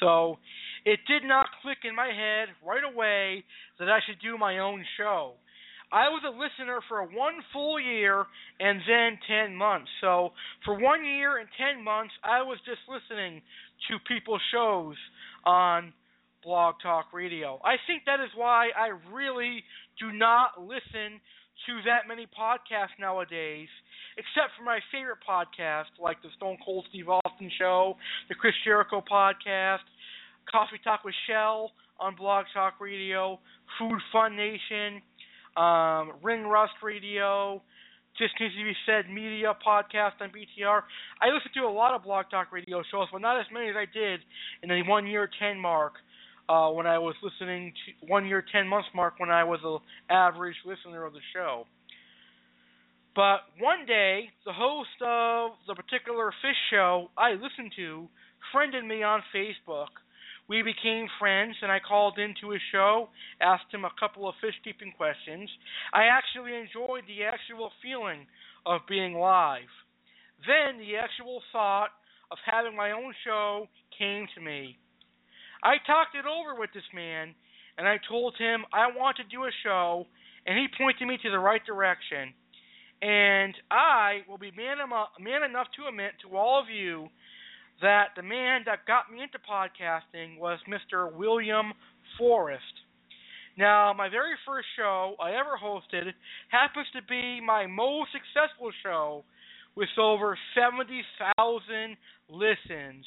[0.00, 0.38] So
[0.84, 3.44] it did not click in my head right away
[3.78, 5.32] that I should do my own show.
[5.92, 8.24] I was a listener for one full year
[8.60, 9.90] and then 10 months.
[10.00, 10.30] So
[10.64, 13.42] for one year and 10 months, I was just listening
[13.88, 14.96] to people's shows
[15.44, 15.92] on
[16.42, 17.60] Blog Talk Radio.
[17.64, 19.62] I think that is why I really
[19.98, 21.20] do not listen
[21.66, 23.68] to that many podcasts nowadays,
[24.18, 27.96] except for my favorite podcast, like the Stone Cold Steve Austin Show,
[28.28, 29.86] the Chris Jericho podcast,
[30.50, 33.38] Coffee Talk with Shell on Blog Talk Radio,
[33.78, 35.00] Food Fun Nation,
[35.56, 37.62] um, Ring Rust Radio,
[38.18, 40.82] Just Needs to Be Said Media podcast on BTR.
[41.22, 43.76] I listen to a lot of Blog Talk Radio shows, but not as many as
[43.76, 44.20] I did
[44.62, 45.94] in the one year ten mark.
[46.46, 49.78] Uh, when I was listening to one year ten months mark when I was an
[50.14, 51.64] average listener of the show.
[53.16, 58.08] But one day, the host of the particular fish show I listened to
[58.52, 59.88] friended me on Facebook
[60.48, 63.08] we became friends, and I called into his show,
[63.40, 65.48] asked him a couple of fish keeping questions.
[65.92, 68.26] I actually enjoyed the actual feeling
[68.66, 69.72] of being live.
[70.46, 71.90] Then the actual thought
[72.30, 73.68] of having my own show
[73.98, 74.76] came to me.
[75.62, 77.34] I talked it over with this man,
[77.78, 80.06] and I told him I want to do a show,
[80.46, 82.34] and he pointed me to the right direction.
[83.00, 84.76] And I will be man,
[85.20, 87.08] man enough to admit to all of you
[87.80, 91.12] that the man that got me into podcasting was Mr.
[91.12, 91.72] William
[92.18, 92.62] Forrest.
[93.56, 96.12] Now, my very first show I ever hosted
[96.48, 99.24] happens to be my most successful show
[99.76, 101.96] with over 70,000
[102.28, 103.04] listens.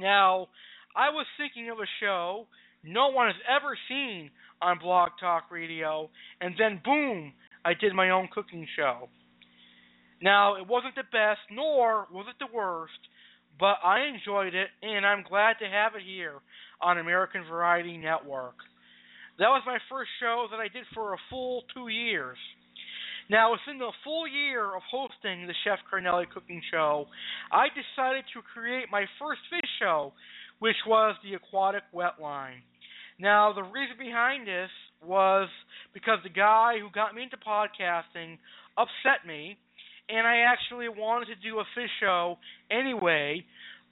[0.00, 0.48] Now,
[0.96, 2.46] I was thinking of a show
[2.82, 4.30] no one has ever seen
[4.62, 6.08] on Blog Talk Radio,
[6.40, 7.32] and then boom,
[7.64, 9.08] I did my own cooking show.
[10.22, 12.98] Now, it wasn't the best, nor was it the worst,
[13.60, 16.40] but I enjoyed it, and I'm glad to have it here
[16.80, 18.56] on American Variety Network.
[19.38, 22.38] That was my first show that I did for a full two years.
[23.28, 27.06] Now, within the full year of hosting the Chef Cardinale Cooking Show,
[27.52, 30.12] I decided to create my first fish show,
[30.58, 32.64] which was the Aquatic Wetline.
[33.20, 34.70] Now, the reason behind this
[35.04, 35.48] was
[35.94, 38.38] because the guy who got me into podcasting
[38.76, 39.58] upset me
[40.10, 42.38] and I actually wanted to do a fish show
[42.70, 43.44] anyway,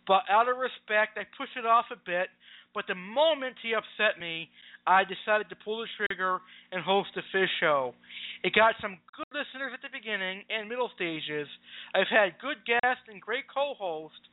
[0.07, 2.29] but out of respect, I pushed it off a bit.
[2.75, 4.51] But the moment he upset me,
[4.87, 6.41] I decided to pull the trigger
[6.73, 7.95] and host a fish show.
[8.43, 11.49] It got some good listeners at the beginning and middle stages.
[11.95, 14.25] I've had good guests and great co-hosts,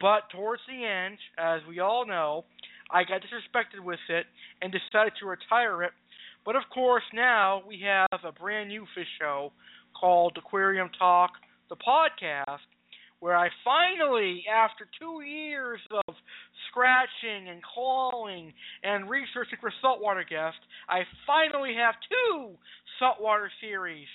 [0.00, 2.44] but towards the end, as we all know,
[2.90, 4.26] I got disrespected with it
[4.62, 5.92] and decided to retire it.
[6.44, 9.52] But of course, now we have a brand new fish show
[10.00, 11.32] called Aquarium Talk,
[11.68, 12.58] the podcast,
[13.20, 16.14] where I finally, after two years of
[16.70, 18.52] scratching and calling
[18.82, 22.52] and researching for saltwater guests, I finally have two
[22.98, 24.08] saltwater series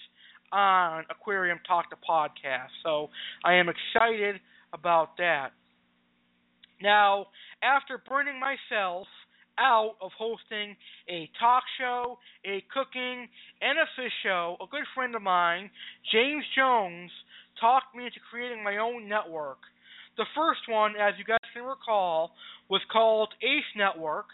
[0.51, 2.69] on Aquarium Talk, the podcast.
[2.83, 3.09] So
[3.43, 4.41] I am excited
[4.73, 5.49] about that.
[6.81, 7.27] Now,
[7.63, 9.07] after burning myself
[9.59, 10.75] out of hosting
[11.09, 13.27] a talk show, a cooking,
[13.61, 15.69] and a fish show, a good friend of mine,
[16.11, 17.11] James Jones,
[17.59, 19.59] talked me into creating my own network.
[20.17, 22.31] The first one, as you guys can recall,
[22.69, 24.27] was called Ace Network,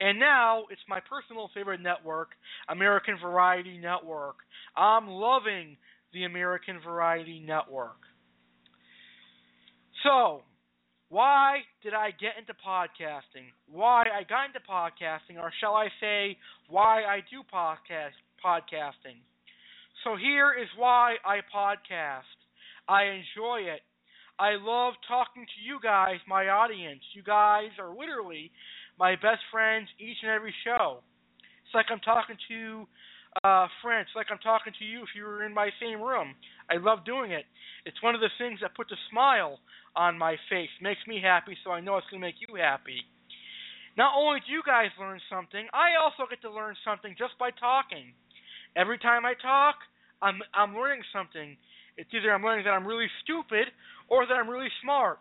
[0.00, 2.30] And now it's my personal favorite network,
[2.68, 4.36] American Variety Network.
[4.76, 5.76] I'm loving
[6.12, 7.96] the American Variety Network.
[10.02, 10.42] So,
[11.14, 13.54] why did I get into podcasting?
[13.70, 16.36] Why I got into podcasting, or shall I say,
[16.68, 19.22] why I do podcast podcasting?
[20.02, 22.34] So here is why I podcast.
[22.88, 23.82] I enjoy it.
[24.40, 27.02] I love talking to you guys, my audience.
[27.14, 28.50] You guys are literally
[28.98, 30.98] my best friends each and every show.
[31.64, 32.88] It's like I'm talking to
[33.42, 36.34] uh, friends, it's like I'm talking to you if you were in my same room.
[36.70, 37.44] I love doing it.
[37.84, 39.58] It's one of the things that puts a smile
[39.96, 43.02] on my face, makes me happy, so I know it's going to make you happy.
[43.96, 47.50] Not only do you guys learn something, I also get to learn something just by
[47.50, 48.12] talking.
[48.74, 49.76] Every time I talk,
[50.20, 51.56] I'm I'm learning something.
[51.96, 53.70] It's either I'm learning that I'm really stupid
[54.08, 55.20] or that I'm really smart.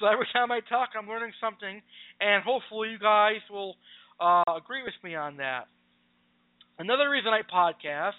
[0.00, 1.82] So every time I talk, I'm learning something,
[2.20, 3.76] and hopefully you guys will
[4.20, 5.68] uh, agree with me on that.
[6.78, 8.16] Another reason I podcast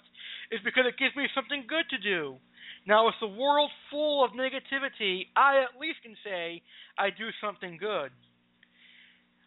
[0.52, 2.36] is because it gives me something good to do.
[2.86, 6.62] Now, with the world full of negativity, I at least can say
[6.98, 8.10] I do something good.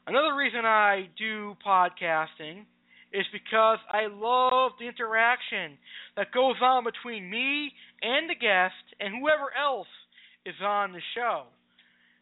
[0.06, 2.66] Another reason I do podcasting
[3.14, 5.78] is because I love the interaction
[6.18, 9.88] that goes on between me and the guest and whoever else
[10.46, 11.44] is on the show.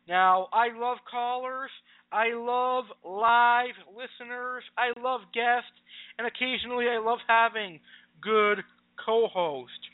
[0.08, 1.72] Now, I love callers,
[2.12, 5.72] I love live listeners, I love guests,
[6.18, 7.80] and occasionally I love having
[8.22, 8.60] good
[9.04, 9.91] co hosts.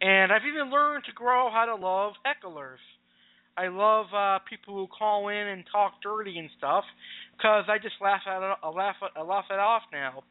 [0.00, 2.78] And I've even learned to grow how to love hecklers.
[3.56, 6.84] I love uh, people who call in and talk dirty and stuff
[7.36, 10.22] because I just laugh at it, I laugh I laugh it off now.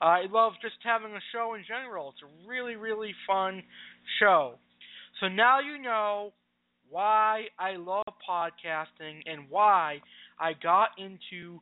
[0.00, 2.14] Uh, I love just having a show in general.
[2.14, 3.62] It's a really really fun
[4.18, 4.54] show.
[5.20, 6.32] So now you know
[6.88, 10.00] why I love podcasting and why
[10.38, 11.60] I got into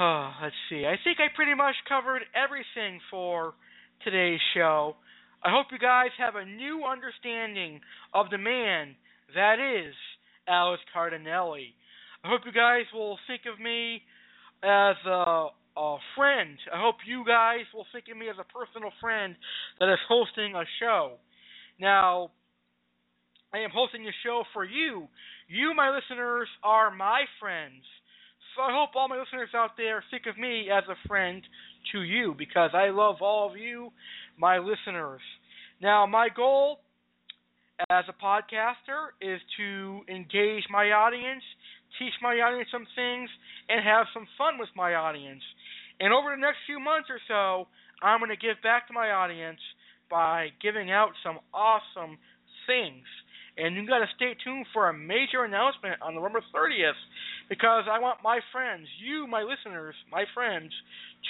[0.00, 0.84] Let's see.
[0.86, 3.54] I think I pretty much covered everything for
[4.02, 4.96] today's show.
[5.42, 7.80] I hope you guys have a new understanding
[8.12, 8.96] of the man
[9.34, 9.94] that is
[10.48, 11.74] Alex Cardinale.
[12.24, 14.02] I hope you guys will think of me
[14.62, 16.56] as a a friend.
[16.72, 19.34] I hope you guys will think of me as a personal friend
[19.80, 21.18] that is hosting a show.
[21.80, 22.30] Now,
[23.52, 25.08] I am hosting a show for you.
[25.48, 27.82] You, my listeners, are my friends.
[28.56, 31.42] So I hope all my listeners out there think of me as a friend
[31.92, 33.90] to you because I love all of you,
[34.38, 35.20] my listeners.
[35.82, 36.78] Now, my goal
[37.90, 41.42] as a podcaster is to engage my audience,
[41.98, 43.28] teach my audience some things,
[43.68, 45.42] and have some fun with my audience.
[45.98, 47.66] And over the next few months or so,
[48.02, 49.60] I'm going to give back to my audience
[50.10, 52.18] by giving out some awesome
[52.66, 53.02] things.
[53.56, 56.98] And you got to stay tuned for a major announcement on November 30th
[57.48, 60.72] because I want my friends, you, my listeners, my friends,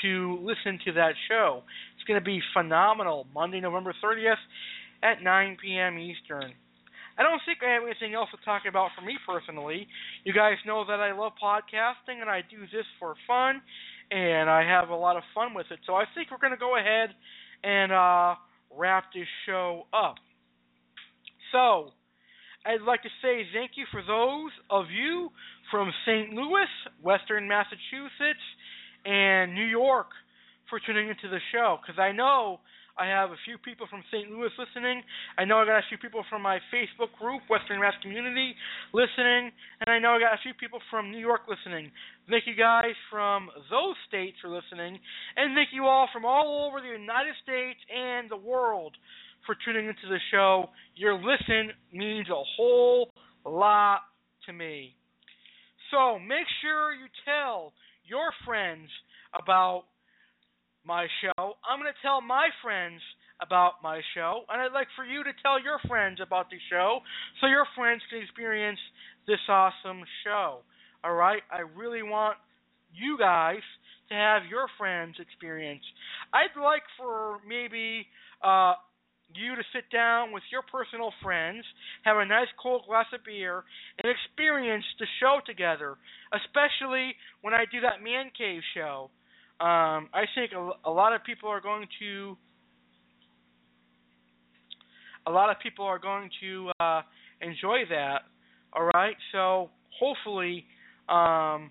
[0.03, 1.63] to listen to that show.
[1.97, 3.27] It's going to be phenomenal.
[3.35, 4.41] Monday, November 30th
[5.03, 5.99] at 9 p.m.
[5.99, 6.53] Eastern.
[7.17, 9.87] I don't think I have anything else to talk about for me personally.
[10.25, 13.63] You guys know that I love podcasting and I do this for fun
[14.11, 15.79] and I have a lot of fun with it.
[15.87, 17.11] So I think we're going to go ahead
[17.63, 18.35] and uh,
[18.77, 20.17] wrap this show up.
[21.53, 21.93] So
[22.65, 25.29] I'd like to say thank you for those of you
[25.71, 26.33] from St.
[26.33, 26.71] Louis,
[27.03, 28.41] Western Massachusetts,
[29.05, 30.09] and New York
[30.71, 32.61] for tuning into the show because I know
[32.97, 34.31] I have a few people from St.
[34.31, 35.03] Louis listening.
[35.37, 38.55] I know I got a few people from my Facebook group, Western Mass Community,
[38.95, 39.53] listening,
[39.85, 41.91] and I know I got a few people from New York listening.
[42.31, 44.97] Thank you guys from those states for listening,
[45.37, 48.97] and thank you all from all over the United States and the world
[49.47, 50.71] for tuning into the show.
[50.97, 53.11] Your listen means a whole
[53.45, 54.01] lot
[54.47, 54.95] to me.
[55.91, 57.73] So make sure you tell
[58.07, 58.89] your friends
[59.35, 59.85] about
[60.85, 61.55] my show.
[61.65, 63.01] I'm going to tell my friends
[63.41, 67.01] about my show, and I'd like for you to tell your friends about the show
[67.41, 68.79] so your friends can experience
[69.27, 70.61] this awesome show.
[71.03, 71.43] All right?
[71.51, 72.37] I really want
[72.93, 73.65] you guys
[74.09, 75.83] to have your friends experience.
[76.33, 78.07] I'd like for maybe
[78.43, 78.75] uh,
[79.35, 81.65] you to sit down with your personal friends,
[82.05, 83.65] have a nice cold glass of beer,
[84.03, 85.97] and experience the show together,
[86.33, 89.11] especially when I do that man cave show.
[89.61, 92.37] Um, I think a, a lot of people are going to
[95.27, 97.03] a lot of people are going to uh,
[97.41, 98.23] enjoy that.
[98.73, 100.67] All right, so hopefully
[101.09, 101.71] um,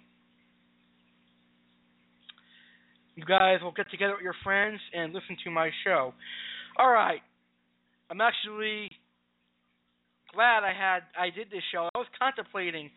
[3.16, 6.14] you guys will get together with your friends and listen to my show.
[6.78, 7.22] All right,
[8.10, 8.90] I'm actually
[10.34, 11.90] glad I had I did this show.
[11.94, 12.90] I was contemplating.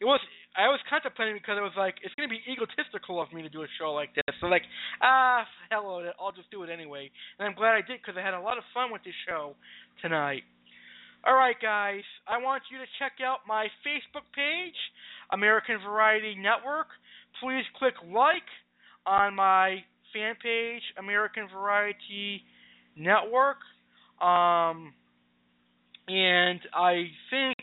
[0.00, 0.20] It was
[0.56, 3.48] I was contemplating because it was like it's going to be egotistical of me to
[3.48, 4.34] do a show like this.
[4.40, 4.64] So like
[5.02, 7.10] ah hell I'll just do it anyway.
[7.38, 9.54] And I'm glad I did because I had a lot of fun with this show
[10.02, 10.42] tonight.
[11.22, 14.76] All right, guys, I want you to check out my Facebook page,
[15.32, 16.86] American Variety Network.
[17.42, 18.48] Please click like
[19.04, 22.40] on my fan page, American Variety
[22.96, 23.58] Network.
[24.20, 24.92] Um,
[26.08, 27.56] and I think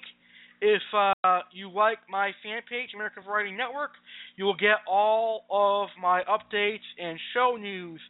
[0.62, 3.92] if uh, you like my fan page, American Variety Network,
[4.38, 8.02] you will get all of my updates and show news.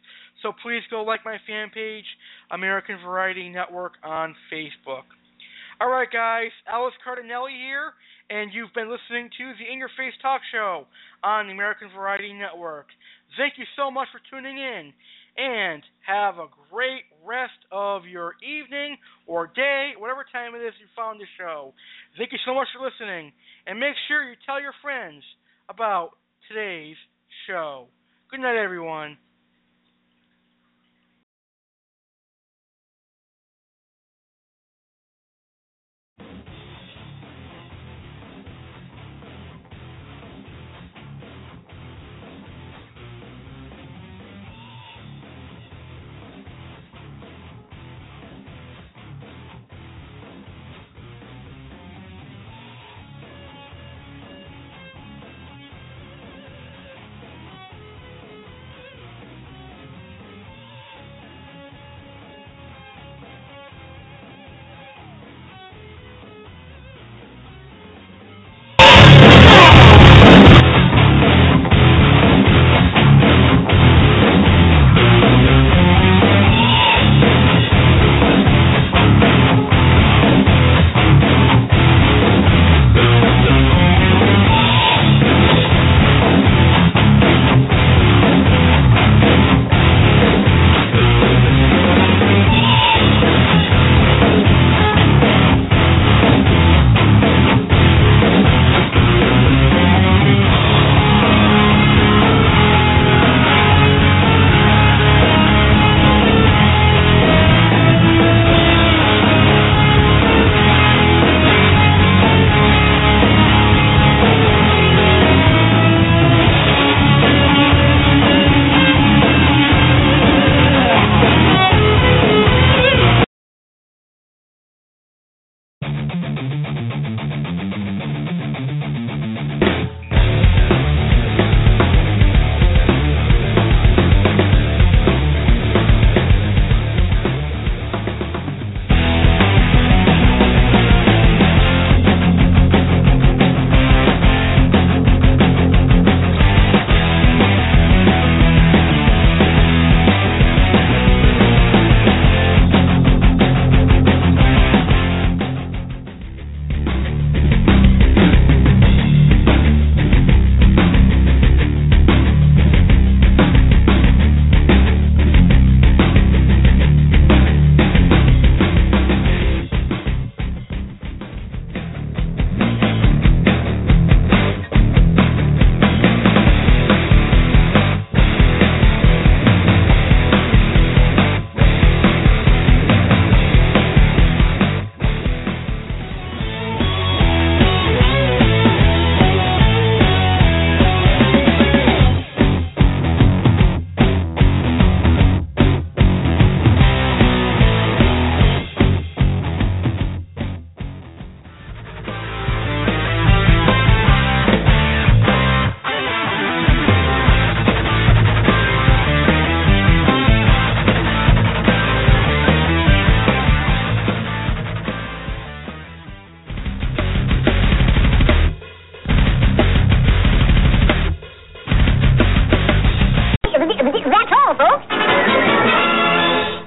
[0.42, 2.04] So please go like my fan page,
[2.50, 5.04] American Variety Network on Facebook.
[5.80, 7.92] All right, guys, Alex Cardinale here,
[8.30, 10.86] and you've been listening to the In Your Face Talk Show
[11.22, 12.86] on the American Variety Network.
[13.36, 14.92] Thank you so much for tuning in,
[15.38, 18.96] and have a great rest of your evening
[19.26, 21.72] or day, whatever time it is you found the show.
[22.18, 23.32] Thank you so much for listening,
[23.66, 25.22] and make sure you tell your friends
[25.70, 26.10] about
[26.48, 26.96] today's
[27.46, 27.86] show.
[28.30, 29.16] Good night, everyone.